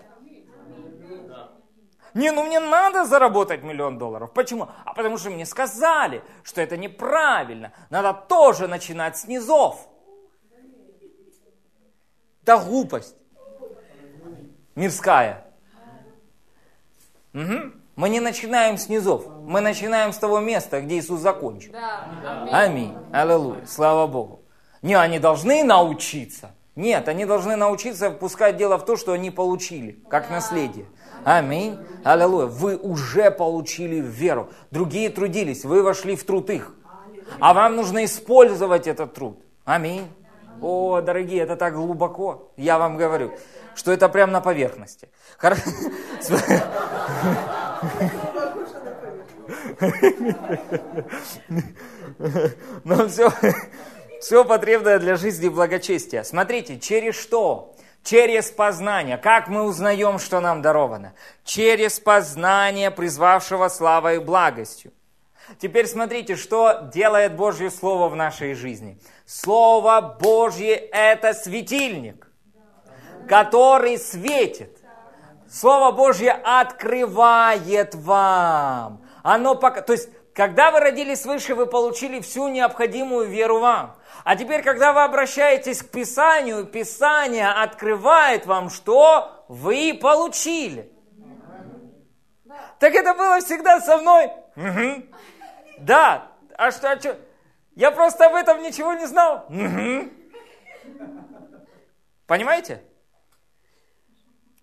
Не, 2.13 2.31
ну 2.31 2.45
мне 2.45 2.61
надо 2.61 3.03
заработать 3.03 3.61
миллион 3.61 3.97
долларов. 3.97 4.31
Почему? 4.33 4.69
А 4.85 4.93
потому 4.93 5.17
что 5.17 5.31
мне 5.31 5.45
сказали, 5.45 6.23
что 6.43 6.61
это 6.61 6.77
неправильно. 6.77 7.73
Надо 7.89 8.13
тоже 8.13 8.69
начинать 8.69 9.17
с 9.17 9.27
низов. 9.27 9.85
Да 12.43 12.57
глупость. 12.57 13.17
Мирская. 14.75 15.45
Угу. 17.33 17.73
Мы 17.95 18.09
не 18.09 18.19
начинаем 18.19 18.77
с 18.77 18.89
низов, 18.89 19.25
мы 19.45 19.61
начинаем 19.61 20.11
с 20.11 20.17
того 20.17 20.41
места, 20.41 20.81
где 20.81 20.99
Иисус 20.99 21.21
закончил. 21.21 21.71
Да. 21.71 22.03
Аминь. 22.51 22.53
Аминь. 22.53 22.97
Аллилуйя. 23.13 23.65
Слава 23.65 24.05
Богу. 24.05 24.43
Не, 24.81 24.95
они 24.95 25.17
должны 25.17 25.63
научиться. 25.63 26.51
Нет, 26.75 27.07
они 27.07 27.25
должны 27.25 27.55
научиться 27.55 28.11
впускать 28.11 28.57
дело 28.57 28.77
в 28.77 28.83
то, 28.83 28.97
что 28.97 29.13
они 29.13 29.31
получили, 29.31 30.03
как 30.09 30.27
да. 30.27 30.35
наследие. 30.35 30.87
Аминь. 31.23 31.79
Аллилуйя. 32.03 32.47
Вы 32.47 32.75
уже 32.75 33.31
получили 33.31 34.01
веру. 34.01 34.49
Другие 34.71 35.09
трудились, 35.09 35.63
вы 35.63 35.81
вошли 35.81 36.17
в 36.17 36.25
труд 36.25 36.49
их. 36.49 36.73
А 37.39 37.53
вам 37.53 37.77
нужно 37.77 38.03
использовать 38.03 38.87
этот 38.87 39.13
труд. 39.13 39.41
Аминь. 39.63 40.11
О, 40.61 40.99
дорогие, 40.99 41.43
это 41.43 41.55
так 41.55 41.75
глубоко, 41.75 42.51
я 42.55 42.77
вам 42.77 42.97
говорю, 42.97 43.33
что 43.73 43.91
это 43.91 44.07
прямо 44.09 44.33
на 44.33 44.41
поверхности. 44.41 45.09
Хорошо. 45.37 45.63
Но 52.83 53.07
все, 53.07 53.31
все 54.21 54.45
потребное 54.45 54.99
для 54.99 55.15
жизни 55.15 55.49
благочестия. 55.49 56.23
Смотрите, 56.23 56.79
через 56.79 57.15
что? 57.15 57.75
Через 58.03 58.51
познание. 58.51 59.17
Как 59.17 59.47
мы 59.47 59.63
узнаем, 59.63 60.19
что 60.19 60.39
нам 60.39 60.61
даровано? 60.61 61.13
Через 61.43 61.99
познание, 61.99 62.91
призвавшего 62.91 63.67
славой 63.67 64.17
и 64.17 64.19
благостью. 64.19 64.91
Теперь 65.59 65.87
смотрите, 65.87 66.35
что 66.35 66.89
делает 66.93 67.35
Божье 67.35 67.69
Слово 67.69 68.09
в 68.09 68.15
нашей 68.15 68.53
жизни. 68.53 68.99
Слово 69.25 70.17
Божье– 70.19 70.75
это 70.91 71.33
светильник, 71.33 72.27
который 73.27 73.97
светит. 73.97 74.74
Слово 75.49 75.91
Божье 75.91 76.31
открывает 76.31 77.95
вам. 77.95 79.01
Оно 79.23 79.55
пока, 79.55 79.81
то 79.81 79.93
есть 79.93 80.09
когда 80.35 80.71
вы 80.71 80.81
родились 80.81 81.21
свыше, 81.21 81.55
вы 81.55 81.65
получили 81.65 82.19
всю 82.19 82.49
необходимую 82.49 83.27
веру 83.27 83.59
вам. 83.59 83.95
А 84.25 84.35
теперь, 84.35 84.63
когда 84.63 84.91
вы 84.91 85.03
обращаетесь 85.03 85.81
к 85.81 85.91
Писанию, 85.91 86.65
Писание 86.65 87.47
открывает 87.47 88.45
вам, 88.45 88.69
что 88.69 89.45
вы 89.47 89.97
получили. 89.99 90.91
Так 92.79 92.93
это 92.93 93.13
было 93.13 93.39
всегда 93.39 93.79
со 93.79 93.97
мной. 93.97 94.29
Угу. 94.57 95.05
Да. 95.79 96.31
А 96.57 96.71
что, 96.71 96.91
а 96.91 96.99
что? 96.99 97.17
Я 97.75 97.91
просто 97.91 98.25
об 98.25 98.35
этом 98.35 98.61
ничего 98.61 98.93
не 98.93 99.05
знал. 99.05 99.45
Угу. 99.47 100.09
Понимаете? 102.27 102.83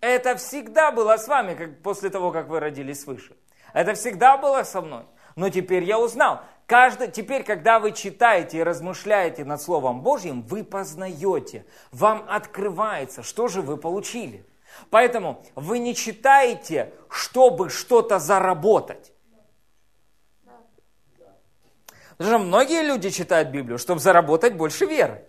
Это 0.03 0.35
всегда 0.35 0.91
было 0.91 1.15
с 1.15 1.29
вами, 1.29 1.55
как 1.55 1.81
после 1.81 2.09
того, 2.09 2.31
как 2.33 2.49
вы 2.49 2.59
родились 2.59 3.03
свыше. 3.03 3.37
Это 3.71 3.93
всегда 3.93 4.35
было 4.35 4.63
со 4.63 4.81
мной. 4.81 5.05
Но 5.37 5.49
теперь 5.49 5.83
я 5.85 5.97
узнал. 5.97 6.41
Каждый, 6.65 7.09
теперь, 7.09 7.45
когда 7.45 7.79
вы 7.79 7.93
читаете 7.93 8.57
и 8.57 8.63
размышляете 8.63 9.45
над 9.45 9.61
Словом 9.61 10.01
Божьим, 10.01 10.41
вы 10.41 10.65
познаете, 10.65 11.65
вам 11.93 12.25
открывается, 12.27 13.23
что 13.23 13.47
же 13.47 13.61
вы 13.61 13.77
получили. 13.77 14.45
Поэтому 14.89 15.41
вы 15.55 15.79
не 15.79 15.95
читаете, 15.95 16.91
чтобы 17.09 17.69
что-то 17.69 18.19
заработать. 18.19 19.13
Потому 22.17 22.29
что 22.29 22.39
многие 22.39 22.83
люди 22.83 23.09
читают 23.09 23.51
Библию, 23.51 23.77
чтобы 23.77 24.01
заработать 24.01 24.55
больше 24.55 24.85
веры. 24.85 25.25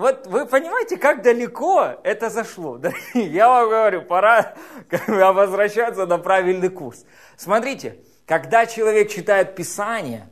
Вот 0.00 0.26
вы 0.26 0.46
понимаете, 0.46 0.96
как 0.96 1.22
далеко 1.22 2.00
это 2.02 2.30
зашло? 2.30 2.78
Да? 2.78 2.90
Я 3.14 3.48
вам 3.48 3.68
говорю, 3.68 4.02
пора 4.02 4.54
возвращаться 5.06 6.06
на 6.06 6.18
правильный 6.18 6.70
курс. 6.70 7.04
Смотрите, 7.36 7.98
когда 8.26 8.64
человек 8.66 9.10
читает 9.10 9.54
Писание, 9.54 10.28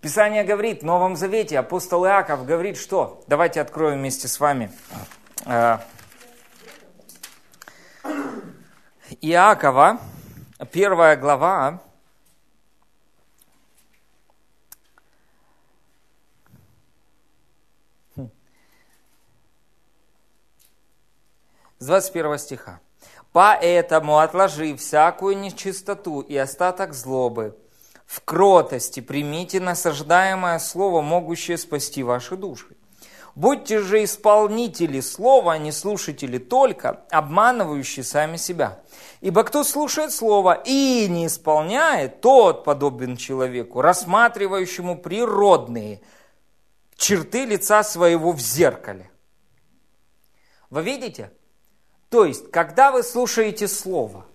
Писание 0.00 0.42
говорит, 0.42 0.82
в 0.82 0.84
Новом 0.84 1.14
Завете 1.14 1.60
апостол 1.60 2.04
Иаков 2.04 2.44
говорит, 2.44 2.76
что? 2.76 3.22
Давайте 3.28 3.60
откроем 3.60 3.98
вместе 3.98 4.26
с 4.26 4.40
вами. 4.40 4.72
Э, 5.46 5.78
Иакова, 9.20 10.00
первая 10.72 11.14
глава, 11.14 11.80
с 21.82 21.86
21 21.86 22.38
стиха. 22.38 22.80
«Поэтому 23.32 24.18
отложи 24.18 24.76
всякую 24.76 25.38
нечистоту 25.38 26.20
и 26.20 26.36
остаток 26.36 26.94
злобы, 26.94 27.56
в 28.06 28.20
кротости 28.24 29.00
примите 29.00 29.58
насаждаемое 29.58 30.58
слово, 30.58 31.00
могущее 31.00 31.58
спасти 31.58 32.02
ваши 32.02 32.36
души. 32.36 32.76
Будьте 33.34 33.78
же 33.80 34.04
исполнители 34.04 35.00
слова, 35.00 35.54
а 35.54 35.58
не 35.58 35.72
слушатели 35.72 36.38
только, 36.38 37.04
обманывающие 37.10 38.04
сами 38.04 38.36
себя. 38.36 38.82
Ибо 39.22 39.42
кто 39.42 39.64
слушает 39.64 40.12
слово 40.12 40.62
и 40.64 41.08
не 41.08 41.26
исполняет, 41.26 42.20
тот 42.20 42.64
подобен 42.64 43.16
человеку, 43.16 43.80
рассматривающему 43.80 44.98
природные 44.98 46.02
черты 46.96 47.46
лица 47.46 47.82
своего 47.82 48.32
в 48.32 48.40
зеркале. 48.40 49.10
Вы 50.68 50.82
видите? 50.82 51.30
То 52.12 52.26
есть, 52.26 52.50
когда 52.50 52.92
вы 52.92 53.02
слушаете 53.02 53.66
Слово, 53.66 54.26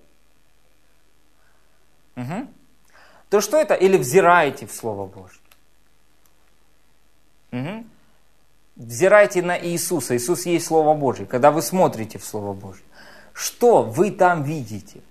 угу, 2.16 2.48
то 3.30 3.40
что 3.40 3.58
это? 3.58 3.76
Или 3.76 3.98
взираете 3.98 4.66
в 4.66 4.72
Слово 4.72 5.06
Божье. 5.06 5.40
Угу. 7.52 7.86
Взирайте 8.78 9.44
на 9.44 9.64
Иисуса. 9.64 10.18
Иисус 10.18 10.48
есть 10.48 10.66
Слово 10.66 10.96
Божье. 10.96 11.28
Когда 11.28 11.52
вы 11.52 11.62
смотрите 11.62 12.18
в 12.18 12.26
Слово 12.26 12.54
Божье, 12.54 12.84
что 13.32 13.84
вы 13.84 14.10
там 14.10 14.42
видите? 14.42 15.02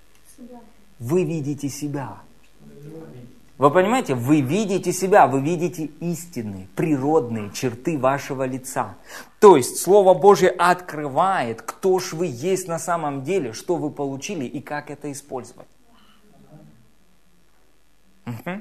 Вы 0.98 1.22
видите 1.22 1.68
себя. 1.68 2.18
Вы 3.58 3.70
понимаете, 3.70 4.14
вы 4.14 4.42
видите 4.42 4.92
себя, 4.92 5.26
вы 5.26 5.40
видите 5.40 5.86
истинные, 6.00 6.68
природные 6.76 7.50
черты 7.52 7.98
вашего 7.98 8.44
лица. 8.44 8.96
То 9.40 9.56
есть 9.56 9.78
Слово 9.78 10.12
Божье 10.12 10.50
открывает, 10.50 11.62
кто 11.62 11.98
ж 11.98 12.12
вы 12.12 12.26
есть 12.26 12.68
на 12.68 12.78
самом 12.78 13.22
деле, 13.24 13.54
что 13.54 13.76
вы 13.76 13.90
получили 13.90 14.44
и 14.44 14.60
как 14.60 14.90
это 14.90 15.10
использовать. 15.10 15.66
Угу. 18.26 18.60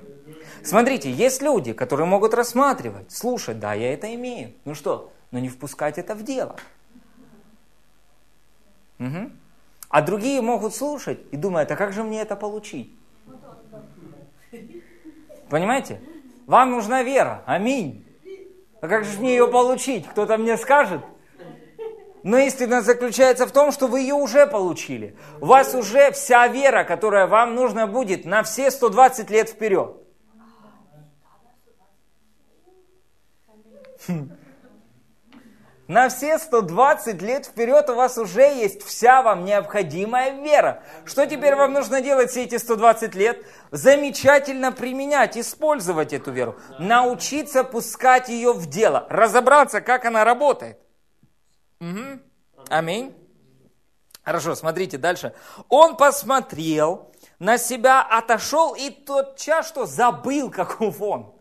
Смотрите, 0.64 1.12
есть 1.12 1.42
люди, 1.42 1.74
которые 1.74 2.08
могут 2.08 2.34
рассматривать, 2.34 3.12
слушать, 3.12 3.60
да, 3.60 3.74
я 3.74 3.94
это 3.94 4.14
имею. 4.16 4.54
Ну 4.64 4.76
что, 4.76 5.12
но 5.32 5.40
не 5.40 5.50
впускать 5.50 5.98
это 5.98 6.16
в 6.16 6.24
дело. 6.24 6.56
Угу. 9.00 9.30
А 9.90 10.02
другие 10.02 10.42
могут 10.42 10.74
слушать 10.74 11.20
и 11.32 11.36
думать, 11.36 11.70
а 11.70 11.76
как 11.76 11.92
же 11.92 12.04
мне 12.04 12.22
это 12.22 12.38
получить? 12.38 12.94
Понимаете? 15.50 16.02
Вам 16.48 16.72
нужна 16.72 17.04
вера. 17.04 17.44
Аминь. 17.46 18.06
А 18.82 18.88
как 18.88 19.04
же 19.04 19.20
мне 19.20 19.32
ее 19.32 19.48
получить? 19.48 20.08
Кто-то 20.08 20.38
мне 20.38 20.58
скажет? 20.58 21.02
Но 22.24 22.38
истина 22.38 22.82
заключается 22.82 23.46
в 23.46 23.52
том, 23.52 23.72
что 23.72 23.88
вы 23.88 24.02
ее 24.02 24.16
уже 24.16 24.48
получили. 24.48 25.16
У 25.42 25.46
вас 25.46 25.76
уже 25.76 26.12
вся 26.12 26.48
вера, 26.48 26.84
которая 26.84 27.28
вам 27.28 27.54
нужна 27.54 27.86
будет 27.86 28.26
на 28.26 28.42
все 28.42 28.72
120 28.72 29.30
лет 29.30 29.50
вперед. 29.50 29.96
На 35.88 36.10
все 36.10 36.40
120 36.40 37.22
лет 37.22 37.46
вперед 37.46 37.90
у 37.92 37.96
вас 37.96 38.18
уже 38.18 38.42
есть 38.42 38.84
вся 38.84 39.22
вам 39.22 39.46
необходимая 39.46 40.42
вера. 40.42 40.82
Что 41.06 41.28
теперь 41.28 41.56
вам 41.56 41.74
нужно 41.74 42.02
делать 42.02 42.32
все 42.32 42.46
эти 42.46 42.58
120 42.58 43.14
лет? 43.14 43.46
Замечательно 43.70 44.72
применять, 44.72 45.38
использовать 45.38 46.12
эту 46.12 46.32
веру. 46.32 46.56
Научиться 46.80 47.64
пускать 47.64 48.30
ее 48.30 48.52
в 48.54 48.68
дело. 48.68 49.06
Разобраться, 49.10 49.80
как 49.80 50.06
она 50.06 50.24
работает. 50.24 50.80
Угу. 51.80 52.20
Аминь. 52.70 53.16
Хорошо, 54.24 54.56
смотрите 54.56 54.98
дальше. 54.98 55.36
Он 55.70 55.98
посмотрел 55.98 57.14
на 57.38 57.60
себя, 57.60 58.02
отошел 58.02 58.74
и 58.74 58.90
тотчас 58.90 59.68
что 59.68 59.86
забыл, 59.86 60.50
каков 60.52 61.00
он. 61.00 61.36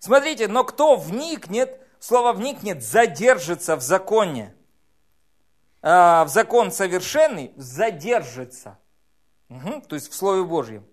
Смотрите, 0.00 0.48
но 0.48 0.64
кто 0.64 0.96
вникнет, 0.96 1.85
слово 1.98 2.32
вникнет, 2.32 2.82
задержится 2.82 3.76
в 3.76 3.82
законе. 3.82 4.54
А, 5.82 6.24
в 6.24 6.28
закон 6.28 6.72
совершенный 6.72 7.52
задержится. 7.56 8.78
Угу, 9.48 9.82
то 9.88 9.94
есть 9.94 10.10
в 10.10 10.14
Слове 10.14 10.44
Божьем. 10.44 10.84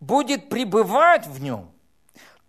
Будет 0.00 0.48
пребывать 0.48 1.26
в 1.26 1.40
нем. 1.40 1.70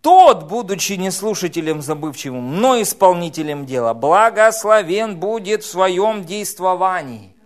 Тот, 0.01 0.45
будучи 0.47 0.93
не 0.93 1.11
слушателем 1.11 1.81
забывчивым, 1.81 2.59
но 2.59 2.81
исполнителем 2.81 3.65
дела, 3.65 3.93
благословен 3.93 5.19
будет 5.19 5.63
в 5.63 5.69
своем 5.69 6.25
действовании. 6.25 7.37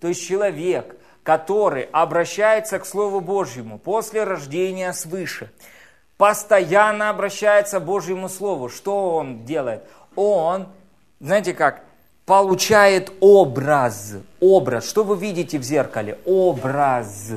То 0.00 0.08
есть 0.08 0.24
человек, 0.26 0.98
который 1.22 1.82
обращается 1.92 2.78
к 2.78 2.86
Слову 2.86 3.20
Божьему 3.20 3.78
после 3.78 4.24
рождения 4.24 4.92
свыше– 4.92 5.50
постоянно 6.16 7.10
обращается 7.10 7.80
к 7.80 7.84
Божьему 7.84 8.28
Слову. 8.28 8.68
Что 8.68 9.16
он 9.16 9.44
делает? 9.44 9.84
Он, 10.14 10.68
знаете 11.20 11.54
как, 11.54 11.82
получает 12.24 13.12
образ. 13.20 14.14
Образ. 14.40 14.88
Что 14.88 15.04
вы 15.04 15.16
видите 15.16 15.58
в 15.58 15.62
зеркале? 15.62 16.18
Образ. 16.24 17.32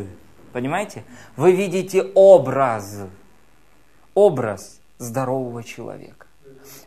Понимаете? 0.54 1.04
Вы 1.36 1.52
видите 1.52 2.04
образ. 2.16 2.98
Образ 4.14 4.80
здорового 4.98 5.64
человека. 5.64 6.26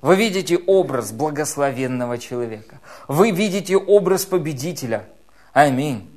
Вы 0.01 0.17
видите 0.17 0.59
образ 0.59 1.13
благословенного 1.13 2.19
человека. 2.19 2.81
Вы 3.09 3.31
видите 3.31 3.77
образ 3.77 4.25
победителя. 4.25 5.07
Аминь. 5.53 6.09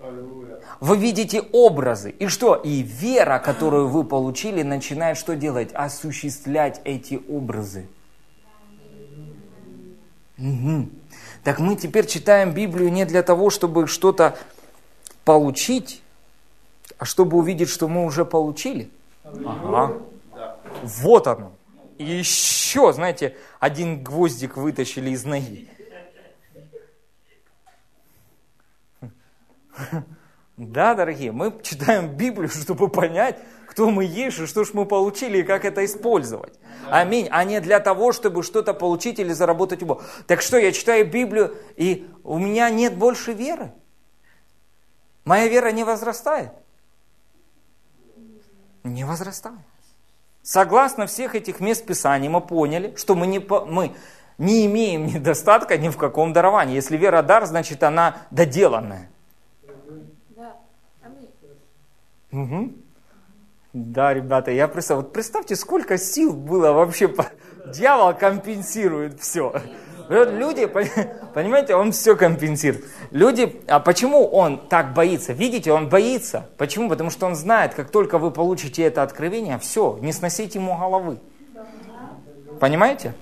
Аллилуйя. 0.00 0.41
Вы 0.82 0.96
видите 0.96 1.42
образы. 1.52 2.10
И 2.10 2.26
что? 2.26 2.56
И 2.56 2.82
вера, 2.82 3.38
которую 3.38 3.86
вы 3.86 4.02
получили, 4.02 4.62
начинает 4.64 5.16
что 5.16 5.36
делать? 5.36 5.70
Осуществлять 5.74 6.80
эти 6.82 7.22
образы. 7.28 7.86
Угу. 10.38 10.88
Так 11.44 11.60
мы 11.60 11.76
теперь 11.76 12.08
читаем 12.08 12.52
Библию 12.52 12.90
не 12.90 13.04
для 13.04 13.22
того, 13.22 13.48
чтобы 13.50 13.86
что-то 13.86 14.36
получить, 15.24 16.02
а 16.98 17.04
чтобы 17.04 17.36
увидеть, 17.36 17.68
что 17.68 17.86
мы 17.86 18.04
уже 18.04 18.24
получили. 18.24 18.90
Ага. 19.22 19.98
Вот 20.82 21.28
оно. 21.28 21.52
И 21.98 22.06
еще, 22.06 22.92
знаете, 22.92 23.36
один 23.60 24.02
гвоздик 24.02 24.56
вытащили 24.56 25.10
из 25.10 25.24
ноги. 25.24 25.68
Да, 30.70 30.94
дорогие, 30.94 31.32
мы 31.32 31.52
читаем 31.62 32.08
Библию, 32.08 32.48
чтобы 32.50 32.88
понять, 32.88 33.38
кто 33.66 33.90
мы 33.90 34.04
есть, 34.04 34.38
и 34.38 34.46
что 34.46 34.64
ж 34.64 34.74
мы 34.74 34.84
получили, 34.84 35.38
и 35.38 35.42
как 35.42 35.64
это 35.64 35.84
использовать. 35.84 36.54
Аминь. 36.90 37.28
А 37.30 37.44
не 37.44 37.60
для 37.60 37.80
того, 37.80 38.12
чтобы 38.12 38.42
что-то 38.42 38.74
получить 38.74 39.18
или 39.18 39.32
заработать 39.32 39.82
у 39.82 39.86
Бога. 39.86 40.04
Так 40.26 40.42
что, 40.42 40.58
я 40.58 40.72
читаю 40.72 41.10
Библию, 41.10 41.56
и 41.76 42.08
у 42.22 42.38
меня 42.38 42.68
нет 42.70 42.96
больше 42.96 43.32
веры. 43.32 43.72
Моя 45.24 45.48
вера 45.48 45.70
не 45.70 45.84
возрастает. 45.84 46.52
Не 48.84 49.04
возрастает. 49.04 49.58
Согласно 50.42 51.06
всех 51.06 51.36
этих 51.36 51.60
мест 51.60 51.86
Писаний 51.86 52.28
мы 52.28 52.40
поняли, 52.40 52.94
что 52.96 53.14
мы 53.14 53.28
не, 53.28 53.38
мы 53.38 53.94
не 54.38 54.66
имеем 54.66 55.06
недостатка 55.14 55.78
ни 55.78 55.88
в 55.88 55.96
каком 55.96 56.32
даровании. 56.32 56.74
Если 56.74 56.96
вера 56.96 57.22
дар, 57.22 57.46
значит 57.46 57.82
она 57.84 58.16
доделанная. 58.30 59.08
Да. 60.30 60.56
Аминь. 61.02 61.30
Угу. 62.32 62.72
Да, 63.74 64.12
ребята, 64.12 64.50
я 64.50 64.68
представляю, 64.68 65.04
вот 65.04 65.12
представьте, 65.12 65.56
сколько 65.56 65.96
сил 65.96 66.34
было 66.34 66.72
вообще, 66.72 67.14
дьявол 67.72 68.14
компенсирует 68.14 69.20
все. 69.20 69.54
Люди, 70.08 70.66
понимаете, 70.66 71.74
он 71.74 71.92
все 71.92 72.16
компенсирует. 72.16 72.84
Люди, 73.12 73.62
а 73.66 73.80
почему 73.80 74.26
он 74.26 74.58
так 74.68 74.92
боится? 74.92 75.32
Видите, 75.32 75.72
он 75.72 75.88
боится. 75.88 76.48
Почему? 76.58 76.90
Потому 76.90 77.08
что 77.08 77.26
он 77.26 77.34
знает, 77.34 77.72
как 77.74 77.90
только 77.90 78.18
вы 78.18 78.30
получите 78.30 78.82
это 78.82 79.02
откровение, 79.02 79.58
все, 79.58 79.98
не 80.02 80.12
сносите 80.12 80.58
ему 80.58 80.76
головы. 80.76 81.18
Понимаете? 82.60 83.14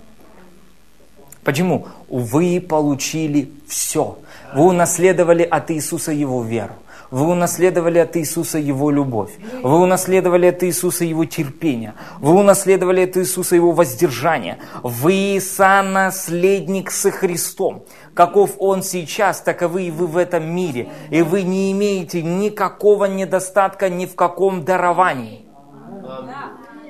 Почему? 1.44 1.86
Вы 2.08 2.60
получили 2.60 3.52
все. 3.68 4.18
Вы 4.54 4.64
унаследовали 4.64 5.42
от 5.42 5.70
Иисуса 5.70 6.12
Его 6.12 6.42
веру. 6.42 6.74
Вы 7.10 7.26
унаследовали 7.26 7.98
от 7.98 8.16
Иисуса 8.16 8.58
Его 8.58 8.90
любовь. 8.90 9.32
Вы 9.62 9.80
унаследовали 9.80 10.46
от 10.46 10.62
Иисуса 10.62 11.04
Его 11.04 11.24
терпение. 11.24 11.94
Вы 12.18 12.32
унаследовали 12.34 13.02
от 13.02 13.16
Иисуса 13.16 13.56
Его 13.56 13.72
воздержание. 13.72 14.58
Вы 14.82 15.40
сонаследник 15.40 16.90
со 16.90 17.10
Христом. 17.10 17.84
Каков 18.14 18.56
Он 18.58 18.82
сейчас, 18.82 19.40
таковы 19.40 19.84
и 19.84 19.90
вы 19.90 20.06
в 20.06 20.16
этом 20.16 20.48
мире. 20.54 20.88
И 21.10 21.22
вы 21.22 21.42
не 21.42 21.72
имеете 21.72 22.22
никакого 22.22 23.06
недостатка 23.06 23.88
ни 23.88 24.06
в 24.06 24.14
каком 24.14 24.64
даровании. 24.64 25.46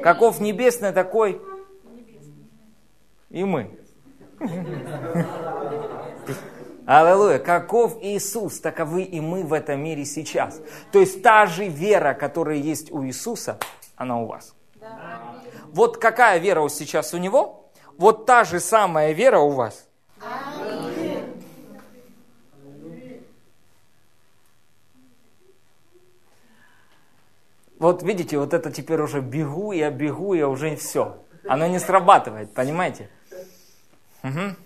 Каков 0.03 0.41
небесный, 0.41 0.93
такой 0.93 1.41
и 3.31 3.45
мы. 3.45 3.71
Аллилуйя. 6.91 7.38
Каков 7.38 8.03
Иисус, 8.03 8.59
таковы 8.59 9.05
и 9.05 9.20
мы 9.20 9.45
в 9.45 9.53
этом 9.53 9.80
мире 9.80 10.05
сейчас. 10.05 10.61
То 10.91 10.99
есть 10.99 11.22
та 11.22 11.47
же 11.47 11.68
вера, 11.68 12.14
которая 12.14 12.57
есть 12.57 12.91
у 12.91 13.05
Иисуса, 13.05 13.61
она 13.95 14.18
у 14.18 14.26
вас. 14.26 14.57
Вот 15.66 15.99
какая 15.99 16.41
вера 16.41 16.68
сейчас 16.68 17.14
у 17.14 17.18
Него, 17.18 17.70
вот 17.97 18.26
та 18.26 18.43
же 18.43 18.59
самая 18.59 19.12
вера 19.12 19.38
у 19.38 19.51
вас. 19.51 19.86
Вот 27.78 28.03
видите, 28.03 28.36
вот 28.36 28.53
это 28.53 28.72
теперь 28.72 29.01
уже 29.01 29.20
бегу, 29.20 29.70
я 29.70 29.93
бегу, 29.93 30.34
я 30.34 30.49
уже 30.49 30.74
все. 30.74 31.18
Оно 31.49 31.68
не 31.68 31.78
срабатывает, 31.78 32.53
понимаете? 32.53 33.09
Угу. 34.24 34.57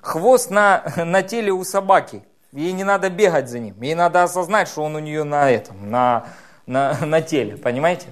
Хвост 0.00 0.50
на, 0.50 0.84
на 0.96 1.22
теле 1.22 1.52
у 1.52 1.64
собаки. 1.64 2.22
Ей 2.52 2.72
не 2.72 2.84
надо 2.84 3.10
бегать 3.10 3.48
за 3.48 3.58
ним. 3.58 3.80
Ей 3.80 3.94
надо 3.94 4.22
осознать, 4.22 4.68
что 4.68 4.82
он 4.82 4.96
у 4.96 4.98
нее 4.98 5.24
на 5.24 5.50
этом, 5.50 5.90
на, 5.90 6.26
на, 6.66 6.98
на 7.04 7.20
теле. 7.20 7.56
Понимаете? 7.56 8.06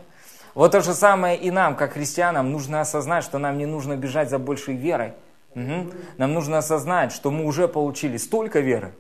Вот 0.55 0.73
то 0.73 0.81
же 0.81 0.95
самое 0.95 1.37
и 1.37 1.51
нам, 1.51 1.77
как 1.77 1.93
христианам, 1.93 2.51
нужно 2.51 2.81
осознать, 2.81 3.25
что 3.25 3.39
нам 3.39 3.59
не 3.59 3.67
нужно 3.67 3.97
бежать 3.97 4.31
за 4.31 4.39
большей 4.39 4.75
верой. 4.75 5.13
Угу. 5.55 5.93
Нам 6.19 6.35
нужно 6.35 6.59
осознать, 6.59 7.13
что 7.13 7.31
мы 7.31 7.45
уже 7.45 7.67
получили 7.67 8.19
столько 8.19 8.61
веры, 8.61 8.93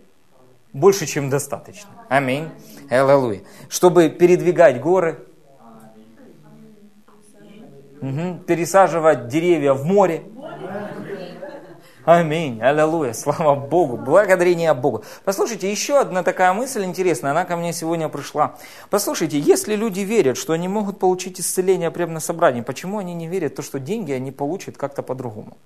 больше, 0.72 1.07
чем 1.07 1.28
достаточно. 1.30 1.91
Аминь. 2.09 2.51
Аллилуйя. 2.91 3.41
Чтобы 3.68 4.09
передвигать 4.09 4.80
горы, 4.80 5.18
угу. 8.01 8.39
пересаживать 8.47 9.28
деревья 9.28 9.72
в 9.72 9.84
море, 9.84 10.24
Аминь, 12.07 12.63
аллилуйя, 12.63 13.13
слава 13.15 13.57
Богу, 13.57 13.97
благодарение 13.97 14.73
Богу. 14.75 15.03
Послушайте, 15.25 15.69
еще 15.69 15.99
одна 15.99 16.23
такая 16.23 16.53
мысль 16.53 16.85
интересная, 16.85 17.33
она 17.33 17.45
ко 17.45 17.57
мне 17.57 17.73
сегодня 17.73 18.09
пришла. 18.09 18.57
Послушайте, 18.91 19.41
если 19.41 19.75
люди 19.75 20.03
верят, 20.03 20.37
что 20.37 20.53
они 20.53 20.69
могут 20.69 21.01
получить 21.01 21.41
исцеление 21.41 21.91
прямо 21.91 22.13
на 22.13 22.21
собрании, 22.21 22.61
почему 22.61 22.99
они 22.99 23.13
не 23.13 23.27
верят 23.27 23.55
в 23.55 23.57
то, 23.57 23.63
что 23.63 23.81
деньги 23.81 24.13
они 24.13 24.31
получат 24.31 24.77
как-то 24.77 25.03
по-другому? 25.03 25.57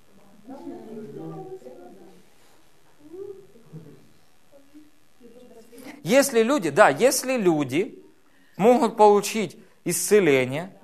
Если 6.01 6.41
люди, 6.41 6.71
да, 6.71 6.89
если 6.89 7.37
люди 7.37 8.03
могут 8.57 8.97
получить 8.97 9.59
исцеление 9.85 10.75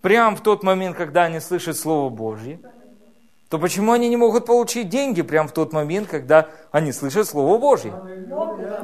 прямо 0.00 0.34
в 0.34 0.42
тот 0.42 0.64
момент, 0.64 0.96
когда 0.96 1.22
они 1.22 1.38
слышат 1.38 1.76
Слово 1.76 2.08
Божье, 2.08 2.58
то 3.52 3.58
почему 3.58 3.92
они 3.92 4.08
не 4.08 4.16
могут 4.16 4.46
получить 4.46 4.88
деньги 4.88 5.20
прямо 5.20 5.46
в 5.46 5.52
тот 5.52 5.74
момент, 5.74 6.08
когда 6.08 6.48
они 6.70 6.90
слышат 6.90 7.28
Слово 7.28 7.58
Божье? 7.58 7.92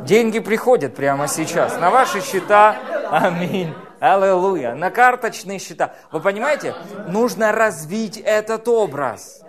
Деньги 0.05 0.41
приходят 0.41 0.95
прямо 0.95 1.27
сейчас 1.27 1.81
на 1.81 1.89
ваши 1.89 2.21
счета. 2.21 2.77
Аминь. 3.11 3.73
Аллилуйя. 3.99 4.75
На 4.75 4.91
карточные 4.91 5.59
счета. 5.59 5.95
Вы 6.13 6.21
понимаете? 6.21 6.75
Нужно 7.09 7.51
развить 7.53 8.19
этот 8.19 8.69
образ. 8.69 9.41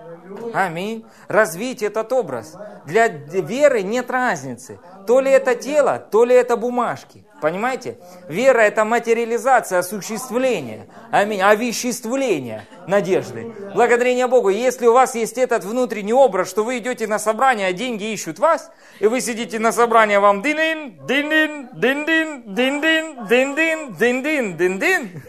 Аминь. 0.53 1.05
Развить 1.27 1.83
этот 1.83 2.13
образ. 2.13 2.55
Для 2.85 3.09
веры 3.09 3.81
нет 3.81 4.09
разницы. 4.09 4.79
То 5.05 5.19
ли 5.19 5.29
это 5.29 5.53
тело, 5.53 5.99
то 5.99 6.23
ли 6.23 6.33
это 6.33 6.55
бумажки. 6.55 7.25
Понимаете? 7.41 7.97
Вера– 8.27 8.59
это 8.61 8.83
материализация, 8.83 9.79
осуществление, 9.79 10.87
аминь, 11.11 11.41
овеществление 11.41 12.65
надежды. 12.87 13.53
Благодарение 13.73 14.27
Богу. 14.27 14.49
Если 14.49 14.85
у 14.87 14.93
вас 14.93 15.15
есть 15.15 15.37
этот 15.37 15.63
внутренний 15.63 16.13
образ, 16.13 16.49
что 16.49 16.63
вы 16.63 16.79
идете 16.79 17.07
на 17.07 17.19
собрание, 17.19 17.67
а 17.67 17.73
деньги 17.73 18.11
ищут 18.11 18.39
вас, 18.39 18.71
и 18.99 19.07
вы 19.07 19.21
сидите 19.21 19.59
на 19.59 19.71
собрании, 19.71 20.17
вам 20.17 20.41
дин-дин, 20.41 21.05
дин-дин, 21.05 21.69
дин-дин, 21.73 22.55
дин-дин, 22.55 23.27
дин-дин, 23.27 23.93
дин-дин, 23.95 24.57
дин-дин. 24.57 25.23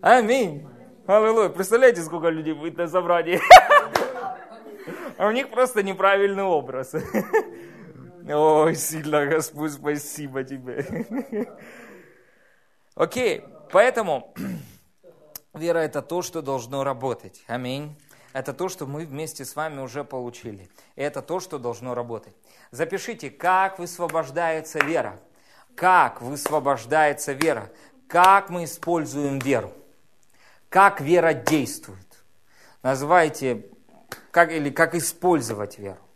Аминь. 0.00 0.66
Аллилуйя. 1.06 1.48
Представляете, 1.48 2.02
сколько 2.02 2.28
людей 2.28 2.54
будет 2.54 2.78
на 2.78 2.88
собрании? 2.88 3.40
А 5.18 5.26
у 5.26 5.32
них 5.32 5.50
просто 5.50 5.82
неправильный 5.82 6.44
образ. 6.44 6.92
Ой, 8.30 8.74
сильно, 8.74 9.26
Господь, 9.26 9.72
спасибо 9.72 10.44
тебе. 10.44 10.86
Окей, 12.94 13.42
поэтому 13.72 14.34
вера 15.54 15.78
это 15.78 16.02
то, 16.02 16.20
что 16.20 16.42
должно 16.42 16.84
работать. 16.84 17.42
Аминь. 17.46 17.96
Это 18.34 18.52
то, 18.52 18.68
что 18.68 18.86
мы 18.86 19.06
вместе 19.06 19.44
с 19.44 19.56
вами 19.56 19.80
уже 19.80 20.04
получили. 20.04 20.68
И 20.94 21.00
это 21.00 21.22
то, 21.22 21.40
что 21.40 21.58
должно 21.58 21.94
работать. 21.94 22.34
Запишите, 22.70 23.30
как 23.30 23.78
высвобождается 23.78 24.80
вера. 24.80 25.18
Как 25.74 26.20
высвобождается 26.20 27.32
вера. 27.32 27.70
Как 28.08 28.50
мы 28.50 28.64
используем 28.64 29.38
веру. 29.38 29.72
Как 30.68 31.00
вера 31.00 31.32
действует. 31.32 32.06
Называйте, 32.82 33.66
как, 34.30 34.52
или 34.52 34.68
как 34.70 34.94
использовать 34.94 35.78
веру. 35.78 36.07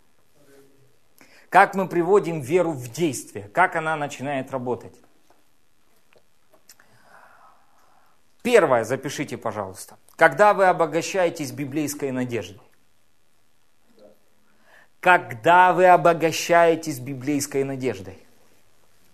Как 1.53 1.75
мы 1.75 1.87
приводим 1.87 2.41
веру 2.41 2.73
в 2.73 2.91
действие, 2.91 3.47
как 3.49 3.77
она 3.77 3.95
начинает 3.95 4.51
работать. 4.51 4.95
Первое, 8.43 8.85
запишите, 8.85 9.37
пожалуйста. 9.37 9.99
Когда 10.17 10.55
вы 10.55 10.65
обогащаетесь 10.65 11.53
библейской 11.53 12.11
надеждой. 12.11 12.63
Когда 15.01 15.75
вы 15.75 15.89
обогащаетесь 15.89 16.99
библейской 16.99 17.65
надеждой. 17.65 18.17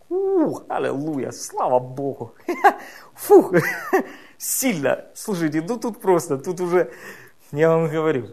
Ух, 0.08 0.62
аллилуйя, 0.68 1.32
слава 1.32 1.80
Богу. 1.80 2.36
Фух, 3.14 3.52
сильно. 4.38 5.06
Слушайте, 5.12 5.60
ну 5.60 5.76
тут 5.76 6.00
просто, 6.00 6.38
тут 6.38 6.60
уже, 6.60 6.92
я 7.50 7.70
вам 7.70 7.88
говорю, 7.88 8.28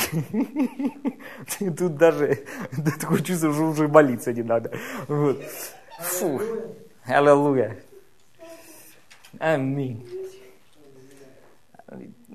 Тут 1.76 1.96
даже 1.96 2.44
такое 3.00 3.20
чувство, 3.20 3.52
что 3.52 3.62
уже 3.64 3.88
молиться 3.88 4.32
не 4.32 4.42
надо. 4.42 4.72
Вот. 5.08 5.42
Фу. 6.00 6.40
Аллилуйя. 7.06 7.76
Аминь. 9.38 10.08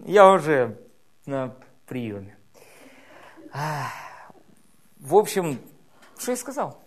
Я 0.05 0.31
уже 0.31 0.77
на 1.25 1.55
приеме. 1.87 2.37
В 4.99 5.15
общем, 5.15 5.59
что 6.17 6.31
я 6.31 6.37
сказал? 6.37 6.81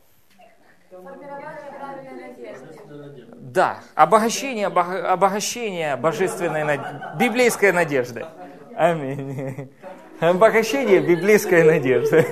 Да, 3.37 3.81
обогащение, 3.95 4.67
обог- 4.69 5.01
обогащение 5.01 5.97
божественной, 5.97 6.81
библейской 7.19 7.73
надежды. 7.73 8.27
Аминь. 8.77 9.71
Обогащение 10.21 11.01
библейской 11.01 11.63
надежды. 11.63 12.27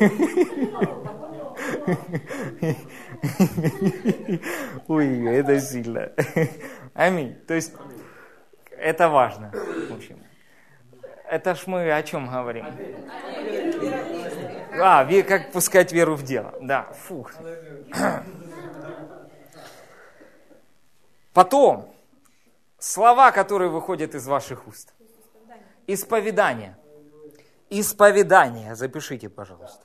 Ой, 4.89 5.37
это 5.37 5.61
сильно. 5.61 6.13
Аминь. 6.95 7.35
То 7.47 7.55
есть, 7.55 7.73
это 8.71 9.09
важно. 9.09 9.53
В 9.53 9.95
общем, 9.95 10.19
это 11.31 11.55
ж 11.55 11.63
мы 11.67 11.93
о 11.93 12.03
чем 12.03 12.29
говорим? 12.29 12.67
А, 14.81 15.07
как 15.23 15.53
пускать 15.53 15.93
веру 15.93 16.17
в 16.17 16.25
дело. 16.25 16.55
Да, 16.61 16.93
фух. 16.93 17.33
Потом, 21.33 21.95
слова, 22.79 23.31
которые 23.31 23.71
выходят 23.71 24.15
из 24.15 24.27
ваших 24.27 24.67
уст. 24.67 24.93
Исповедание. 25.87 26.77
Исповедание, 27.71 28.75
запишите, 28.77 29.29
пожалуйста. 29.29 29.85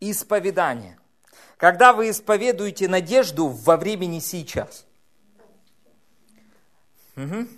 Исповедание. 0.00 0.98
Когда 1.56 1.92
вы 1.92 2.10
исповедуете 2.10 2.88
надежду 2.88 3.48
во 3.48 3.76
времени 3.76 4.18
сейчас. 4.18 4.84
Мгм. 7.14 7.48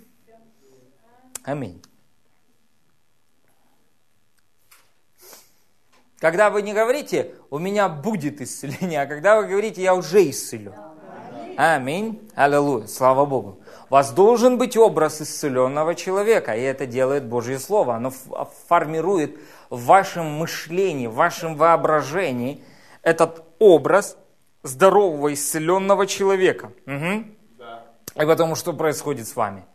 Аминь. 1.43 1.81
Когда 6.19 6.49
вы 6.49 6.61
не 6.61 6.73
говорите, 6.73 7.35
у 7.49 7.59
меня 7.59 7.89
будет 7.89 8.41
исцеление, 8.41 9.01
а 9.01 9.05
когда 9.05 9.37
вы 9.37 9.47
говорите, 9.47 9.83
я 9.83 9.93
уже 9.93 10.29
исцелен. 10.29 10.73
Аминь. 11.57 12.29
Аллилуйя. 12.35 12.87
Слава 12.87 13.25
Богу. 13.25 13.59
У 13.89 13.93
вас 13.93 14.11
должен 14.11 14.57
быть 14.57 14.75
образ 14.75 15.21
исцеленного 15.21 15.95
человека, 15.95 16.55
и 16.55 16.61
это 16.61 16.85
делает 16.85 17.25
Божье 17.25 17.59
Слово. 17.59 17.95
Оно 17.95 18.11
а, 18.31 18.45
формирует 18.67 19.37
в 19.69 19.85
вашем 19.85 20.25
мышлении, 20.25 21.07
в 21.07 21.13
вашем 21.13 21.55
воображении 21.55 22.63
этот 23.01 23.43
образ 23.59 24.17
здорового 24.63 25.33
исцеленного 25.33 26.07
человека. 26.07 26.71
Мгм. 26.85 27.35
И 28.15 28.25
потому 28.25 28.55
что 28.55 28.73
происходит 28.73 29.27
с 29.27 29.35
вами? 29.35 29.65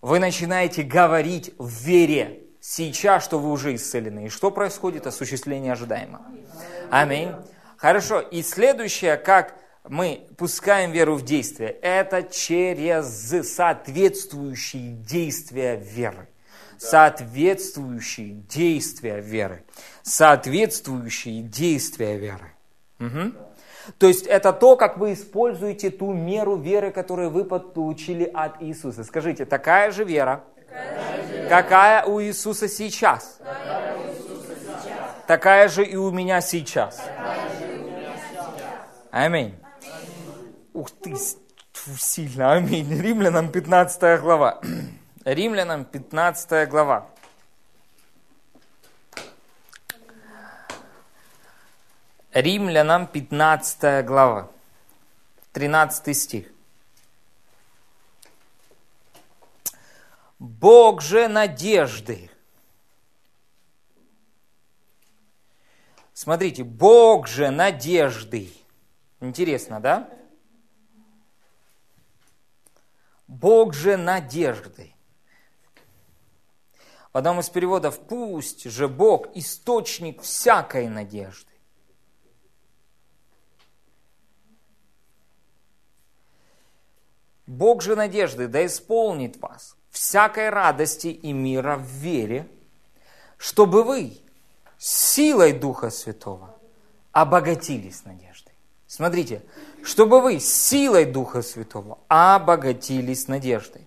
Вы 0.00 0.18
начинаете 0.18 0.82
говорить 0.82 1.54
в 1.58 1.68
вере 1.68 2.42
сейчас, 2.60 3.24
что 3.24 3.38
вы 3.38 3.50
уже 3.50 3.74
исцелены. 3.74 4.26
И 4.26 4.28
что 4.28 4.50
происходит? 4.50 5.06
Осуществление 5.06 5.72
ожидаемого. 5.72 6.24
Аминь. 6.90 7.30
Хорошо. 7.76 8.20
И 8.20 8.42
следующее, 8.42 9.16
как 9.16 9.54
мы 9.88 10.26
пускаем 10.36 10.92
веру 10.92 11.14
в 11.14 11.24
действие, 11.24 11.70
это 11.70 12.22
через 12.22 13.32
соответствующие 13.48 14.92
действия 14.92 15.76
веры. 15.76 16.28
Соответствующие 16.82 18.30
действия 18.48 19.20
веры. 19.20 19.62
Соответствующие 20.02 21.42
действия 21.42 22.18
веры. 22.18 22.52
Мгм. 22.98 23.36
То 23.98 24.08
есть 24.08 24.26
это 24.26 24.52
то, 24.52 24.76
как 24.76 24.98
вы 24.98 25.12
используете 25.12 25.90
ту 25.90 26.12
меру 26.12 26.56
веры, 26.56 26.90
которую 26.90 27.30
вы 27.30 27.44
получили 27.44 28.24
от 28.24 28.60
Иисуса. 28.60 29.04
Скажите, 29.04 29.44
такая 29.44 29.92
же 29.92 30.02
вера, 30.02 30.42
какая 31.48 32.04
у 32.04 32.20
Иисуса 32.20 32.68
сейчас? 32.68 33.38
Такая 35.28 35.68
же 35.68 35.84
и 35.84 35.94
у 35.94 36.10
меня 36.10 36.40
сейчас. 36.40 37.00
Аминь. 39.12 39.54
Ух 40.72 40.90
ты, 40.90 41.14
сильно, 41.96 42.54
аминь. 42.54 43.00
Римлянам 43.00 43.52
15 43.52 44.20
глава. 44.20 44.60
Римлянам 45.24 45.84
15 45.84 46.68
глава. 46.68 47.08
Римлянам 52.32 53.06
15 53.06 54.04
глава, 54.04 54.50
13 55.52 56.16
стих. 56.16 56.52
Бог 60.40 61.02
же 61.02 61.28
надежды. 61.28 62.28
Смотрите, 66.14 66.64
Бог 66.64 67.28
же 67.28 67.50
надежды. 67.50 68.52
Интересно, 69.20 69.78
да? 69.78 70.10
Бог 73.28 73.72
же 73.72 73.96
надежды. 73.96 74.91
В 77.12 77.18
одном 77.18 77.40
из 77.40 77.50
переводов 77.50 77.98
«Пусть 78.00 78.64
же 78.64 78.88
Бог 78.88 79.26
источник 79.34 80.22
всякой 80.22 80.88
надежды». 80.88 81.52
Бог 87.46 87.82
же 87.82 87.96
надежды 87.96 88.48
да 88.48 88.64
исполнит 88.64 89.36
вас 89.36 89.76
всякой 89.90 90.48
радости 90.48 91.08
и 91.08 91.32
мира 91.32 91.76
в 91.76 91.84
вере, 91.84 92.48
чтобы 93.36 93.82
вы 93.82 94.18
силой 94.78 95.52
Духа 95.52 95.90
Святого 95.90 96.56
обогатились 97.12 98.04
надеждой. 98.06 98.54
Смотрите, 98.86 99.42
чтобы 99.84 100.22
вы 100.22 100.40
силой 100.40 101.04
Духа 101.04 101.42
Святого 101.42 101.98
обогатились 102.08 103.28
надеждой. 103.28 103.86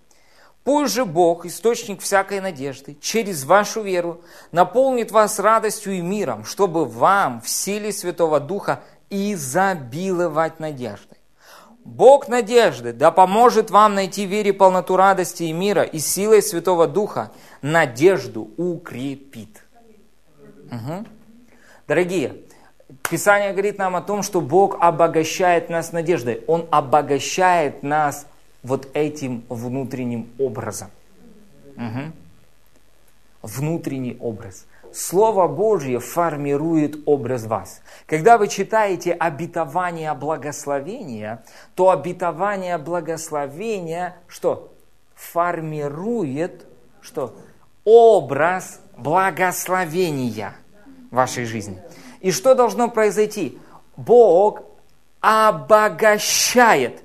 Пусть 0.65 0.95
же 0.95 1.05
Бог, 1.05 1.45
источник 1.45 2.01
всякой 2.01 2.41
надежды, 2.41 2.97
через 2.99 3.43
вашу 3.43 3.83
веру 3.83 4.21
наполнит 4.51 5.11
вас 5.11 5.37
радостью 5.37 5.93
и 5.93 6.01
миром, 6.01 6.43
чтобы 6.43 6.85
вам 6.85 7.39
в 7.39 7.47
силе 7.47 7.93
Святого 7.93 8.39
Духа 8.39 8.81
изобиловать 9.11 10.59
надеждой. 10.59 11.19
Бог 11.83 12.29
надежды 12.29 12.93
да 12.93 13.11
поможет 13.11 13.69
вам 13.69 13.93
найти 13.93 14.25
в 14.25 14.31
вере 14.31 14.53
полноту 14.53 14.95
радости 14.95 15.43
и 15.43 15.53
мира 15.53 15.83
и 15.83 15.99
силой 15.99 16.41
Святого 16.41 16.87
Духа 16.87 17.31
надежду 17.61 18.49
укрепит. 18.57 19.63
Мгм. 20.71 21.05
Дорогие, 21.87 22.37
Писание 23.07 23.51
говорит 23.51 23.77
нам 23.77 23.95
о 23.95 24.01
том, 24.01 24.23
что 24.23 24.41
Бог 24.41 24.77
обогащает 24.79 25.69
нас 25.69 25.91
надеждой. 25.91 26.43
Он 26.47 26.67
обогащает 26.71 27.83
нас 27.83 28.25
вот 28.65 28.87
этим 28.95 29.45
внутренним 29.47 30.27
образом. 30.39 30.89
Мгм. 31.75 32.13
Внутренний 33.43 34.17
образ. 34.19 34.65
Слово 34.91 35.47
Божье 35.47 35.99
формирует 35.99 36.97
образ 37.05 37.45
вас. 37.45 37.81
Когда 38.07 38.39
вы 38.39 38.47
читаете 38.47 39.11
обетование 39.11 40.11
благословения, 40.15 41.43
то 41.75 41.91
обетование 41.91 42.79
благословения 42.79 44.15
что? 44.27 44.73
Формирует 45.13 46.65
что? 47.01 47.35
Образ 47.83 48.79
благословения 48.97 50.55
в 51.11 51.15
вашей 51.15 51.45
жизни. 51.45 51.79
И 52.21 52.31
что 52.31 52.55
должно 52.55 52.89
произойти? 52.89 53.59
Бог 53.95 54.63
обогащает. 55.21 57.04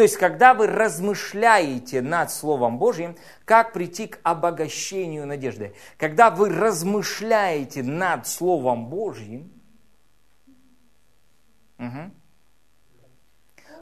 То 0.00 0.04
есть, 0.04 0.16
когда 0.16 0.54
вы 0.54 0.66
размышляете 0.66 2.00
над 2.00 2.30
Словом 2.30 2.78
Божьим, 2.78 3.18
как 3.44 3.74
прийти 3.74 4.06
к 4.06 4.18
обогащению 4.22 5.26
надежды? 5.26 5.74
Когда 5.98 6.30
вы 6.30 6.48
размышляете 6.48 7.82
над 7.82 8.26
Словом 8.26 8.86
Божьим, 8.86 9.52
мгм, 11.76 12.14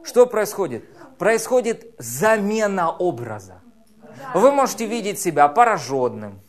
что 0.03 0.25
происходит? 0.25 0.83
Происходит 1.17 1.89
замена 1.97 2.91
образа. 2.91 3.61
Вы 4.33 4.51
можете 4.51 4.87
видеть 4.87 5.21
себя 5.21 5.47
пораженным, 5.47 6.41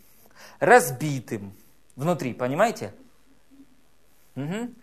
разбитым 0.58 1.52
внутри, 1.94 2.34
понимаете? 2.34 2.92
Мгм. 4.34 4.74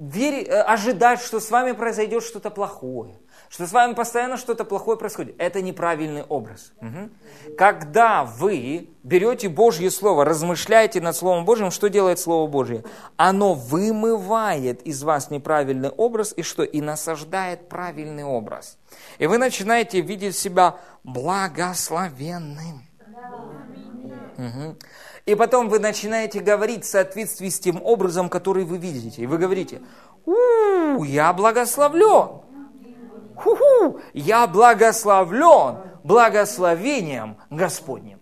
Верь, 0.00 0.48
э, 0.48 0.62
ожидать, 0.62 1.20
что 1.20 1.40
с 1.40 1.50
вами 1.50 1.72
произойдет 1.72 2.22
что-то 2.22 2.48
плохое, 2.48 3.14
что 3.50 3.66
с 3.66 3.72
вами 3.72 3.94
постоянно 3.94 4.36
что-то 4.36 4.64
плохое 4.64 4.96
происходит. 4.96 5.34
Это 5.38 5.60
неправильный 5.60 6.22
образ. 6.22 6.72
Мгм. 6.80 7.10
Когда 7.58 8.22
вы 8.24 8.88
берете 9.02 9.48
Божье 9.48 9.90
Слово, 9.90 10.24
размышляете 10.24 11.00
над 11.00 11.16
Словом 11.16 11.44
Божьим, 11.44 11.72
что 11.72 11.88
делает 11.88 12.20
Слово 12.20 12.48
Божье? 12.48 12.84
Оно 13.16 13.54
вымывает 13.54 14.82
из 14.82 15.02
вас 15.02 15.30
неправильный 15.30 15.88
образ 15.88 16.32
и 16.36 16.42
что? 16.42 16.62
И 16.62 16.80
насаждает 16.80 17.68
правильный 17.68 18.22
образ. 18.22 18.78
И 19.18 19.26
вы 19.26 19.36
начинаете 19.36 20.00
видеть 20.00 20.36
себя 20.36 20.76
благословенным. 21.02 22.86
Мгм. 24.36 24.78
И 25.26 25.34
потом 25.34 25.68
вы 25.68 25.80
начинаете 25.80 26.38
говорить 26.38 26.84
в 26.84 26.88
соответствии 26.88 27.48
с 27.48 27.58
тем 27.58 27.82
образом, 27.82 28.28
который 28.28 28.64
вы 28.64 28.78
видите. 28.78 29.22
И 29.22 29.26
вы 29.26 29.38
говорите, 29.38 29.82
у 30.24 31.02
я 31.02 31.32
благословлен. 31.32 32.42
Ху-ху, 33.42 34.00
я 34.12 34.46
благословлен 34.46 35.76
благословением 36.04 37.36
Господним. 37.50 38.20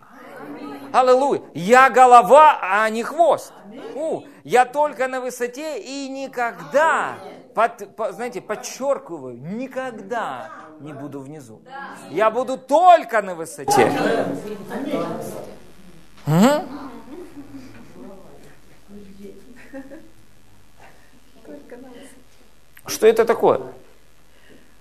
Аллилуйя. 0.92 1.42
Я 1.54 1.90
голова, 1.90 2.58
а 2.62 2.88
не 2.88 3.02
хвост. 3.02 3.52
У, 3.94 4.22
я 4.44 4.64
только 4.64 5.08
на 5.08 5.20
высоте 5.20 5.78
и 5.80 6.08
никогда, 6.08 7.16
под- 7.54 7.94
по- 7.96 8.12
знаете, 8.12 8.40
подчеркиваю, 8.40 9.36
никогда 9.38 10.50
не 10.80 10.92
буду 10.92 11.20
внизу. 11.20 11.60
Я 12.10 12.30
буду 12.30 12.56
только 12.56 13.20
на 13.22 13.34
высоте. 13.34 13.92
Что 22.86 23.06
это 23.06 23.24
такое? 23.24 23.60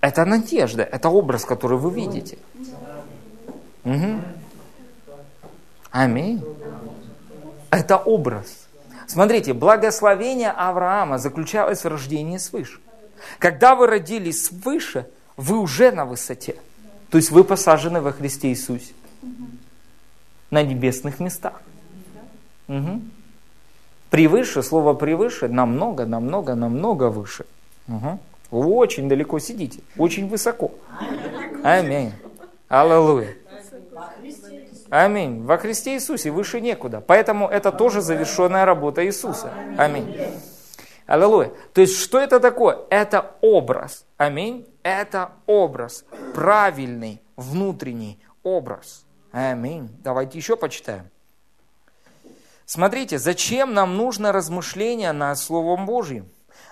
Это 0.00 0.24
надежда, 0.24 0.82
это 0.82 1.08
образ, 1.08 1.44
который 1.44 1.78
вы 1.78 1.90
видите. 1.90 2.38
Мгм. 3.84 4.22
Аминь. 5.90 6.44
Это 7.70 7.96
образ. 7.96 8.68
Смотрите, 9.06 9.54
благословение 9.54 10.50
Авраама 10.50 11.18
заключалось 11.18 11.84
в 11.84 11.88
рождении 11.88 12.38
свыше. 12.38 12.80
Когда 13.38 13.74
вы 13.74 13.86
родились 13.86 14.46
свыше, 14.46 15.06
вы 15.36 15.58
уже 15.58 15.90
на 15.90 16.04
высоте. 16.04 16.56
То 17.10 17.18
есть 17.18 17.30
вы 17.30 17.42
посажены 17.42 18.00
во 18.00 18.12
Христе 18.12 18.48
Иисусе. 18.48 18.92
На 20.50 20.62
небесных 20.62 21.20
местах. 21.20 21.60
Мгм. 22.68 23.10
Превыше, 24.10 24.62
слово 24.62 24.94
превыше, 24.94 25.48
намного, 25.48 26.06
намного, 26.06 26.54
намного 26.54 27.10
выше. 27.10 27.44
Мгм. 27.86 28.18
Вы 28.50 28.66
очень 28.66 29.08
далеко 29.08 29.38
сидите, 29.38 29.80
очень 29.96 30.28
высоко. 30.28 30.72
Аминь. 31.62 32.12
Аллилуйя. 32.68 33.36
Аминь. 34.90 35.44
Во 35.44 35.58
Христе 35.58 35.94
Иисусе 35.94 36.30
выше 36.30 36.60
некуда. 36.60 37.00
Поэтому 37.00 37.46
это 37.48 37.72
тоже 37.72 38.00
завершенная 38.00 38.64
работа 38.64 39.04
Иисуса. 39.04 39.52
Аминь. 39.76 40.16
Аллилуйя. 41.06 41.52
То 41.74 41.80
есть, 41.80 41.98
что 41.98 42.18
это 42.18 42.40
такое? 42.40 42.78
Это 42.90 43.34
образ. 43.40 44.06
Аминь. 44.16 44.66
Это 44.82 45.32
образ. 45.46 46.04
Правильный 46.34 47.20
внутренний 47.36 48.18
образ. 48.42 49.04
Аминь. 49.30 49.90
Давайте 50.02 50.38
еще 50.38 50.56
почитаем. 50.56 51.10
Смотрите, 52.64 53.18
зачем 53.18 53.72
нам 53.72 53.96
нужно 53.96 54.32
размышление 54.32 55.12
над 55.12 55.38
Словом 55.38 55.86
Божьим? 55.86 56.28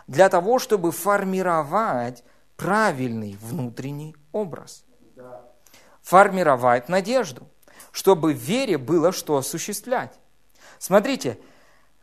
Для 0.07 0.29
того, 0.29 0.59
чтобы 0.59 0.93
формировать 0.93 2.23
правильный 2.57 3.37
внутренний 3.41 4.17
образ. 4.33 4.85
Формировать 6.03 6.89
надежду, 6.89 7.49
чтобы 7.91 8.33
в 8.33 8.37
вере 8.37 8.79
было 8.79 9.13
что 9.13 9.37
осуществлять. 9.37 10.13
Смотрите, 10.79 11.39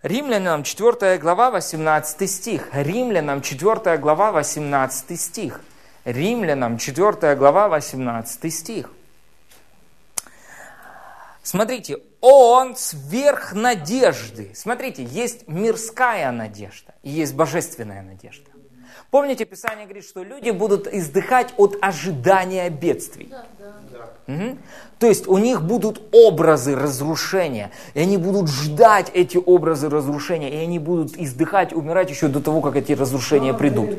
Римлянам 0.01 0.63
4 0.63 1.17
глава 1.17 1.49
18 1.49 2.29
стих. 2.29 2.67
Римлянам 2.73 3.41
4 3.41 3.97
глава 3.97 4.33
18 4.33 5.19
стих. 5.19 5.61
Римлянам 6.03 6.77
4 6.77 7.35
глава 7.35 7.69
18 7.69 8.53
стих. 8.53 8.91
Смотрите, 11.43 11.97
он 12.21 12.75
сверх 12.77 13.53
надежды. 13.53 14.51
Смотрите, 14.55 15.03
есть 15.03 15.47
мирская 15.47 16.31
надежда 16.31 16.95
и 17.03 17.09
есть 17.09 17.35
божественная 17.35 18.01
надежда. 18.01 18.49
Помните, 19.11 19.45
Писание 19.45 19.85
говорит, 19.85 20.05
что 20.05 20.23
люди 20.23 20.49
будут 20.49 20.87
издыхать 20.87 21.53
от 21.57 21.77
ожидания 21.81 22.67
бедствий. 22.69 23.31
Мгм. 24.25 24.57
То 24.97 25.07
есть 25.07 25.27
у 25.27 25.37
них 25.37 25.61
будут 25.61 26.01
образы 26.13 26.75
разрушения, 26.75 27.71
и 27.93 27.99
они 27.99 28.17
будут 28.17 28.49
ждать 28.49 29.11
эти 29.13 29.37
образы 29.37 29.89
разрушения, 29.89 30.49
и 30.49 30.63
они 30.63 30.79
будут 30.79 31.17
издыхать, 31.17 31.73
умирать 31.73 32.09
еще 32.09 32.29
до 32.29 32.39
того, 32.39 32.61
как 32.61 32.77
эти 32.77 32.93
разрушения 32.93 33.53
придут. 33.53 33.89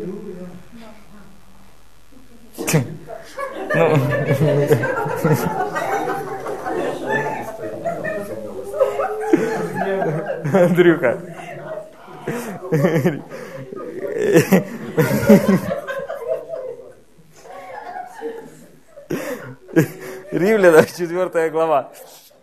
Ну. 3.74 3.98
Андрюха. 10.52 11.20
Римлянам 20.30 20.84
4 20.84 21.50
глава, 21.50 21.92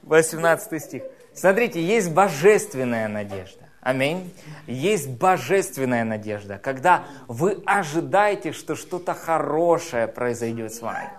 18 0.04 0.82
стих. 0.82 1.04
Смотрите, 1.34 1.82
есть 1.82 2.12
божественная 2.12 3.08
надежда. 3.08 3.62
Аминь. 3.82 4.34
Есть 4.68 5.10
божественная 5.10 6.04
надежда, 6.04 6.60
когда 6.60 7.04
вы 7.28 7.62
ожидаете, 7.66 8.52
что 8.52 8.76
что-то 8.76 9.14
хорошее 9.14 10.08
произойдет 10.08 10.74
с 10.74 10.82
вами. 10.82 11.10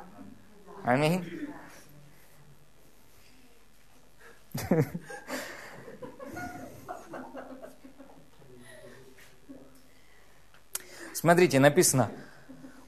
Аминь. 0.85 1.25
Смотрите, 11.23 11.61
написано, 11.61 12.11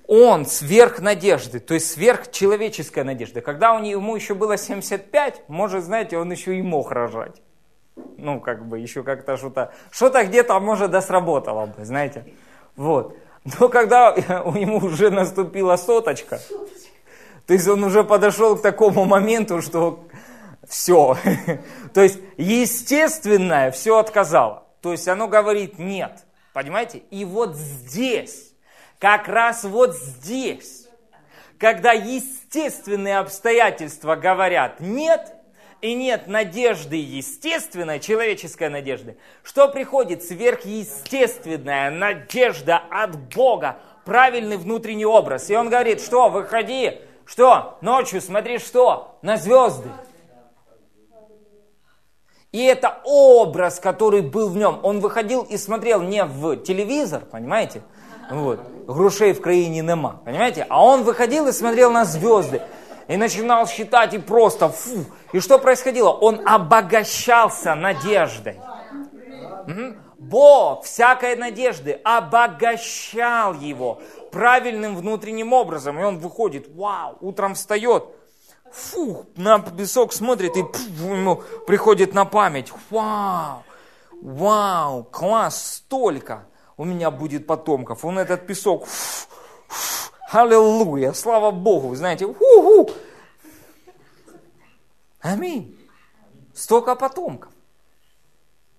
он 0.09 0.45
сверх 0.45 0.99
надежды, 0.99 1.61
то 1.61 1.75
есть 1.75 1.93
сверхчеловеческая 1.93 3.05
надежда. 3.05 3.43
Когда 3.43 3.79
него, 3.79 4.01
ему 4.01 4.17
еще 4.17 4.35
было 4.35 4.57
75, 4.57 5.45
может, 5.47 5.85
знаете, 5.85 6.19
он 6.19 6.33
еще 6.33 6.59
и 6.59 6.63
мог 6.63 6.91
рожать. 6.91 7.41
Ну, 8.19 8.41
как 8.41 8.67
бы 8.67 8.81
еще 8.81 9.05
как-то 9.05 9.37
что-то, 9.37 9.73
что-то 9.93 10.25
где-то, 10.25 10.59
может, 10.59 10.91
да 10.91 11.01
сработало 11.01 11.67
бы, 11.67 11.85
знаете. 11.85 12.25
Вот. 12.75 13.17
Но 13.61 13.69
когда 13.69 14.13
у 14.45 14.53
него 14.55 14.79
уже 14.79 15.11
наступила 15.11 15.77
соточка, 15.77 16.41
то 17.47 17.55
есть 17.55 17.69
он 17.69 17.85
уже 17.85 18.03
подошел 18.03 18.57
к 18.57 18.63
такому 18.63 19.05
моменту, 19.05 19.63
что 19.63 20.09
все. 20.69 21.17
То 21.95 22.03
есть 22.03 22.19
естественное 22.37 23.71
все 23.71 23.97
отказало. 23.97 24.65
То 24.81 24.91
есть 24.91 25.07
оно 25.07 25.29
говорит 25.29 25.79
нет. 25.79 26.25
Понимаете? 26.55 27.03
И 27.11 27.25
вот 27.25 27.57
здесь, 27.57 28.55
как 29.01 29.27
раз 29.27 29.65
вот 29.65 29.95
здесь, 29.95 30.89
когда 31.59 31.93
естественные 31.93 33.19
обстоятельства 33.19 34.15
говорят 34.15 34.79
нет, 34.79 35.35
и 35.81 35.95
нет 35.95 36.29
надежды 36.29 36.97
естественной, 36.97 37.99
человеческой 37.99 38.71
надежды, 38.71 39.19
что 39.43 39.69
приходит 39.69 40.23
сверхъестественная 40.23 41.91
надежда 41.91 42.81
от 42.89 43.19
Бога, 43.35 43.77
правильный 44.05 44.57
внутренний 44.57 45.05
образ. 45.05 45.51
И 45.51 45.57
он 45.57 45.69
говорит, 45.69 46.01
что, 46.01 46.29
выходи, 46.29 47.01
что, 47.27 47.79
ночью 47.81 48.23
смотри, 48.23 48.59
что, 48.59 49.19
на 49.23 49.37
звезды. 49.37 49.91
И 52.55 52.63
это 52.63 53.01
образ, 53.03 53.81
который 53.81 54.21
был 54.21 54.49
в 54.49 54.57
нем. 54.57 54.79
Он 54.85 55.01
выходил 55.01 55.43
и 55.43 55.57
смотрел 55.57 56.01
не 56.03 56.25
в 56.25 56.57
телевизор, 56.59 57.25
понимаете? 57.29 57.83
Вот. 58.31 58.61
Грушей 58.87 59.33
в 59.33 59.41
краине 59.41 59.81
нема, 59.81 60.21
понимаете? 60.25 60.65
А 60.69 60.85
он 60.85 61.03
выходил 61.03 61.49
и 61.49 61.53
смотрел 61.53 61.91
на 61.91 62.05
звезды. 62.05 62.63
И 63.09 63.17
начинал 63.17 63.67
считать 63.67 64.15
и 64.15 64.19
просто 64.19 64.69
фу. 64.69 65.05
И 65.33 65.41
что 65.41 65.59
происходило? 65.59 66.11
Он 66.11 66.47
обогащался 66.47 67.75
надеждой. 67.75 68.61
Бог 70.17 70.85
всякой 70.85 71.35
надежды 71.35 72.01
обогащал 72.05 73.55
его 73.55 74.01
правильным 74.31 74.95
внутренним 74.95 75.53
образом. 75.53 75.99
И 75.99 76.05
он 76.05 76.19
выходит, 76.19 76.69
вау, 76.73 77.17
утром 77.21 77.57
встает, 77.57 78.05
фу, 78.75 79.27
на 79.37 79.59
песок 79.61 80.13
смотрит 80.13 80.57
и 80.57 80.63
пф, 80.63 80.81
ему 81.01 81.43
приходит 81.67 82.13
на 82.15 82.25
память. 82.25 82.73
Вау, 82.91 83.63
вау, 84.21 85.05
класс, 85.05 85.77
столько 85.77 86.47
у 86.77 86.85
меня 86.85 87.11
будет 87.11 87.47
потомков. 87.47 88.05
Он 88.05 88.19
этот 88.19 88.47
песок, 88.47 88.87
аллилуйя, 90.31 91.13
слава 91.13 91.51
Богу, 91.51 91.95
знаете, 91.95 92.27
ху-ху. 92.27 92.91
Аминь. 95.21 95.79
Столько 96.53 96.95
потомков. 96.97 97.53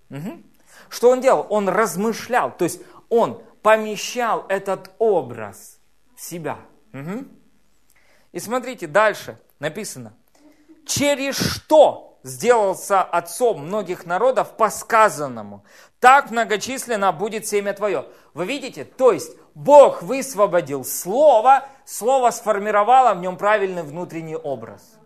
Мгм. 0.10 0.44
Что 0.90 1.10
он 1.10 1.22
делал? 1.22 1.48
Он 1.50 1.68
размышлял, 1.68 2.56
то 2.56 2.66
есть 2.66 2.82
он 3.10 3.42
помещал 3.62 4.46
этот 4.50 4.92
образ 5.00 5.80
в 6.16 6.22
себя. 6.22 6.60
Мгм. 6.92 7.28
И 8.32 8.40
смотрите, 8.40 8.86
дальше 8.86 9.40
написано, 9.60 10.16
через 10.86 11.36
что 11.36 12.20
сделался 12.24 13.04
отцом 13.04 13.68
многих 13.68 14.06
народов 14.06 14.58
по 14.58 14.70
сказанному. 14.70 15.64
Так 16.00 16.32
многочисленно 16.32 17.12
будет 17.12 17.46
семя 17.48 17.74
твое. 17.74 18.08
Вы 18.34 18.46
видите? 18.48 18.84
То 18.84 19.12
есть 19.12 19.32
Бог 19.54 20.02
высвободил 20.02 20.84
слово, 20.84 21.68
слово 21.86 22.32
сформировало 22.32 23.14
в 23.14 23.22
нем 23.22 23.38
правильный 23.38 23.84
внутренний 23.84 24.36
образ. 24.36 24.98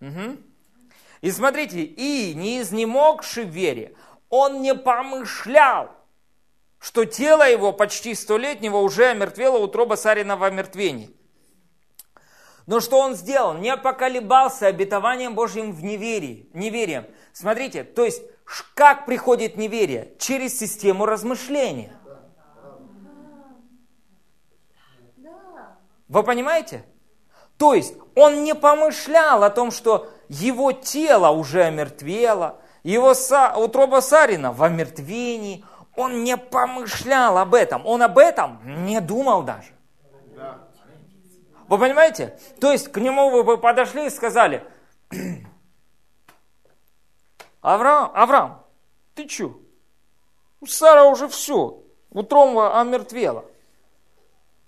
Угу. 0.00 0.36
И 1.22 1.30
смотрите, 1.30 1.82
и 1.82 2.34
не 2.34 2.60
изнемогши 2.60 3.42
в 3.42 3.48
вере, 3.48 3.96
он 4.28 4.62
не 4.62 4.74
помышлял, 4.74 5.90
что 6.78 7.04
тело 7.04 7.48
его 7.48 7.72
почти 7.72 8.14
столетнего 8.14 8.76
уже 8.76 9.06
омертвело 9.06 9.58
утроба 9.58 9.94
Сарина 9.94 10.36
в 10.36 10.44
омертвении. 10.44 11.16
Но 12.66 12.80
что 12.80 12.98
он 12.98 13.14
сделал? 13.14 13.54
Не 13.54 13.76
поколебался 13.76 14.66
обетованием 14.66 15.34
Божьим 15.34 15.72
в 15.72 15.84
неверии, 15.84 16.48
неверием. 16.54 17.06
Смотрите, 17.32 17.84
то 17.84 18.04
есть 18.04 18.22
как 18.74 19.06
приходит 19.06 19.56
неверие? 19.56 20.14
Через 20.18 20.58
систему 20.58 21.04
размышления. 21.04 21.92
Вы 26.08 26.22
понимаете? 26.22 26.84
То 27.58 27.74
есть 27.74 27.94
он 28.14 28.44
не 28.44 28.54
помышлял 28.54 29.42
о 29.42 29.50
том, 29.50 29.70
что 29.70 30.08
его 30.28 30.72
тело 30.72 31.30
уже 31.30 31.64
омертвело, 31.64 32.60
его 32.82 33.14
са, 33.14 33.54
утроба 33.56 34.00
Сарина 34.00 34.52
в 34.52 34.62
омертвении. 34.62 35.64
Он 35.96 36.24
не 36.24 36.36
помышлял 36.36 37.38
об 37.38 37.54
этом, 37.54 37.86
он 37.86 38.02
об 38.02 38.18
этом 38.18 38.60
не 38.84 39.00
думал 39.00 39.42
даже. 39.42 39.73
Вы 41.68 41.78
понимаете? 41.78 42.38
То 42.60 42.72
есть 42.72 42.92
к 42.92 42.98
нему 42.98 43.30
вы 43.30 43.44
бы 43.44 43.58
подошли 43.58 44.06
и 44.06 44.10
сказали, 44.10 44.64
Авраам, 47.60 48.10
Авраам, 48.14 48.64
ты 49.14 49.26
чё? 49.26 49.58
Сара 50.66 51.04
уже 51.04 51.28
все, 51.28 51.82
утроба 52.10 52.80
омертвела. 52.80 53.44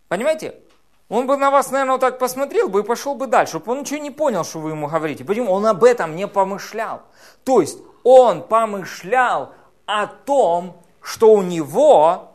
Понимаете? 0.08 0.60
Он 1.08 1.28
бы 1.28 1.36
на 1.36 1.50
вас, 1.50 1.70
наверное, 1.70 1.92
вот 1.92 2.00
так 2.00 2.18
посмотрел 2.18 2.68
бы 2.68 2.80
и 2.80 2.82
пошел 2.82 3.14
бы 3.14 3.28
дальше, 3.28 3.58
чтобы 3.58 3.70
он 3.72 3.80
ничего 3.80 4.00
не 4.00 4.10
понял, 4.10 4.44
что 4.44 4.58
вы 4.58 4.70
ему 4.70 4.88
говорите. 4.88 5.24
Почему? 5.24 5.52
Он 5.52 5.64
об 5.66 5.84
этом 5.84 6.16
не 6.16 6.26
помышлял. 6.26 7.02
То 7.44 7.60
есть 7.60 7.78
он 8.02 8.42
помышлял 8.42 9.52
о 9.84 10.08
том, 10.08 10.82
что 11.00 11.32
у 11.32 11.42
него 11.42 12.34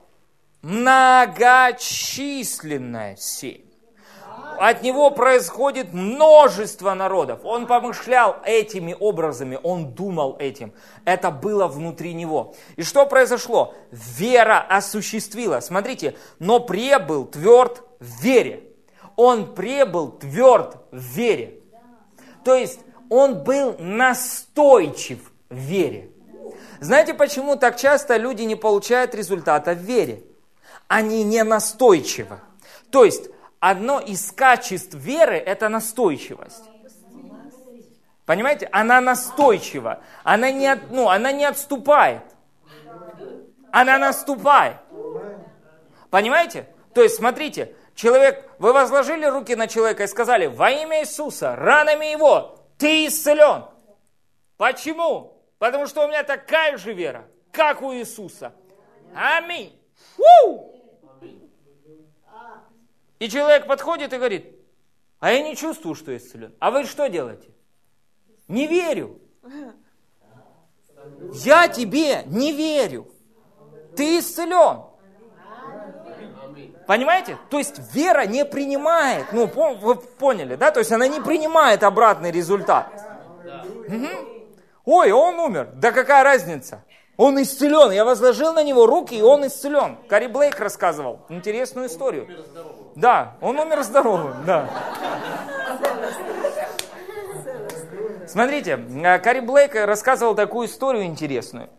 многочисленная 0.62 3.18
семь. 3.18 3.71
От 4.60 4.84
него 4.84 5.12
происходит 5.12 5.94
множество 5.94 6.94
народов. 6.94 7.40
Он 7.44 7.68
помышлял 7.68 8.38
этими 8.46 8.96
образами, 9.00 9.60
он 9.62 9.94
думал 9.94 10.36
этим. 10.40 10.74
Это 11.06 11.32
было 11.32 11.68
внутри 11.68 12.14
него. 12.14 12.54
И 12.76 12.84
что 12.84 13.06
произошло? 13.06 13.74
Вера 13.92 14.60
осуществила. 14.60 15.60
Смотрите, 15.60 16.16
но 16.40 16.60
пребыл 16.60 17.26
тверд 17.26 17.84
в 18.00 18.22
вере. 18.22 18.64
Он 19.16 19.54
пребыл 19.54 20.12
тверд 20.12 20.78
в 20.92 20.98
вере. 20.98 21.60
То 22.44 22.56
есть 22.56 22.80
он 23.10 23.44
был 23.44 23.76
настойчив 23.80 25.32
в 25.50 25.56
вере. 25.56 26.12
Знаете, 26.80 27.14
почему 27.14 27.56
так 27.56 27.78
часто 27.78 28.18
люди 28.18 28.44
не 28.44 28.56
получают 28.56 29.14
результата 29.14 29.74
в 29.74 29.80
вере? 29.80 30.24
Они 30.88 31.24
не 31.24 31.44
настойчивы. 31.44 32.40
То 32.90 33.06
есть 33.06 33.30
одно 33.62 34.02
из 34.02 34.30
качеств 34.34 34.94
веры– 34.96 35.36
это 35.46 35.70
настойчивость. 35.70 36.66
Понимаете? 38.26 38.68
Она 38.74 39.00
настойчива. 39.00 40.02
Она 40.24 40.52
не, 40.52 40.76
ну, 40.90 41.08
она 41.08 41.32
не 41.32 41.46
отступает. 41.46 42.24
Она 43.72 43.98
наступает. 43.98 44.76
Понимаете? 46.10 46.68
То 46.94 47.02
есть, 47.02 47.16
смотрите, 47.16 47.74
Человек, 47.96 48.50
вы 48.58 48.74
возложили 48.74 49.26
руки 49.26 49.56
на 49.56 49.68
человека 49.68 50.04
и 50.04 50.08
сказали, 50.08 50.48
во 50.48 50.72
имя 50.72 51.02
Иисуса, 51.02 51.56
ранами 51.56 52.06
его, 52.06 52.58
ты 52.78 53.06
исцелен. 53.06 53.66
Почему? 54.58 55.38
Потому 55.60 55.86
что 55.86 56.06
у 56.06 56.08
меня 56.08 56.24
такая 56.24 56.78
же 56.78 56.94
вера, 56.94 57.28
как 57.52 57.82
у 57.82 57.94
Иисуса. 57.94 58.54
Аминь. 59.14 59.80
У! 60.18 60.71
И 63.22 63.30
человек 63.30 63.68
подходит 63.68 64.14
и 64.14 64.18
говорит, 64.18 64.48
а 65.20 65.32
я 65.32 65.44
не 65.44 65.56
чувствую, 65.56 65.94
что 65.94 66.18
исцелен. 66.18 66.56
А 66.60 66.72
вы 66.72 66.86
что 66.86 67.08
делаете? 67.08 67.50
Не 68.48 68.66
верю. 68.66 69.22
Я 71.34 71.68
тебе 71.68 72.24
не 72.26 72.52
верю. 72.52 73.08
Ты 73.96 74.18
исцелен. 74.18 74.86
Понимаете? 76.88 77.38
То 77.52 77.60
есть 77.60 77.94
вера 77.94 78.26
не 78.26 78.44
принимает, 78.44 79.32
ну, 79.34 79.46
вы 79.46 79.96
поняли, 79.98 80.56
да? 80.56 80.72
То 80.72 80.80
есть 80.80 80.92
она 80.92 81.08
не 81.08 81.22
принимает 81.22 81.84
обратный 81.84 82.32
результат. 82.32 82.90
Угу. 83.88 84.08
Ой, 84.86 85.12
он 85.12 85.40
умер. 85.40 85.74
Да 85.76 85.92
какая 85.92 86.24
разница? 86.24 86.84
Он 87.18 87.42
исцелен. 87.42 87.92
Я 87.92 88.06
возложил 88.06 88.54
на 88.54 88.64
него 88.64 88.86
руки, 88.86 89.16
и 89.16 89.22
он 89.22 89.46
исцелен. 89.46 89.98
Кари 90.08 90.28
Блейк 90.28 90.60
рассказывал 90.60 91.20
интересную 91.30 91.88
историю. 91.88 92.28
Да, 92.96 93.36
он 93.42 93.60
умер 93.60 93.84
здоровым, 93.84 94.46
да. 94.46 94.70
Смотрите, 98.28 98.80
э, 99.04 99.20
Кари 99.20 99.42
Блейк 99.42 99.76
рассказывал 99.76 100.36
такую 100.36 100.68
историю 100.68 101.04
интересную. 101.04 101.70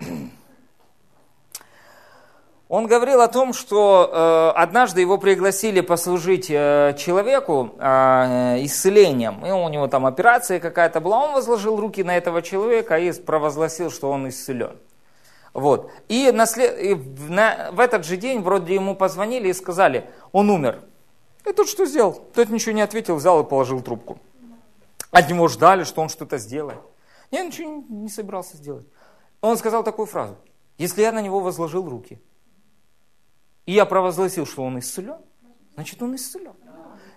Он 2.72 2.86
говорил 2.86 3.20
о 3.20 3.28
том, 3.28 3.52
что 3.52 4.08
э, 4.10 4.58
однажды 4.58 5.02
его 5.02 5.18
пригласили 5.18 5.82
послужить 5.82 6.50
э, 6.50 6.94
человеку 6.98 7.74
э, 7.78 8.64
исцелением. 8.64 9.44
И 9.44 9.50
у 9.50 9.68
него 9.68 9.88
там 9.88 10.06
операция 10.06 10.58
какая-то 10.58 11.02
была. 11.02 11.22
Он 11.22 11.34
возложил 11.34 11.78
руки 11.78 12.02
на 12.02 12.16
этого 12.16 12.40
человека 12.40 12.96
и 12.96 13.12
провозгласил, 13.12 13.90
что 13.90 14.10
он 14.10 14.26
исцелен. 14.30 14.78
Вот. 15.54 15.90
И, 16.08 16.30
на 16.32 16.46
след... 16.46 16.80
и 16.80 16.94
на... 17.28 17.70
в 17.72 17.80
этот 17.80 18.04
же 18.04 18.16
день 18.16 18.40
вроде 18.40 18.74
ему 18.74 18.96
позвонили 18.96 19.48
и 19.48 19.52
сказали, 19.52 20.10
он 20.32 20.50
умер. 20.50 20.82
И 21.46 21.52
тот 21.52 21.68
что 21.68 21.86
сделал? 21.86 22.14
Тот 22.34 22.48
ничего 22.48 22.72
не 22.72 22.82
ответил, 22.82 23.16
взял 23.16 23.40
и 23.42 23.48
положил 23.48 23.80
трубку. 23.82 24.18
От 25.10 25.28
него 25.28 25.48
ждали, 25.48 25.84
что 25.84 26.00
он 26.00 26.08
что-то 26.08 26.38
сделает. 26.38 26.80
Я 27.30 27.44
ничего 27.44 27.84
не 27.88 28.08
собирался 28.08 28.56
сделать. 28.56 28.86
Он 29.40 29.56
сказал 29.56 29.82
такую 29.84 30.06
фразу. 30.06 30.36
Если 30.78 31.02
я 31.02 31.12
на 31.12 31.20
него 31.20 31.40
возложил 31.40 31.88
руки– 31.88 32.20
и 33.66 33.72
я 33.72 33.86
провозгласил, 33.86 34.46
что 34.46 34.62
он 34.64 34.78
исцелен, 34.78 35.18
значит 35.74 36.02
он 36.02 36.16
исцелен. 36.16 36.54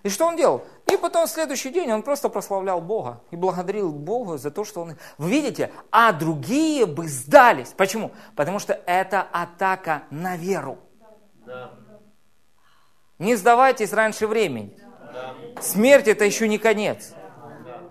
И 0.05 0.09
что 0.09 0.27
он 0.27 0.35
делал? 0.35 0.63
И 0.85 0.97
потом 0.97 1.25
в 1.25 1.31
следующий 1.31 1.71
день 1.71 1.91
он 1.91 2.03
просто 2.03 2.29
прославлял 2.29 2.79
Бога 2.79 3.23
и 3.31 3.35
благодарил 3.35 3.91
Бога 3.91 4.37
за 4.37 4.51
то, 4.51 4.63
что 4.63 4.81
он... 4.81 4.95
Вы 5.17 5.31
видите? 5.31 5.71
А 5.89 6.13
другие 6.13 6.85
бы 6.85 7.07
сдались. 7.07 7.69
Почему? 7.69 8.11
Потому 8.35 8.59
что 8.59 8.79
это 8.85 9.23
атака 9.23 10.03
на 10.11 10.37
веру. 10.37 10.77
Не 13.17 13.35
сдавайтесь 13.35 13.93
раньше 13.93 14.27
времени. 14.27 14.77
Смерть 15.59 16.07
это 16.07 16.23
еще 16.23 16.47
не 16.47 16.59
конец. 16.59 17.15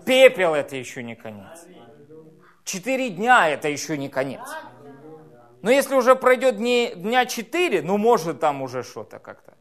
Пепел 0.05 0.53
это 0.53 0.77
еще 0.77 1.03
не 1.03 1.15
конец. 1.15 1.65
Четыре 2.63 3.09
дня 3.09 3.49
это 3.49 3.67
еще 3.67 3.97
не 3.97 4.07
конец. 4.07 4.47
Но 5.61 5.69
если 5.69 5.95
уже 5.95 6.15
пройдет 6.15 6.55
дни, 6.55 6.93
дня 6.95 7.25
4, 7.25 7.81
ну 7.81 7.97
может 7.97 8.39
там 8.39 8.61
уже 8.61 8.83
что-то 8.83 9.19
как-то. 9.19 9.53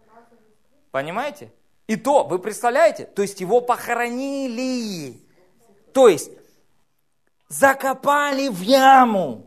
Понимаете? 0.92 1.50
И 1.86 1.96
то, 1.96 2.24
вы 2.24 2.38
представляете? 2.38 3.04
То 3.04 3.22
есть 3.22 3.40
его 3.40 3.60
похоронили. 3.60 5.20
То 5.92 6.08
есть 6.08 6.30
закопали 7.48 8.48
в 8.48 8.60
яму. 8.60 9.46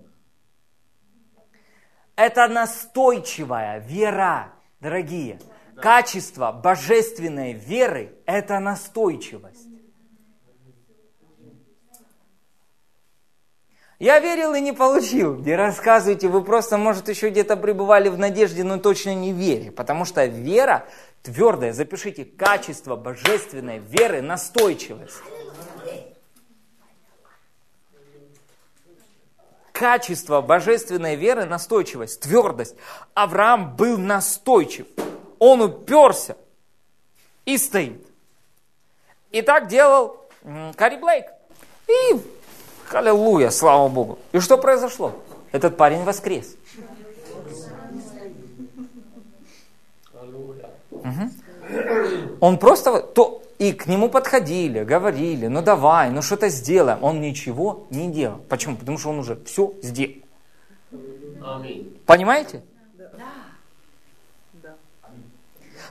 Это 2.15 2.47
настойчивая 2.47 3.80
вера, 3.80 4.53
дорогие. 4.80 5.39
Качество 5.76 6.51
божественной 6.51 7.53
веры– 7.53 8.15
это 8.26 8.59
настойчивость. 8.59 9.68
Я 13.99 14.19
верил 14.19 14.53
и 14.53 14.61
не 14.61 14.73
получил. 14.73 15.35
Не 15.38 15.55
рассказывайте, 15.55 16.27
вы 16.27 16.43
просто, 16.43 16.77
может, 16.77 17.09
еще 17.09 17.30
где-то 17.30 17.57
пребывали 17.57 18.09
в 18.09 18.18
надежде, 18.19 18.64
но 18.64 18.77
точно 18.77 19.15
не 19.15 19.34
вере. 19.34 19.72
Потому 19.72 20.05
что 20.05 20.23
вера 20.26 20.88
твердая, 21.28 21.74
запишите, 21.74 22.24
качество 22.24 22.95
божественной 22.95 23.80
веры, 23.80 24.22
настойчивость. 24.22 25.18
Качество 29.74 30.41
божественной 30.41 31.16
веры, 31.16 31.45
настойчивость, 31.45 32.22
твердость. 32.22 32.76
Авраам 33.14 33.76
был 33.76 33.98
настойчив. 33.98 34.88
Он 35.38 35.62
уперся 35.62 36.38
и 37.44 37.58
стоит. 37.58 38.08
И 39.32 39.41
так 39.41 39.68
делал 39.68 40.30
Кари 40.78 40.95
Блейк. 40.95 41.26
И 41.90 42.22
аллилуйя, 42.90 43.49
слава 43.49 43.90
Богу. 43.90 44.18
И 44.32 44.40
что 44.40 44.58
произошло? 44.58 45.14
Этот 45.52 45.76
парень 45.76 46.06
воскрес. 46.06 46.56
Угу. 51.07 52.38
Он 52.39 52.57
просто, 52.57 53.01
то, 53.01 53.41
и 53.59 53.73
к 53.73 53.88
нему 53.88 54.09
подходили, 54.09 54.84
говорили, 54.84 55.47
ну 55.47 55.61
давай, 55.61 56.11
ну 56.11 56.21
что-то 56.21 56.49
сделаем. 56.49 57.03
Он 57.03 57.21
ничего 57.21 57.88
не 57.89 58.11
делал. 58.11 58.39
Почему? 58.49 58.75
Потому 58.75 58.97
что 58.97 59.09
он 59.09 59.19
уже 59.19 59.38
все 59.45 59.73
сделал. 59.81 60.13
Понимаете? 62.05 62.61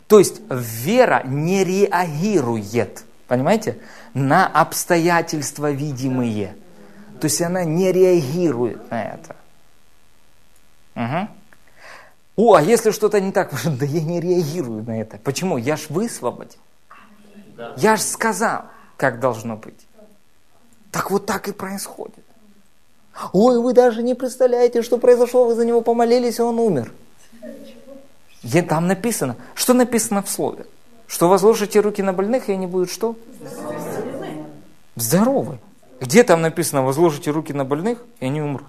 То 0.06 0.20
есть 0.20 0.40
вера 0.48 1.22
не 1.24 1.64
реагирует, 1.64 3.04
понимаете, 3.26 3.78
на 4.14 4.46
обстоятельства 4.46 5.72
видимые. 5.72 6.56
То 7.20 7.24
есть 7.24 7.42
она 7.42 7.64
не 7.64 7.90
реагирует 7.90 8.88
на 8.90 9.02
это. 9.02 9.36
Угу. 10.94 11.28
О, 12.36 12.54
а 12.54 12.62
если 12.62 12.90
что-то 12.90 13.20
не 13.20 13.32
так, 13.32 13.50
да 13.64 13.86
я 13.86 14.02
не 14.02 14.20
реагирую 14.20 14.84
на 14.84 15.00
это. 15.00 15.18
Почему? 15.18 15.56
Я 15.56 15.76
ж 15.76 15.86
высвободил. 15.88 16.60
Я 17.78 17.96
ж 17.96 18.02
сказал, 18.02 18.64
как 18.96 19.18
должно 19.18 19.56
быть. 19.56 19.86
Так 20.92 21.10
вот 21.10 21.26
так 21.26 21.48
и 21.48 21.52
происходит. 21.52 22.24
Ой, 23.32 23.58
вы 23.58 23.72
даже 23.72 24.02
не 24.02 24.14
представляете, 24.14 24.82
что 24.82 24.98
произошло, 24.98 25.46
вы 25.46 25.54
за 25.54 25.64
него 25.64 25.80
помолились, 25.80 26.38
и 26.38 26.42
он 26.42 26.58
умер. 26.58 26.92
И 28.42 28.62
там 28.62 28.86
написано, 28.86 29.36
что 29.54 29.72
написано 29.72 30.22
в 30.22 30.28
слове? 30.28 30.66
Что 31.06 31.28
возложите 31.28 31.80
руки 31.80 32.02
на 32.02 32.12
больных, 32.12 32.48
и 32.48 32.52
они 32.52 32.66
будут 32.66 32.90
что? 32.90 33.16
Здоровы. 34.96 35.58
Где 36.00 36.24
там 36.24 36.42
написано, 36.42 36.82
возложите 36.82 37.30
руки 37.30 37.52
на 37.52 37.64
больных, 37.64 37.98
и 38.20 38.26
они 38.26 38.42
умрут? 38.42 38.68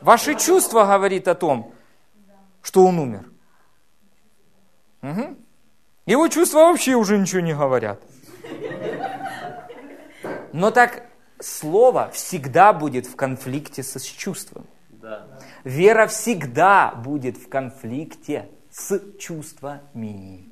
Ваши 0.00 0.34
чувства 0.34 0.84
говорит 0.86 1.28
о 1.28 1.34
том, 1.34 1.72
что 2.62 2.84
он 2.84 2.98
умер. 2.98 3.24
Угу. 5.02 5.36
Его 6.06 6.28
чувства 6.28 6.58
вообще 6.58 6.94
уже 6.94 7.18
ничего 7.18 7.40
не 7.40 7.54
говорят. 7.54 8.02
Но 10.52 10.70
так 10.70 11.06
слово 11.38 12.10
всегда 12.10 12.72
будет 12.72 13.06
в 13.06 13.16
конфликте 13.16 13.82
со 13.82 14.00
чувством. 14.00 14.66
Да. 14.90 15.26
Вера 15.64 16.06
всегда 16.06 16.92
будет 16.92 17.36
в 17.36 17.48
конфликте 17.48 18.48
с 18.70 19.00
чувствами. 19.18 20.50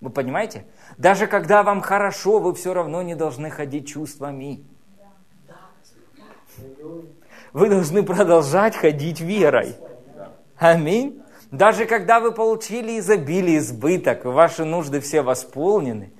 Вы 0.00 0.10
понимаете? 0.10 0.66
Даже 0.98 1.26
когда 1.26 1.62
вам 1.62 1.80
хорошо, 1.80 2.38
вы 2.38 2.54
все 2.54 2.74
равно 2.74 3.02
не 3.02 3.14
должны 3.14 3.50
ходить 3.50 3.88
чувствами. 3.88 4.64
Вы 7.52 7.68
должны 7.68 8.02
продолжать 8.02 8.76
ходить 8.76 9.20
верой. 9.20 9.76
Аминь. 10.56 11.22
Даже 11.50 11.84
когда 11.86 12.20
вы 12.20 12.32
получили 12.32 12.98
изобилие, 12.98 13.58
избыток, 13.58 14.24
ваши 14.24 14.64
нужды 14.64 15.00
все 15.00 15.22
восполнены, 15.22 16.12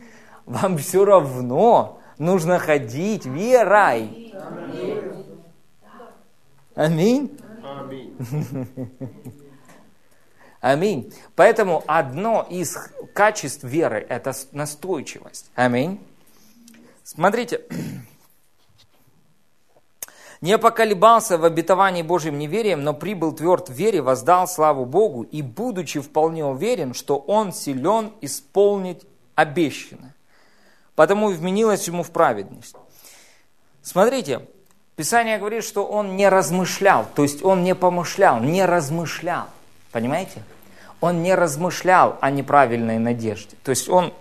вам 0.45 0.77
все 0.77 1.05
равно 1.05 2.01
нужно 2.19 2.59
ходить 2.59 3.25
верой. 3.25 4.35
Аминь. 6.75 7.39
Аминь. 7.63 8.19
Аминь. 10.61 11.13
Поэтому 11.35 11.83
одно 11.87 12.47
из 12.49 12.77
качеств 13.15 13.65
веры– 13.65 14.07
это 14.09 14.33
настойчивость. 14.53 15.51
Аминь. 15.55 16.01
Смотрите, 17.03 17.63
не 20.43 20.59
поколебался 20.59 21.39
в 21.39 21.45
обетовании 21.45 22.03
Божьим 22.03 22.37
неверием, 22.37 22.83
но 22.83 22.93
прибыл 22.93 23.33
тверд 23.33 23.69
в 23.69 23.73
вере, 23.73 24.03
воздал 24.03 24.49
славу 24.49 24.85
Богу 24.85 25.23
и, 25.23 25.41
будучи 25.41 26.01
вполне 26.01 26.45
уверен, 26.45 26.95
что 26.95 27.17
он 27.17 27.53
силен 27.53 28.13
исполнить 28.21 29.03
обещанное. 29.37 30.15
Потому 30.97 31.29
вменилось 31.29 31.87
ему 31.87 32.03
в 32.03 32.11
праведность. 32.11 32.75
Смотрите, 33.83 34.43
Писание 34.97 35.39
говорит, 35.39 35.65
что 35.65 35.87
он 35.87 36.17
не 36.17 36.29
размышлял, 36.29 37.07
то 37.15 37.23
есть 37.23 37.45
он 37.45 37.63
не 37.63 37.77
помышлял, 37.77 38.41
не 38.41 38.65
размышлял. 38.65 39.47
Понимаете? 39.93 40.43
Он 41.01 41.23
не 41.23 41.35
размышлял 41.35 42.19
о 42.21 42.31
неправильной 42.31 42.99
надежде. 42.99 43.57
То 43.63 43.71
есть 43.71 43.89
он 43.89 44.13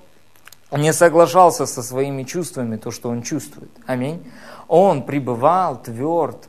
не 0.72 0.94
соглашался 0.94 1.66
со 1.66 1.82
своими 1.82 2.24
чувствами, 2.24 2.78
то, 2.78 2.92
что 2.92 3.10
он 3.10 3.24
чувствует. 3.24 3.72
Аминь. 3.88 4.24
Он 4.72 5.04
пребывал 5.04 5.82
тверд 5.82 6.48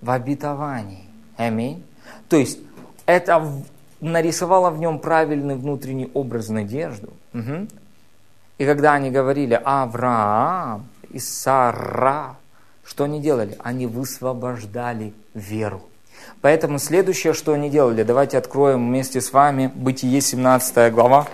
в 0.00 0.12
обетовании. 0.12 1.08
Аминь. 1.36 1.84
То 2.28 2.36
есть 2.36 2.60
это 3.04 3.52
нарисовало 4.00 4.70
в 4.70 4.78
нем 4.78 5.00
правильный 5.00 5.56
внутренний 5.56 6.08
образ 6.14 6.50
надежду. 6.50 7.08
Угу. 7.34 7.66
И 8.58 8.64
когда 8.64 8.92
они 8.92 9.10
говорили 9.10 9.60
Авраам 9.64 10.86
и 11.10 11.18
Сара, 11.18 12.36
что 12.84 13.02
они 13.02 13.20
делали? 13.20 13.58
Они 13.58 13.88
высвобождали 13.88 15.12
веру. 15.34 15.82
Поэтому 16.42 16.78
следующее, 16.78 17.32
что 17.32 17.54
они 17.54 17.70
делали, 17.70 18.04
давайте 18.04 18.38
откроем 18.38 18.86
вместе 18.86 19.20
с 19.20 19.32
вами 19.32 19.72
Бытие 19.74 20.20
17 20.20 20.92
глава. 20.92 21.26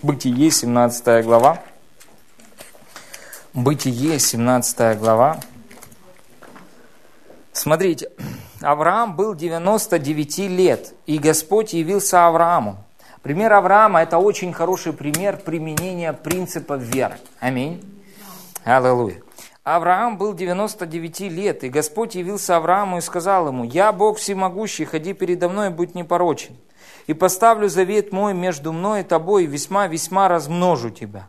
Бытие 0.00 0.52
17 0.52 1.24
глава. 1.24 1.58
Бытие 3.58 4.20
17 4.20 5.00
глава. 5.00 5.40
Смотрите, 7.52 8.08
Авраам 8.60 9.16
был 9.16 9.34
99 9.34 10.38
лет, 10.46 10.94
и 11.06 11.18
Господь 11.18 11.72
явился 11.72 12.28
Аврааму. 12.28 12.76
Пример 13.20 13.52
Авраама– 13.52 14.00
это 14.02 14.18
очень 14.18 14.52
хороший 14.52 14.92
пример 14.92 15.38
применения 15.38 16.12
принципа 16.12 16.74
веры. 16.74 17.18
Аминь. 17.40 17.82
Аллилуйя. 18.62 19.20
Авраам 19.64 20.18
был 20.18 20.34
99 20.34 21.20
лет, 21.22 21.64
и 21.64 21.68
Господь 21.68 22.14
явился 22.14 22.56
Аврааму 22.56 22.98
и 22.98 23.00
сказал 23.00 23.48
ему, 23.48 23.64
«Я 23.64 23.90
Бог 23.92 24.18
всемогущий, 24.18 24.84
ходи 24.84 25.14
передо 25.14 25.48
мной 25.48 25.66
и 25.66 25.70
будь 25.70 25.96
непорочен, 25.96 26.56
и 27.08 27.12
поставлю 27.12 27.68
завет 27.68 28.12
мой 28.12 28.34
между 28.34 28.72
мной 28.72 29.00
и 29.00 29.04
тобой, 29.04 29.44
и 29.44 29.46
весьма-весьма 29.48 30.28
размножу 30.28 30.90
тебя». 30.90 31.28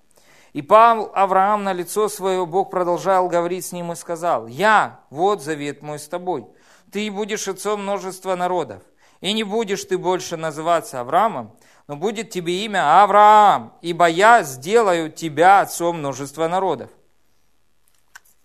И 0.54 0.62
пал 0.62 1.12
Авраам 1.14 1.64
на 1.64 1.74
лицо 1.74 2.10
свое, 2.10 2.46
Бог 2.46 2.72
продолжал 2.72 3.28
говорить 3.28 3.66
с 3.66 3.72
ним 3.72 3.92
и 3.92 3.96
сказал, 3.96 4.48
«Я, 4.48 5.02
вот 5.10 5.44
завет 5.44 5.82
мой 5.82 6.00
с 6.00 6.08
тобой, 6.08 6.48
ты 6.92 7.12
будешь 7.12 7.48
отцом 7.48 7.84
множества 7.84 8.36
народов, 8.36 8.82
и 9.22 9.34
не 9.34 9.44
будешь 9.44 9.84
ты 9.84 9.98
больше 9.98 10.38
называться 10.38 11.02
Авраамом, 11.02 11.56
но 11.88 11.96
будет 11.96 12.30
тебе 12.30 12.66
имя 12.66 13.04
Авраам, 13.04 13.74
ибо 13.82 14.08
я 14.08 14.44
сделаю 14.44 15.12
тебя 15.12 15.62
отцом 15.62 16.00
множества 16.00 16.48
народов 16.48 16.90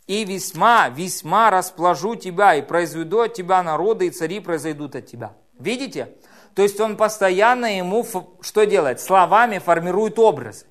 и 0.06 0.24
весьма, 0.24 0.88
весьма 0.88 1.50
расположу 1.50 2.14
тебя, 2.14 2.54
и 2.54 2.62
произведу 2.62 3.20
от 3.20 3.34
тебя 3.34 3.62
народы, 3.62 4.06
и 4.06 4.10
цари 4.10 4.40
произойдут 4.40 4.96
от 4.96 5.06
тебя. 5.06 5.32
Видите? 5.58 6.12
То 6.54 6.62
есть 6.62 6.78
он 6.80 6.96
постоянно 6.96 7.78
ему 7.78 8.06
что 8.40 8.64
делает? 8.64 9.00
Словами 9.00 9.58
формирует 9.58 10.18
образы. 10.18 10.66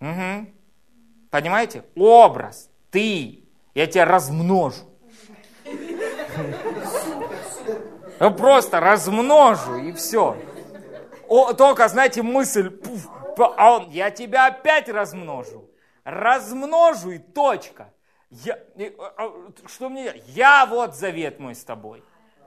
Угу. 0.00 0.46
Понимаете? 1.30 1.84
Образ. 1.96 2.70
Ты. 2.90 3.44
Я 3.74 3.86
тебя 3.86 4.04
размножу. 4.04 4.84
Ну, 8.20 8.34
просто 8.34 8.80
размножу 8.80 9.76
и 9.76 9.92
все. 9.92 10.36
О, 11.28 11.52
только, 11.52 11.86
знаете, 11.88 12.22
мысль, 12.22 12.70
пуф, 12.70 13.06
а 13.38 13.76
он, 13.76 13.90
я 13.90 14.10
тебя 14.10 14.46
опять 14.46 14.88
размножу 14.88 15.68
размножу 16.08 17.10
и 17.10 17.18
точка. 17.18 17.92
Я, 18.30 18.58
а, 19.16 19.32
что 19.66 19.88
мне? 19.88 20.22
Я 20.28 20.66
вот 20.66 20.96
завет 20.96 21.38
мой 21.38 21.54
с 21.54 21.64
тобой. 21.64 22.02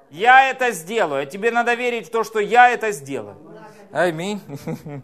Я 0.09 0.49
это 0.49 0.71
сделаю. 0.71 1.23
А 1.23 1.25
тебе 1.25 1.51
надо 1.51 1.73
верить 1.73 2.07
в 2.07 2.11
то, 2.11 2.23
что 2.23 2.39
я 2.39 2.69
это 2.69 2.91
сделаю. 2.91 3.37
Аминь. 3.91 4.41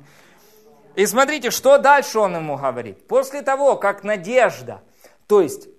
И 0.98 1.06
смотрите, 1.06 1.52
что 1.52 1.78
дальше 1.78 2.18
он 2.18 2.36
ему 2.36 2.58
говорит. 2.58 3.08
После 3.08 3.44
того, 3.44 3.76
как 3.76 4.04
надежда, 4.04 4.82
то 5.28 5.42
есть 5.42 5.70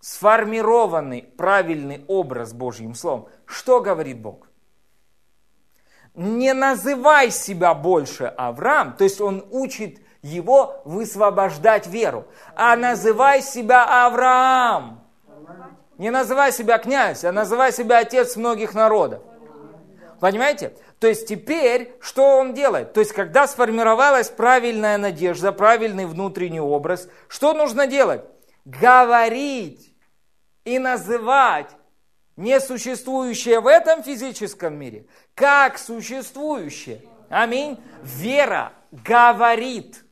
сформированный 0.00 1.24
правильный 1.36 2.06
образ 2.08 2.54
Божьим 2.54 2.94
Словом, 2.94 3.28
что 3.44 3.82
говорит 3.82 4.22
Бог? 4.22 4.48
Не 6.14 6.54
называй 6.54 7.30
себя 7.30 7.74
больше 7.74 8.24
Авраам, 8.24 8.96
то 8.96 9.04
есть 9.04 9.20
он 9.20 9.46
учит 9.50 10.00
его 10.22 10.80
высвобождать 10.86 11.86
веру. 11.86 12.26
А 12.56 12.74
называй 12.74 13.42
себя 13.42 14.06
Авраам. 14.06 15.06
Не 15.98 16.10
называй 16.10 16.50
себя 16.50 16.78
князь, 16.78 17.24
а 17.24 17.32
называй 17.32 17.72
себя 17.72 17.98
отец 17.98 18.36
многих 18.36 18.72
народов. 18.72 19.20
Понимаете? 20.18 20.72
То 21.02 21.08
есть 21.08 21.26
теперь 21.26 21.96
что 22.00 22.38
он 22.38 22.54
делает? 22.54 22.92
То 22.92 23.00
есть 23.00 23.12
когда 23.12 23.48
сформировалась 23.48 24.28
правильная 24.28 24.98
надежда, 24.98 25.50
правильный 25.50 26.06
внутренний 26.06 26.60
образ, 26.60 27.08
что 27.26 27.54
нужно 27.54 27.88
делать? 27.88 28.22
Говорить 28.64 29.96
и 30.64 30.78
называть 30.78 31.70
несуществующее 32.36 33.58
в 33.58 33.66
этом 33.66 34.04
физическом 34.04 34.76
мире 34.76 35.06
как 35.34 35.76
существующее. 35.76 37.02
Аминь. 37.28 37.80
Вера 38.04 38.72
говорит. 38.92 40.04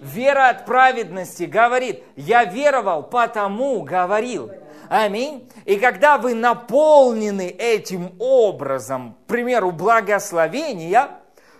Вера 0.00 0.50
от 0.50 0.66
праведности 0.66 1.42
говорит. 1.42 2.04
Я 2.14 2.44
веровал, 2.44 3.02
потому 3.02 3.82
говорил. 3.82 4.52
Аминь. 4.88 5.50
И 5.64 5.76
когда 5.76 6.16
вы 6.18 6.34
наполнены 6.34 7.48
этим 7.48 8.14
образом, 8.18 9.16
к 9.24 9.26
примеру, 9.26 9.70
благословения, 9.70 11.10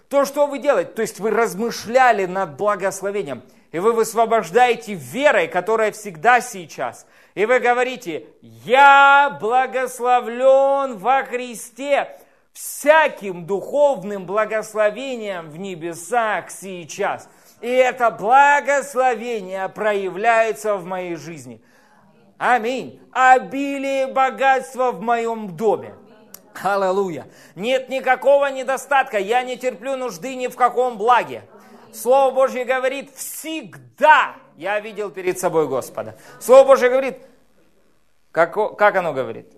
то 0.08 0.24
что 0.24 0.46
вы 0.46 0.58
делаете? 0.58 0.92
То 0.92 1.02
есть 1.02 1.20
вы 1.20 1.30
размышляли 1.30 2.24
над 2.24 2.56
благословением, 2.56 3.42
и 3.70 3.78
вы 3.78 3.92
высвобождаете 3.92 4.94
верой, 4.94 5.46
которая 5.48 5.92
всегда 5.92 6.40
сейчас. 6.40 7.06
И 7.34 7.44
вы 7.44 7.60
говорите, 7.60 8.26
я 8.40 9.36
благословлен 9.40 10.96
во 10.96 11.24
Христе 11.24 12.18
всяким 12.52 13.44
духовным 13.46 14.24
благословением 14.24 15.50
в 15.50 15.58
небесах 15.58 16.50
сейчас. 16.50 17.28
И 17.60 17.68
это 17.68 18.10
благословение 18.10 19.68
проявляется 19.68 20.76
в 20.76 20.84
моей 20.84 21.16
жизни. 21.16 21.60
Аминь. 22.38 23.00
Обилие 23.12 24.06
богатства 24.06 24.92
в 24.92 25.00
моем 25.00 25.56
доме. 25.56 25.94
Аллилуйя. 26.62 27.26
Нет 27.56 27.88
никакого 27.88 28.50
недостатка. 28.50 29.18
Я 29.18 29.42
не 29.42 29.56
терплю 29.56 29.96
нужды 29.96 30.34
ни 30.36 30.46
в 30.46 30.56
каком 30.56 30.98
благе. 30.98 31.42
Слово 31.92 32.32
Божье 32.32 32.64
говорит 32.64 33.10
всегда. 33.14 34.36
Я 34.56 34.78
видел 34.80 35.10
перед 35.10 35.38
собой 35.38 35.68
Господа. 35.68 36.16
Слово 36.40 36.66
Божье 36.66 36.88
говорит, 36.88 37.18
как, 38.30 38.54
как 38.76 38.96
оно 38.96 39.12
говорит? 39.12 39.52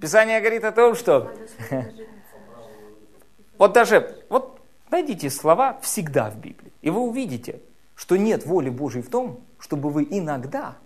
Писание 0.00 0.40
говорит 0.40 0.64
о 0.64 0.72
том, 0.72 0.94
что 0.94 1.32
вот 3.58 3.72
даже, 3.72 4.22
вот 4.28 4.60
найдите 4.90 5.30
слова 5.30 5.78
всегда 5.80 6.30
в 6.30 6.36
Библии, 6.36 6.72
и 6.82 6.90
вы 6.90 7.00
увидите, 7.00 7.60
что 7.94 8.16
нет 8.16 8.46
воли 8.46 8.70
Божьей 8.70 9.02
в 9.02 9.10
том, 9.10 9.40
чтобы 9.58 9.90
вы 9.90 10.06
иногда, 10.10 10.76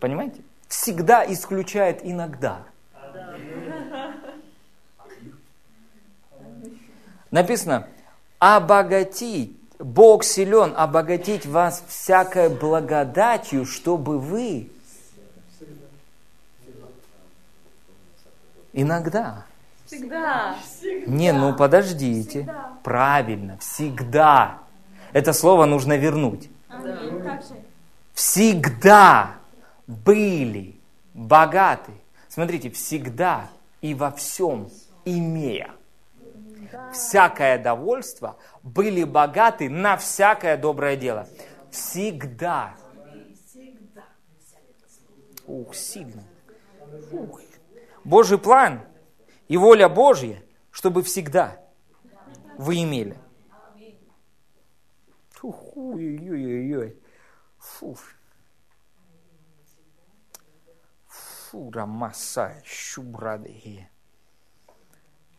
понимаете, 0.00 0.42
всегда 0.68 1.24
исключает 1.32 2.00
иногда. 2.04 2.64
Написано, 7.30 7.88
обогатить, 8.38 9.56
Бог 9.78 10.24
силен 10.24 10.74
обогатить 10.76 11.46
вас 11.46 11.84
всякой 11.86 12.48
благодатью, 12.48 13.64
чтобы 13.64 14.18
вы 14.18 14.70
иногда 18.72 19.47
Всегда. 19.88 20.54
не, 21.06 21.32
ну 21.32 21.56
подождите. 21.56 22.46
Правильно, 22.84 23.56
всегда. 23.56 24.58
Это 25.14 25.32
слово 25.32 25.64
нужно 25.64 25.96
вернуть. 25.96 26.50
Же? 26.70 27.40
Всегда 28.12 29.36
были 29.86 30.78
богаты. 31.14 31.92
Смотрите, 32.28 32.68
всегда 32.68 33.48
и 33.80 33.94
во 33.94 34.10
всем 34.10 34.68
имея. 35.06 35.70
Всякое 36.92 37.56
довольство 37.56 38.36
были 38.62 39.04
богаты 39.04 39.70
на 39.70 39.96
всякое 39.96 40.58
доброе 40.58 40.96
дело. 40.96 41.26
Всегда. 41.70 42.74
Ух, 45.46 45.74
сильно. 45.74 46.22
Ух. 47.10 47.40
Божий 48.04 48.36
план 48.38 48.82
и 49.48 49.56
воля 49.56 49.88
Божья, 49.88 50.42
чтобы 50.70 51.02
всегда 51.02 51.60
вы 52.56 52.82
имели. 52.82 53.18
Фу. 57.58 57.96
Фу, 61.06 61.70
рамаса, 61.70 62.62
щубрады. 62.64 63.88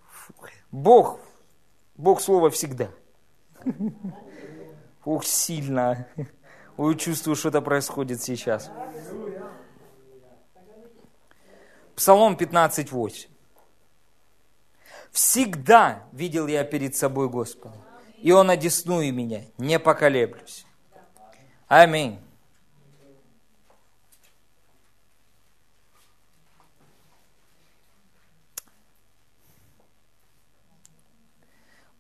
Фух. 0.09 0.49
Бог, 0.71 1.19
Бог 1.95 2.21
Слово 2.21 2.49
всегда. 2.49 2.89
Ух, 5.05 5.23
сильно. 5.23 6.07
Ой, 6.77 6.95
чувствую, 6.95 7.35
что-то 7.35 7.61
происходит 7.61 8.21
сейчас. 8.21 8.71
Псалом 11.95 12.35
15.8. 12.35 13.27
Всегда 15.11 16.03
видел 16.11 16.47
я 16.47 16.63
перед 16.63 16.95
собой 16.95 17.29
Господа, 17.29 17.75
и 18.17 18.31
Он 18.31 18.49
одесную 18.49 19.13
меня, 19.13 19.45
не 19.57 19.79
поколеблюсь. 19.79 20.65
Аминь. 21.67 22.19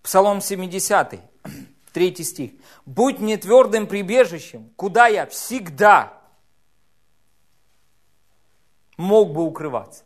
Псалом 0.09 0.41
70, 0.41 1.19
3 1.93 2.15
стих. 2.23 2.53
«Будь 2.87 3.19
мне 3.19 3.37
твердым 3.37 3.85
прибежищем, 3.85 4.71
куда 4.75 5.05
я 5.05 5.27
всегда 5.27 6.19
мог 8.97 9.33
бы 9.33 9.43
укрываться. 9.43 10.03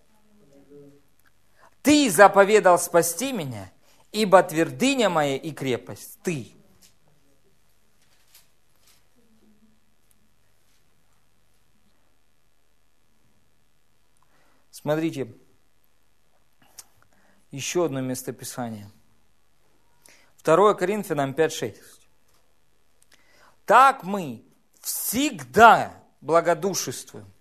Ты 1.83 2.09
заповедал 2.09 2.79
спасти 2.79 3.33
меня, 3.33 3.71
ибо 4.13 4.41
твердыня 4.41 5.09
моя 5.09 5.35
и 5.35 5.51
крепость– 5.51 6.17
Ты. 6.23 6.53
Смотрите, 14.71 15.33
еще 17.51 17.85
одно 17.85 18.01
местописание. 18.01 18.89
2 20.43 20.73
Коринфянам 20.73 21.31
5.6. 21.31 21.77
Так 23.65 24.03
мы 24.03 24.43
всегда 24.81 26.01
благодушествуем. 26.19 27.31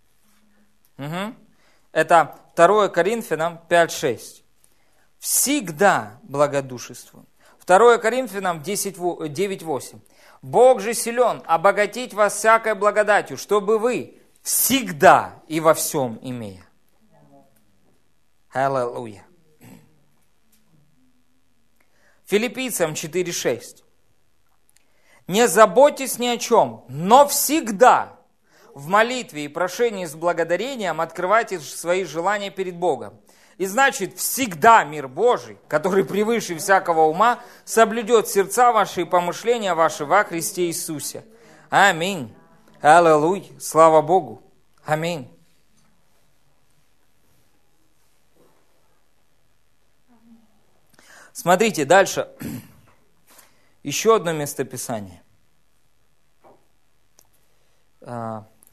Угу. 0.99 1.35
Это 1.93 2.42
2 2.57 2.89
Коринфянам 2.89 3.61
5.6. 3.69 4.43
Всегда 5.19 6.19
благодушествуем. 6.23 7.27
2 7.67 7.99
Коринфянам 7.99 8.61
9.8. 8.61 10.01
Бог 10.43 10.81
же 10.81 10.95
силен 10.95 11.43
обогатить 11.47 12.13
вас 12.15 12.35
всякой 12.35 12.75
благодатью, 12.75 13.37
чтобы 13.37 13.79
вы 13.79 14.19
всегда 14.43 15.41
и 15.47 15.61
во 15.61 15.75
всем 15.75 16.19
имея. 16.21 16.67
Аллилуйя. 18.51 19.25
Филиппийцам 22.27 22.93
4.6. 22.93 23.83
Не 25.29 25.47
заботьтесь 25.47 26.19
ни 26.19 26.27
о 26.27 26.39
чем, 26.39 26.85
но 26.89 27.29
всегда 27.29 28.19
в 28.75 28.89
молитве 28.89 29.45
и 29.45 29.49
прошении 29.49 30.07
с 30.07 30.15
благодарением 30.15 31.01
открывайте 31.01 31.61
свои 31.61 32.05
желания 32.05 32.51
перед 32.51 32.77
Богом. 32.77 33.21
И 33.59 33.67
значит, 33.67 34.19
всегда 34.19 34.83
мир 34.85 35.09
Божий, 35.09 35.59
который 35.69 36.05
превыше 36.05 36.57
всякого 36.57 37.03
ума, 37.03 37.41
соблюдет 37.65 38.29
сердца 38.29 38.73
ваши 38.73 39.03
и 39.03 39.05
помышления 39.05 39.75
ваши 39.75 40.05
во 40.05 40.25
Христе 40.25 40.67
Иисусе. 40.67 41.25
Аминь. 41.71 42.35
Аллилуйя. 42.81 43.45
Слава 43.61 44.03
Богу. 44.03 44.43
Аминь. 44.85 45.31
Смотрите 51.33 51.85
дальше. 51.85 52.29
Еще 53.83 54.17
одно 54.17 54.33
местописание. 54.33 55.23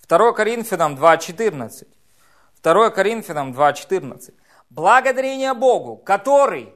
2 0.10 0.34
Коринфянам 0.34 0.96
2.14. 0.96 1.88
2 2.64 2.90
Коринфянам 2.90 3.52
2.14. 3.54 4.34
Благодарение 4.72 5.54
Богу, 5.54 5.98
который 5.98 6.74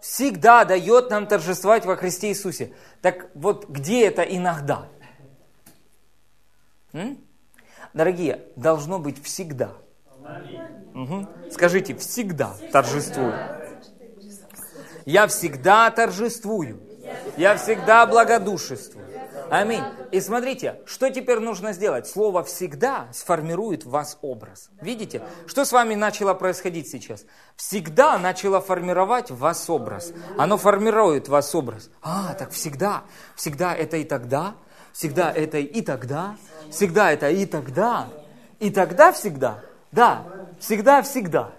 Всегда. 0.00 0.64
дает 0.66 1.08
нам 1.08 1.26
торжествовать 1.26 1.86
во 1.86 1.96
Христе 1.96 2.28
Иисусе. 2.28 2.74
Так 3.00 3.30
вот, 3.34 3.70
где 3.70 4.06
это 4.06 4.22
иногда? 4.22 4.86
М? 6.92 7.18
Дорогие, 7.94 8.44
должно 8.54 8.98
быть 8.98 9.22
всегда. 9.24 9.72
Мгм. 10.92 11.26
Скажите, 11.50 11.96
всегда 11.96 12.54
торжествую. 12.70 13.34
Я 15.06 15.26
всегда 15.26 15.90
торжествую. 15.90 16.82
Я 17.38 17.56
всегда 17.56 18.04
благодушествую. 18.06 19.13
Аминь. 19.54 19.84
И 20.10 20.20
смотрите, 20.20 20.80
что 20.84 21.10
теперь 21.10 21.38
нужно 21.38 21.72
сделать? 21.72 22.08
Слово 22.08 22.42
«всегда» 22.42 23.06
сформирует 23.12 23.84
в 23.84 23.90
вас 23.90 24.18
образ. 24.20 24.68
Видите, 24.80 25.22
что 25.46 25.64
с 25.64 25.70
вами 25.70 25.94
начало 25.94 26.34
происходить 26.34 26.88
сейчас? 26.88 27.24
Всегда 27.54 28.18
начало 28.18 28.60
формировать 28.60 29.30
в 29.30 29.38
вас 29.38 29.70
образ. 29.70 30.12
Оно 30.36 30.56
формирует 30.56 31.28
в 31.28 31.30
вас 31.30 31.54
образ. 31.54 31.88
А, 32.02 32.34
так 32.34 32.50
всегда. 32.50 33.04
Всегда 33.36 33.76
это 33.76 33.96
и 33.96 34.02
тогда. 34.02 34.56
Всегда 34.92 35.30
это 35.30 35.58
и 35.58 35.82
тогда. 35.82 36.36
Всегда 36.72 37.12
это 37.12 37.30
и 37.30 37.46
тогда. 37.46 38.08
И 38.58 38.70
тогда 38.70 39.12
всегда. 39.12 39.60
Да, 39.92 40.26
всегда, 40.58 41.02
всегда. 41.02 41.52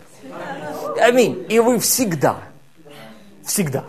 Аминь. 0.99 1.45
И 1.47 1.59
вы 1.61 1.79
всегда. 1.79 2.39
Всегда. 3.45 3.85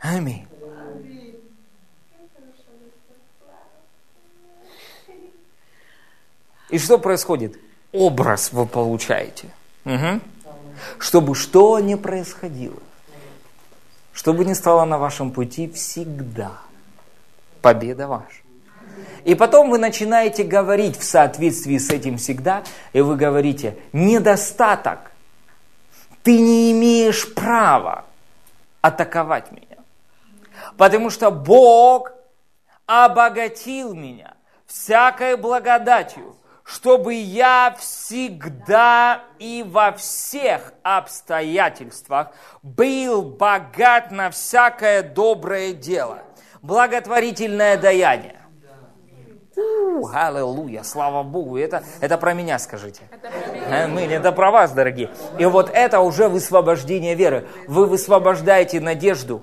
Аминь. 0.00 0.49
И 6.70 6.78
что 6.78 6.98
происходит? 6.98 7.58
Образ 7.92 8.52
вы 8.52 8.66
получаете. 8.66 9.50
Мгм. 9.84 10.20
Чтобы 10.98 11.34
что 11.34 11.78
ни 11.80 11.94
происходило, 11.94 12.78
чтобы 14.12 14.44
не 14.44 14.54
стало 14.54 14.84
на 14.84 14.98
вашем 14.98 15.30
пути 15.30 15.68
всегда, 15.68 16.52
победа 17.60 18.06
ваша. 18.06 18.40
И 19.24 19.34
потом 19.34 19.70
вы 19.70 19.78
начинаете 19.78 20.44
говорить 20.44 20.98
в 20.98 21.04
соответствии 21.04 21.76
с 21.76 21.90
этим 21.90 22.16
всегда, 22.16 22.62
и 22.92 23.00
вы 23.00 23.16
говорите, 23.16 23.76
недостаток, 23.92 25.10
ты 26.22 26.38
не 26.38 26.72
имеешь 26.72 27.32
права 27.34 28.04
атаковать 28.80 29.52
меня. 29.52 29.78
Потому 30.76 31.10
что 31.10 31.30
Бог 31.30 32.12
обогатил 32.86 33.94
меня 33.94 34.34
всякой 34.66 35.36
благодатью, 35.36 36.36
чтобы 36.70 37.14
я 37.14 37.74
всегда 37.78 39.24
и 39.38 39.64
во 39.66 39.92
всех 39.92 40.72
обстоятельствах 40.82 42.28
был 42.62 43.22
богат 43.22 44.12
на 44.12 44.30
всякое 44.30 45.02
доброе 45.02 45.72
дело, 45.72 46.20
благотворительное 46.62 47.76
даяние. 47.76 48.36
У, 49.56 50.06
Аллилуйя, 50.06 50.84
слава 50.84 51.24
Богу, 51.24 51.58
это, 51.58 51.82
это 52.00 52.16
про 52.16 52.34
меня 52.34 52.58
скажите. 52.58 53.02
Аминь, 53.68 54.12
это 54.12 54.30
про 54.30 54.52
вас, 54.52 54.72
дорогие. 54.72 55.10
И 55.38 55.44
вот 55.44 55.70
это 55.70 56.00
уже 56.00 56.28
высвобождение 56.28 57.16
веры. 57.16 57.48
Вы 57.66 57.86
высвобождаете 57.86 58.80
надежду, 58.80 59.42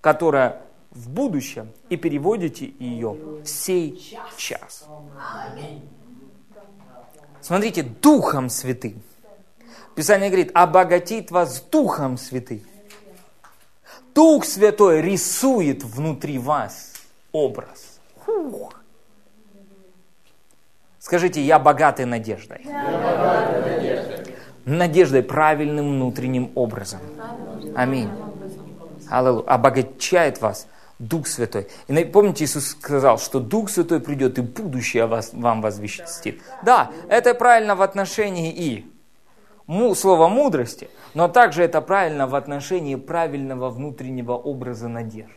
которая 0.00 0.62
в 0.90 1.10
будущем, 1.10 1.72
и 1.90 1.96
переводите 1.96 2.72
ее 2.78 3.16
в 3.42 3.46
сей 3.46 4.16
час. 4.36 4.86
Смотрите, 7.48 7.82
Духом 7.82 8.50
Святым. 8.50 9.00
Писание 9.94 10.28
говорит, 10.28 10.50
обогатит 10.52 11.30
вас 11.30 11.62
Духом 11.62 12.18
Святым. 12.18 12.60
Дух 14.14 14.44
Святой 14.44 15.00
рисует 15.00 15.82
внутри 15.82 16.38
вас 16.38 16.92
образ. 17.32 18.00
Фух. 18.26 18.74
Скажите, 20.98 21.40
я 21.40 21.58
богатый 21.58 22.04
надеждой. 22.04 22.66
Надеждой 24.66 25.22
правильным 25.22 25.92
внутренним 25.92 26.52
образом. 26.54 27.00
Аминь. 27.74 28.10
Аллилуйя. 29.08 29.46
Обогащает 29.46 30.42
вас 30.42 30.66
Дух 30.98 31.26
Святой. 31.28 31.68
И 31.86 32.04
помните, 32.04 32.44
Иисус 32.44 32.70
сказал, 32.70 33.18
что 33.18 33.40
Дух 33.40 33.70
Святой 33.70 34.00
придет 34.00 34.38
и 34.38 34.42
будущее 34.42 35.06
вас, 35.06 35.30
вам 35.32 35.60
возвестит. 35.60 36.40
Да, 36.62 36.90
это 37.08 37.34
правильно 37.34 37.76
в 37.76 37.82
отношении 37.82 38.52
и 38.52 38.86
слова 39.94 40.28
мудрости, 40.28 40.88
но 41.14 41.28
также 41.28 41.62
это 41.62 41.80
правильно 41.80 42.26
в 42.26 42.34
отношении 42.34 42.96
правильного 42.96 43.70
внутреннего 43.70 44.32
образа 44.32 44.88
надежды. 44.88 45.34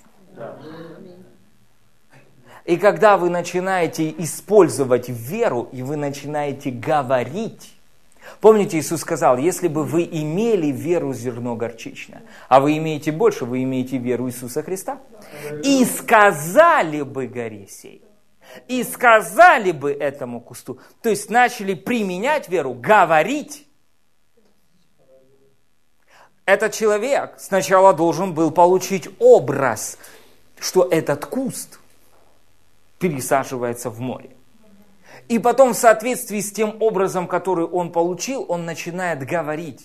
И 2.66 2.78
когда 2.78 3.18
вы 3.18 3.30
начинаете 3.30 4.14
использовать 4.18 5.10
веру, 5.10 5.68
и 5.72 5.82
вы 5.82 5.96
начинаете 5.96 6.72
говорить, 6.72 7.74
помните, 8.40 8.80
Иисус 8.80 9.02
сказал, 9.02 9.38
если 9.38 9.68
бы 9.68 9.84
вы 9.84 10.04
имели 10.04 10.68
веру 10.68 11.14
зерно 11.14 11.56
горчичное, 11.56 12.24
а 12.50 12.60
вы 12.60 12.78
имеете 12.78 13.12
больше, 13.12 13.46
вы 13.46 13.64
имеете 13.64 13.98
веру 13.98 14.28
Иисуса 14.28 14.64
Христа, 14.64 15.00
и 15.64 15.86
сказали 15.86 17.02
бы 17.02 17.28
горе 17.28 17.68
сей, 17.68 18.04
и 18.68 18.84
сказали 18.84 19.72
бы 19.72 19.92
этому 19.92 20.42
кусту, 20.42 20.80
то 21.02 21.10
есть 21.10 21.30
начали 21.30 21.74
применять 21.74 22.50
веру, 22.50 22.74
говорить, 22.74 23.68
этот 26.46 26.74
человек 26.74 27.36
сначала 27.38 27.94
должен 27.94 28.34
был 28.34 28.52
получить 28.52 29.10
образ, 29.20 29.98
что 30.60 30.88
этот 30.90 31.26
куст 31.26 31.80
пересаживается 33.00 33.90
в 33.90 34.00
море. 34.00 34.32
И 35.32 35.40
потом 35.40 35.74
в 35.74 35.78
соответствии 35.78 36.42
с 36.42 36.52
тем 36.52 36.76
образом, 36.82 37.26
который 37.26 37.64
он 37.64 37.94
получил, 37.94 38.46
он 38.50 38.66
начинает 38.66 39.26
говорить. 39.26 39.82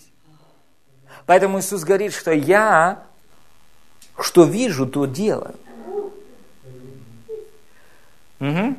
Поэтому 1.25 1.61
Иисус 1.61 1.85
говорит, 1.85 2.13
что 2.13 2.33
я, 2.33 3.05
что 4.19 4.43
вижу, 4.43 4.89
то 4.89 5.07
делаю. 5.07 5.55
Мгм. 8.41 8.77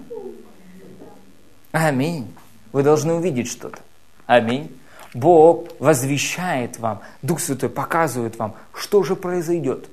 Аминь. 1.72 2.36
Вы 2.74 2.84
должны 2.84 3.14
увидеть 3.14 3.50
что-то. 3.50 3.80
Аминь. 4.26 4.78
Бог 5.14 5.70
возвещает 5.80 6.80
вам, 6.80 7.02
Дух 7.22 7.40
Святой 7.40 7.70
показывает 7.70 8.38
вам, 8.38 8.56
что 8.74 9.04
же 9.04 9.16
произойдет. 9.16 9.88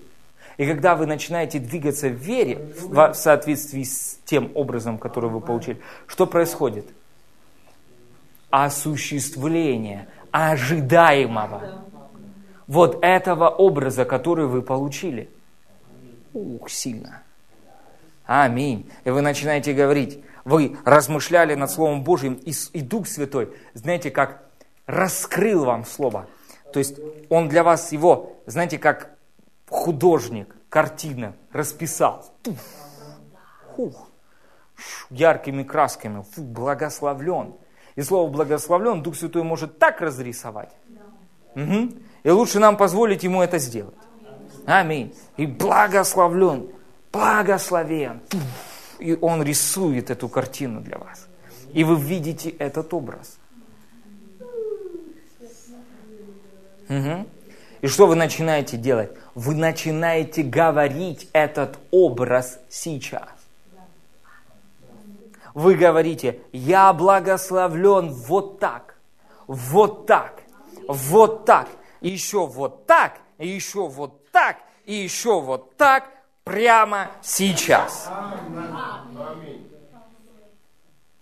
И 0.56 0.66
когда 0.66 0.94
вы 0.94 1.06
начинаете 1.06 1.59
двигаться 1.59 2.09
в 2.09 2.14
вере, 2.14 2.72
в 2.81 3.14
соответствии 3.14 3.82
с 3.82 4.20
тем 4.24 4.52
образом, 4.55 4.98
который 4.98 5.31
вы 5.31 5.40
получили, 5.40 5.81
что 6.06 6.26
происходит? 6.26 6.86
Осуществление 8.51 10.06
ожидаемого. 10.31 11.85
Вот 12.66 12.98
этого 13.02 13.48
образа, 13.48 14.05
который 14.05 14.47
вы 14.47 14.62
получили. 14.62 15.28
Ух, 16.32 16.70
сильно. 16.70 17.22
Аминь. 18.24 18.90
И 19.05 19.10
вы 19.10 19.20
начинаете 19.22 19.74
говорить, 19.74 20.22
вы 20.44 20.76
размышляли 20.85 21.55
над 21.55 21.70
Словом 21.70 22.05
Божьим, 22.05 22.35
и 22.35 22.81
Дух 22.81 23.06
Святой, 23.06 23.51
знаете, 23.74 24.10
как 24.10 24.44
раскрыл 24.86 25.64
вам 25.64 25.85
Слово. 25.85 26.26
То 26.72 26.78
есть 26.78 26.98
Он 27.28 27.48
для 27.48 27.62
вас 27.62 27.93
его, 27.93 28.36
знаете, 28.47 28.78
как 28.78 29.13
художник, 29.68 30.54
картина 30.68 31.34
расписал. 31.52 32.24
Туф. 32.42 32.56
Фух. 33.76 34.08
Ш- 34.76 35.06
Яркими 35.10 35.62
красками. 35.62 36.22
Фу, 36.32 36.42
благословлен. 36.42 37.54
И 37.96 38.02
слово 38.02 38.28
благословлен 38.30 39.02
Дух 39.02 39.16
Святой 39.16 39.42
может 39.42 39.78
так 39.78 40.00
разрисовать. 40.00 40.72
Мгм. 41.54 42.02
И 42.24 42.30
лучше 42.30 42.58
нам 42.58 42.76
позволить 42.76 43.22
Ему 43.24 43.42
это 43.42 43.58
сделать. 43.58 43.94
Аминь. 44.66 45.14
И 45.36 45.46
благословлен, 45.46 46.70
благословен. 47.12 48.20
Туф. 48.28 48.42
И 48.98 49.16
Он 49.20 49.42
рисует 49.42 50.10
эту 50.10 50.28
картину 50.28 50.80
для 50.80 50.98
вас. 50.98 51.26
И 51.72 51.84
вы 51.84 51.96
видите 51.96 52.50
этот 52.50 52.92
образ. 52.94 53.38
Мгм. 56.88 57.26
И 57.80 57.86
что 57.86 58.06
вы 58.06 58.14
начинаете 58.14 58.76
делать? 58.76 59.10
Вы 59.35 59.55
начинаете 59.55 60.43
говорить 60.43 61.28
этот 61.32 61.78
образ 61.90 62.59
сейчас. 62.69 63.28
Вы 65.55 65.74
говорите, 65.74 66.40
я 66.52 66.93
благословлен 66.93 68.12
вот 68.12 68.59
так, 68.59 68.97
вот 69.47 70.06
так, 70.06 70.43
вот 70.89 71.44
так, 71.44 71.69
еще 72.01 72.47
вот 72.47 72.86
так, 72.86 73.19
еще 73.39 73.89
вот 73.89 74.31
так, 74.31 74.56
и 74.85 74.94
еще 74.94 75.40
вот 75.40 75.77
так, 75.77 76.09
прямо 76.43 77.11
сейчас. 77.23 78.09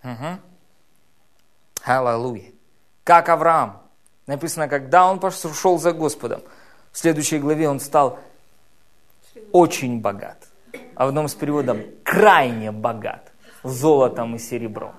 Мгм. 0.03 0.41
Аллилуйя. 1.85 2.53
Как 3.05 3.29
Авраам. 3.29 3.83
Написано, 4.27 4.69
когда 4.69 5.11
он 5.11 5.19
пошел 5.19 5.79
за 5.79 5.93
Господом, 5.93 6.43
в 6.93 6.99
следующей 6.99 7.39
главе 7.39 7.69
он 7.69 7.81
стал 7.81 8.19
очень 9.51 10.01
богат. 10.01 10.49
А 10.95 11.07
в 11.07 11.09
одном 11.09 11.27
с 11.29 11.35
переводом 11.35 11.83
крайне 12.05 12.71
богат. 12.71 13.33
золотом 13.65 14.37
и 14.37 14.39
серебром. 14.39 14.95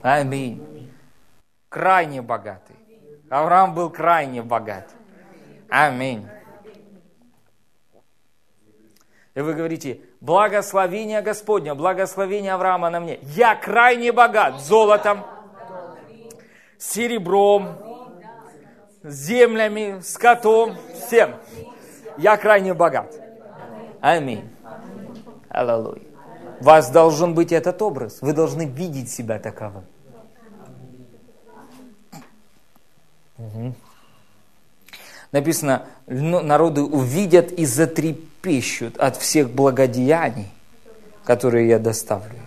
Аминь. 0.00 0.92
Крайне 1.68 2.22
богатый. 2.22 2.76
Авраам 3.30 3.74
был 3.74 3.90
крайне 3.90 4.42
богат. 4.42 4.90
Аминь. 5.68 6.26
И 9.34 9.40
вы 9.40 9.54
говорите, 9.54 10.00
благословение 10.20 11.20
Господня, 11.22 11.74
благословение 11.74 12.54
Авраама 12.54 12.90
на 12.90 13.00
мне. 13.00 13.18
Я 13.22 13.54
крайне 13.54 14.12
богат 14.12 14.60
золотом, 14.60 15.24
серебром, 16.78 17.87
землями, 19.08 20.00
скотом, 20.02 20.76
всем. 20.94 21.34
Я 22.16 22.36
крайне 22.36 22.74
богат. 22.74 23.14
Аминь. 24.00 24.48
Аллилуйя. 25.48 26.02
Вас 26.60 26.90
должен 26.90 27.34
быть 27.34 27.52
этот 27.52 27.80
образ. 27.82 28.20
Вы 28.20 28.32
должны 28.32 28.66
видеть 28.66 29.10
себя 29.10 29.38
таковым. 29.38 29.84
Угу. 33.38 33.74
Написано, 35.30 35.86
народы 36.06 36.82
увидят 36.82 37.52
и 37.52 37.64
затрепещут 37.64 38.96
от 38.98 39.16
всех 39.16 39.50
благодеяний, 39.50 40.50
которые 41.24 41.68
я 41.68 41.78
доставлю 41.78 42.38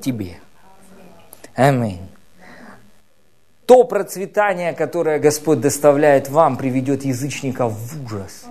тебе. 0.00 0.38
Аминь. 1.54 2.07
То 3.68 3.84
процветание, 3.84 4.72
которое 4.72 5.18
Господь 5.18 5.60
доставляет 5.60 6.30
вам, 6.30 6.56
приведет 6.56 7.04
язычников 7.04 7.74
в 7.74 8.02
ужас. 8.06 8.46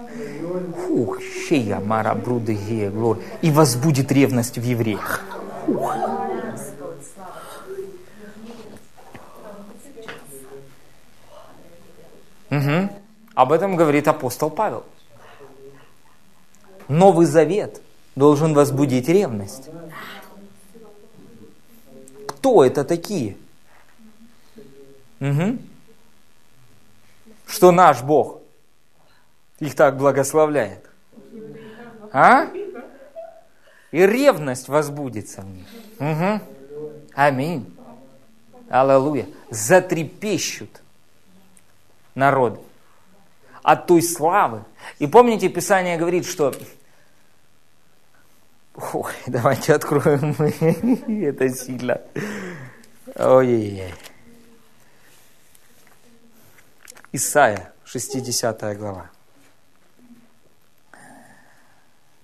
Фух, 0.85 1.19
шея 1.23 1.80
мара 1.80 2.14
бруды 2.14 2.91
глор. 2.91 3.18
И 3.41 3.49
возбудит 3.49 4.11
ревность 4.11 4.60
в 4.60 4.64
евреях. 4.64 5.23
Фух. 5.65 5.95
Угу. 12.52 12.89
Об 13.34 13.52
этом 13.53 13.76
говорит 13.76 14.07
апостол 14.07 14.52
Павел. 14.52 14.84
Новый 16.88 17.26
Завет 17.26 17.81
должен 18.15 18.53
возбудить 18.53 19.10
ревность. 19.10 19.68
Кто 22.27 22.64
это 22.64 22.84
такие? 22.84 23.35
Угу. 25.19 25.57
Что 27.48 27.72
наш 27.72 28.02
Бог 28.03 28.41
их 29.60 29.76
так 29.76 29.98
благословляет. 29.98 30.88
А? 32.11 32.48
И 33.91 34.06
ревность 34.06 34.68
возбудится 34.68 35.41
в 35.41 35.49
них. 35.49 35.68
Угу. 35.99 36.41
Аминь. 37.15 37.73
Аллилуйя. 38.69 39.27
Затрепещут 39.49 40.81
народы 42.15 42.60
от 43.64 43.88
той 43.88 44.02
славы. 44.02 44.64
И 44.99 45.07
помните, 45.07 45.49
Писание 45.49 45.98
говорит, 45.98 46.26
что... 46.26 46.53
Ой, 48.94 49.14
давайте 49.26 49.73
откроем. 49.73 50.35
Это 51.26 51.49
сильно. 51.49 52.02
Ой-ой-ой. 53.15 53.94
Исайя, 57.11 57.73
60 57.85 58.77
глава. 58.77 59.09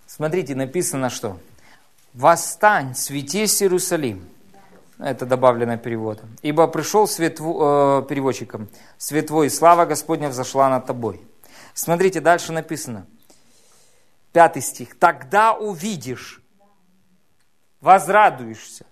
Смотрите, 0.05 0.55
написано 0.55 1.09
что? 1.09 1.39
«Восстань, 2.13 2.93
светись, 2.93 3.63
Иерусалим». 3.63 4.29
Это 4.99 5.25
добавлено 5.25 5.77
переводом. 5.77 6.37
«Ибо 6.43 6.67
пришел 6.67 7.07
свет, 7.07 7.39
э, 7.39 8.05
переводчиком, 8.07 8.69
свет 8.97 9.27
твой, 9.27 9.47
и 9.47 9.49
слава 9.49 9.85
Господня 9.85 10.29
взошла 10.29 10.69
над 10.69 10.85
тобой». 10.85 11.25
Смотрите, 11.73 12.19
дальше 12.19 12.51
написано. 12.51 13.07
Пятый 14.31 14.61
стих. 14.61 14.99
«Тогда 14.99 15.53
увидишь, 15.53 16.43
возрадуешься, 17.81 18.85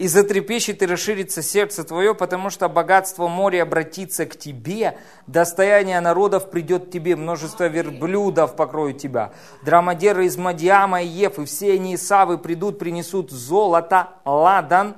и 0.00 0.08
затрепещет 0.08 0.80
и 0.82 0.86
расширится 0.86 1.42
сердце 1.42 1.84
твое, 1.84 2.14
потому 2.14 2.48
что 2.48 2.70
богатство 2.70 3.28
моря 3.28 3.64
обратится 3.64 4.24
к 4.24 4.34
тебе, 4.34 4.96
достояние 5.26 6.00
народов 6.00 6.50
придет 6.50 6.90
тебе, 6.90 7.16
множество 7.16 7.68
верблюдов 7.68 8.56
покроют 8.56 8.96
тебя. 8.96 9.34
Драмадеры 9.62 10.24
из 10.24 10.38
Мадиама 10.38 11.02
и 11.02 11.06
Ев, 11.06 11.38
и 11.38 11.44
все 11.44 11.74
они 11.74 11.96
Исавы 11.96 12.38
придут, 12.38 12.78
принесут 12.78 13.30
золото, 13.30 14.08
ладан 14.24 14.96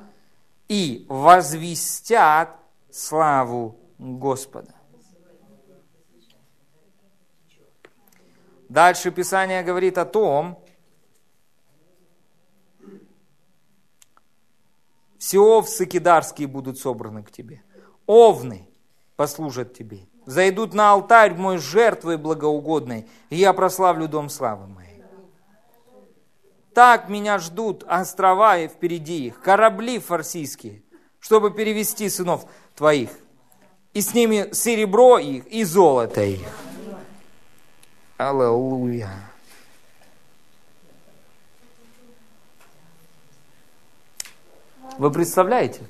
и 0.68 1.04
возвестят 1.08 2.50
славу 2.92 3.80
Господа. 3.98 4.72
Дальше 8.68 9.10
Писание 9.10 9.64
говорит 9.64 9.98
о 9.98 10.04
том, 10.04 10.61
Все 15.22 15.38
овцы 15.38 15.86
кидарские 15.86 16.48
будут 16.48 16.80
собраны 16.80 17.22
к 17.22 17.30
тебе. 17.30 17.62
Овны 18.06 18.66
послужат 19.14 19.72
тебе. 19.72 20.00
Зайдут 20.26 20.74
на 20.74 20.90
алтарь 20.90 21.34
мой 21.34 21.58
жертвой 21.58 22.16
благоугодной, 22.16 23.06
и 23.30 23.36
я 23.36 23.52
прославлю 23.52 24.08
дом 24.08 24.28
славы 24.28 24.66
моей. 24.66 25.00
Так 26.74 27.08
меня 27.08 27.38
ждут 27.38 27.84
острова 27.86 28.58
и 28.58 28.66
впереди 28.66 29.26
их, 29.26 29.40
корабли 29.40 30.00
фарсийские, 30.00 30.82
чтобы 31.20 31.52
перевести 31.52 32.08
сынов 32.08 32.44
твоих. 32.74 33.10
И 33.92 34.00
с 34.00 34.14
ними 34.14 34.52
серебро 34.52 35.20
их 35.20 35.46
и 35.46 35.62
золото 35.62 36.24
их. 36.24 36.48
Аллилуйя. 38.16 39.31
Вы 44.98 45.10
представляете? 45.10 45.80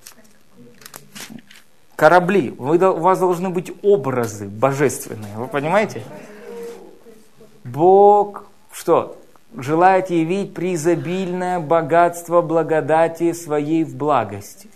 Корабли. 1.97 2.51
Вы, 2.51 2.79
у 2.79 2.99
вас 2.99 3.19
должны 3.19 3.51
быть 3.51 3.73
образы 3.83 4.47
божественные. 4.49 5.37
Вы 5.37 5.47
понимаете? 5.47 6.03
Бог 7.65 8.45
что? 8.73 9.17
Желает 9.55 10.11
явить 10.11 10.55
преизобильное 10.55 11.61
богатство 11.61 12.41
благодати 12.41 13.33
своей 13.33 13.85
в 13.85 13.95
благости. 13.95 14.71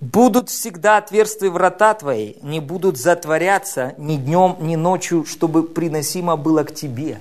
Будут 0.00 0.50
всегда 0.50 0.98
отверстия 0.98 1.50
врата 1.50 1.94
твои, 1.94 2.34
не 2.42 2.60
будут 2.60 2.98
затворяться 2.98 3.94
ни 3.96 4.16
днем, 4.16 4.56
ни 4.60 4.76
ночью, 4.76 5.24
чтобы 5.24 5.62
приносимо 5.62 6.36
было 6.36 6.62
к 6.62 6.74
тебе 6.74 7.20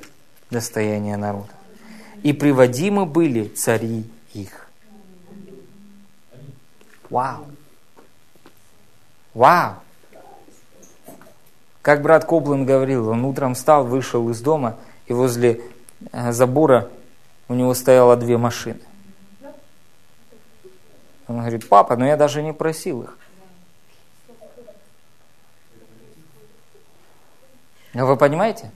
достояние 0.52 1.16
народа 1.18 1.50
и 2.24 2.32
приводимы 2.32 3.06
были 3.06 3.50
цари 3.50 4.06
их. 4.34 4.68
Вау! 7.10 7.46
Вау! 9.34 9.76
Как 11.82 12.02
брат 12.02 12.24
Коблин 12.26 12.66
говорил, 12.66 13.10
он 13.10 13.26
утром 13.26 13.56
встал, 13.56 13.86
вышел 13.86 14.30
из 14.30 14.42
дома, 14.42 14.78
и 15.06 15.14
возле 15.14 15.62
э, 16.14 16.32
забора 16.32 16.90
у 17.50 17.54
него 17.56 17.74
стояло 17.74 18.16
две 18.16 18.38
машины. 18.38 18.80
Он 21.28 21.40
говорит, 21.40 21.68
папа, 21.68 21.98
но 21.98 22.06
я 22.06 22.16
даже 22.16 22.42
не 22.42 22.54
просил 22.54 23.04
их. 23.04 23.18
Вы 27.94 28.16
понимаете? 28.16 28.72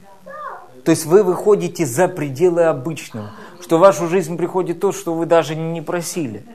То 0.87 0.91
есть 0.91 1.05
вы 1.05 1.21
выходите 1.21 1.85
за 1.85 2.07
пределы 2.07 2.63
обычного, 2.63 3.31
что 3.59 3.77
в 3.77 3.81
вашу 3.81 4.07
жизнь 4.07 4.37
приходит 4.37 4.79
то, 4.79 4.93
что 4.93 5.13
вы 5.13 5.25
даже 5.25 5.53
не 5.53 5.81
просили. 5.81 6.45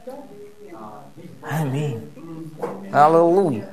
Аминь. 1.43 2.01
Аллилуйя. 2.91 3.69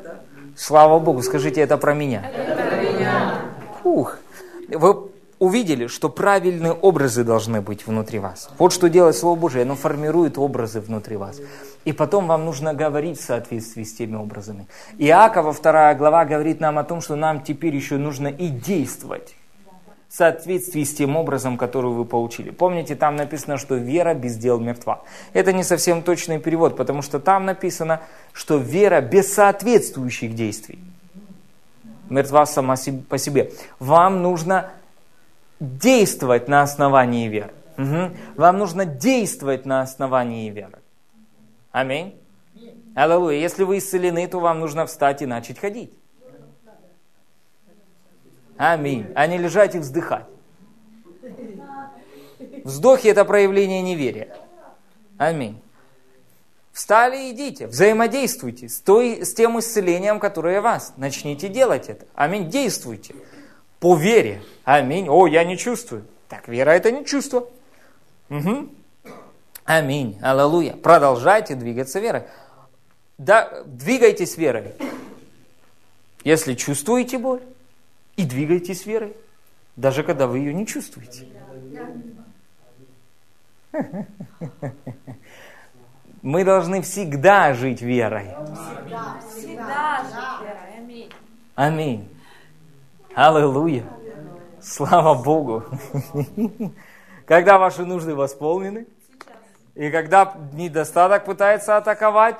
Слава 0.57 0.99
Богу, 0.99 1.21
скажите 1.21 1.61
это 1.61 1.77
про 1.77 1.93
меня. 1.93 2.29
Ух. 3.85 4.17
Вы 4.67 5.09
увидели, 5.39 5.87
что 5.87 6.09
правильные 6.09 6.73
образы 6.73 7.23
должны 7.23 7.61
быть 7.61 7.87
внутри 7.87 8.19
вас. 8.19 8.49
Вот 8.57 8.73
что 8.73 8.89
делает 8.89 9.15
Слово 9.15 9.39
Божие, 9.39 9.61
оно 9.61 9.75
формирует 9.75 10.37
образы 10.37 10.81
внутри 10.81 11.15
вас. 11.15 11.39
И 11.85 11.93
потом 11.93 12.27
вам 12.27 12.43
нужно 12.43 12.73
говорить 12.73 13.17
в 13.17 13.23
соответствии 13.23 13.83
с 13.83 13.93
теми 13.93 14.17
образами. 14.17 14.67
Иакова, 14.97 15.53
вторая 15.53 15.95
глава, 15.95 16.25
говорит 16.25 16.59
нам 16.59 16.77
о 16.77 16.83
том, 16.83 16.99
что 16.99 17.15
нам 17.15 17.43
теперь 17.43 17.73
еще 17.73 17.95
нужно 17.95 18.27
и 18.27 18.49
действовать 18.49 19.35
соответствии 20.13 20.83
с 20.83 20.93
тем 20.93 21.15
образом, 21.15 21.57
который 21.57 21.91
вы 21.91 22.05
получили. 22.05 22.49
Помните, 22.49 22.95
там 22.95 23.15
написано, 23.15 23.57
что 23.57 23.75
вера 23.75 24.13
без 24.13 24.37
дел 24.37 24.59
мертва. 24.59 25.03
Это 25.33 25.53
не 25.53 25.63
совсем 25.63 26.01
точный 26.01 26.39
перевод, 26.39 26.75
потому 26.75 27.01
что 27.01 27.19
там 27.19 27.45
написано, 27.45 28.01
что 28.33 28.57
вера 28.57 29.01
без 29.01 29.33
соответствующих 29.33 30.33
действий 30.33 30.79
мертва 32.09 32.45
сама 32.45 32.75
по 33.07 33.17
себе. 33.17 33.51
Вам 33.79 34.21
нужно 34.21 34.71
действовать 35.59 36.47
на 36.47 36.61
основании 36.63 37.27
веры. 37.27 37.51
Мгм. 37.77 38.15
Вам 38.35 38.57
нужно 38.57 38.85
действовать 38.85 39.65
на 39.65 39.81
основании 39.81 40.49
веры. 40.49 40.79
Аминь. 41.71 42.15
Аллилуйя. 42.95 43.39
Если 43.39 43.63
вы 43.63 43.77
исцелены, 43.77 44.27
то 44.27 44.39
вам 44.39 44.59
нужно 44.59 44.85
встать 44.85 45.21
и 45.21 45.25
начать 45.25 45.59
ходить. 45.59 45.93
Аминь. 48.59 49.07
А 49.15 49.25
не 49.25 49.37
лежать 49.37 49.75
и 49.75 49.79
вздыхать. 49.79 50.25
Вздохи– 52.65 53.07
это 53.09 53.23
проявление 53.23 53.81
неверия. 53.81 54.35
Аминь. 55.17 55.61
Встали 56.73 57.29
и 57.29 57.31
идите, 57.31 57.67
взаимодействуйте 57.67 58.67
с, 58.67 58.81
той, 58.81 59.25
с 59.25 59.33
тем 59.33 59.57
исцелением, 59.59 60.19
которое 60.19 60.59
вас. 60.59 60.93
Начните 60.97 61.47
делать 61.47 61.87
это. 61.87 62.05
Аминь. 62.15 62.49
Действуйте. 62.49 63.15
По 63.79 63.95
вере. 63.95 64.41
Аминь. 64.65 65.07
О, 65.07 65.25
я 65.25 65.45
не 65.45 65.57
чувствую. 65.57 66.03
Так, 66.27 66.49
вера– 66.49 66.71
это 66.71 66.91
не 66.91 67.05
чувство. 67.05 67.47
Мгм. 68.27 68.71
Аминь. 69.63 70.19
Аллилуйя. 70.21 70.73
Продолжайте 70.73 71.55
двигаться 71.55 72.01
верой. 72.01 72.23
Да, 73.17 73.63
двигайтесь 73.65 74.35
верой. 74.35 74.73
Если 76.25 76.55
чувствуете 76.55 77.17
боль, 77.17 77.41
и 78.19 78.25
двигайтесь 78.25 78.85
верой, 78.85 79.15
даже 79.77 80.03
когда 80.03 80.27
вы 80.27 80.39
ее 80.39 80.53
не 80.53 80.67
чувствуете. 80.67 81.25
Мы 86.21 86.43
должны 86.43 86.81
всегда 86.81 87.53
жить 87.53 87.81
верой. 87.81 88.35
Всегда 89.29 90.03
жить 90.03 90.41
верой. 90.41 90.77
Аминь. 90.77 91.09
Аминь. 91.55 92.09
Аллилуйя. 93.15 93.85
Слава 94.61 95.13
Богу. 95.23 95.63
Когда 97.25 97.57
ваши 97.57 97.85
нужды 97.85 98.15
восполнены, 98.15 98.85
и 99.75 99.89
когда 99.91 100.35
недостаток 100.51 101.23
пытается 101.23 101.77
атаковать 101.77 102.35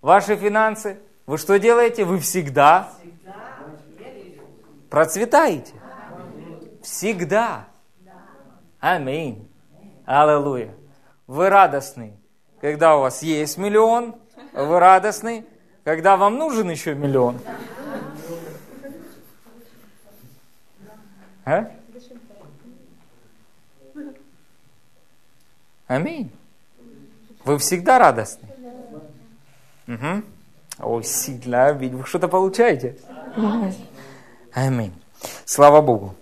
ваши 0.00 0.34
финансы, 0.36 0.98
вы 1.26 1.38
что 1.38 1.60
делаете? 1.60 2.04
Вы 2.04 2.18
всегда 2.18 2.90
процветаете. 4.94 5.72
Всегда. 6.80 7.64
Аминь. 8.78 9.50
Аллилуйя. 10.06 10.72
Вы 11.26 11.48
радостны, 11.48 12.16
когда 12.60 12.96
у 12.96 13.00
вас 13.00 13.20
есть 13.20 13.58
миллион. 13.58 14.14
Вы 14.52 14.78
радостны, 14.78 15.46
когда 15.82 16.16
вам 16.16 16.38
нужен 16.38 16.70
еще 16.70 16.94
миллион. 16.94 17.40
А? 21.44 21.72
Аминь. 25.88 26.30
Вы 27.44 27.58
всегда 27.58 27.98
радостны. 27.98 28.48
Угу. 29.88 30.22
Ой, 30.78 31.02
сильно, 31.02 31.72
ведь 31.72 31.94
вы 31.94 32.06
что-то 32.06 32.28
получаете. 32.28 32.96
Аминь. 34.54 34.92
Слава 35.44 35.80
Богу. 35.80 36.14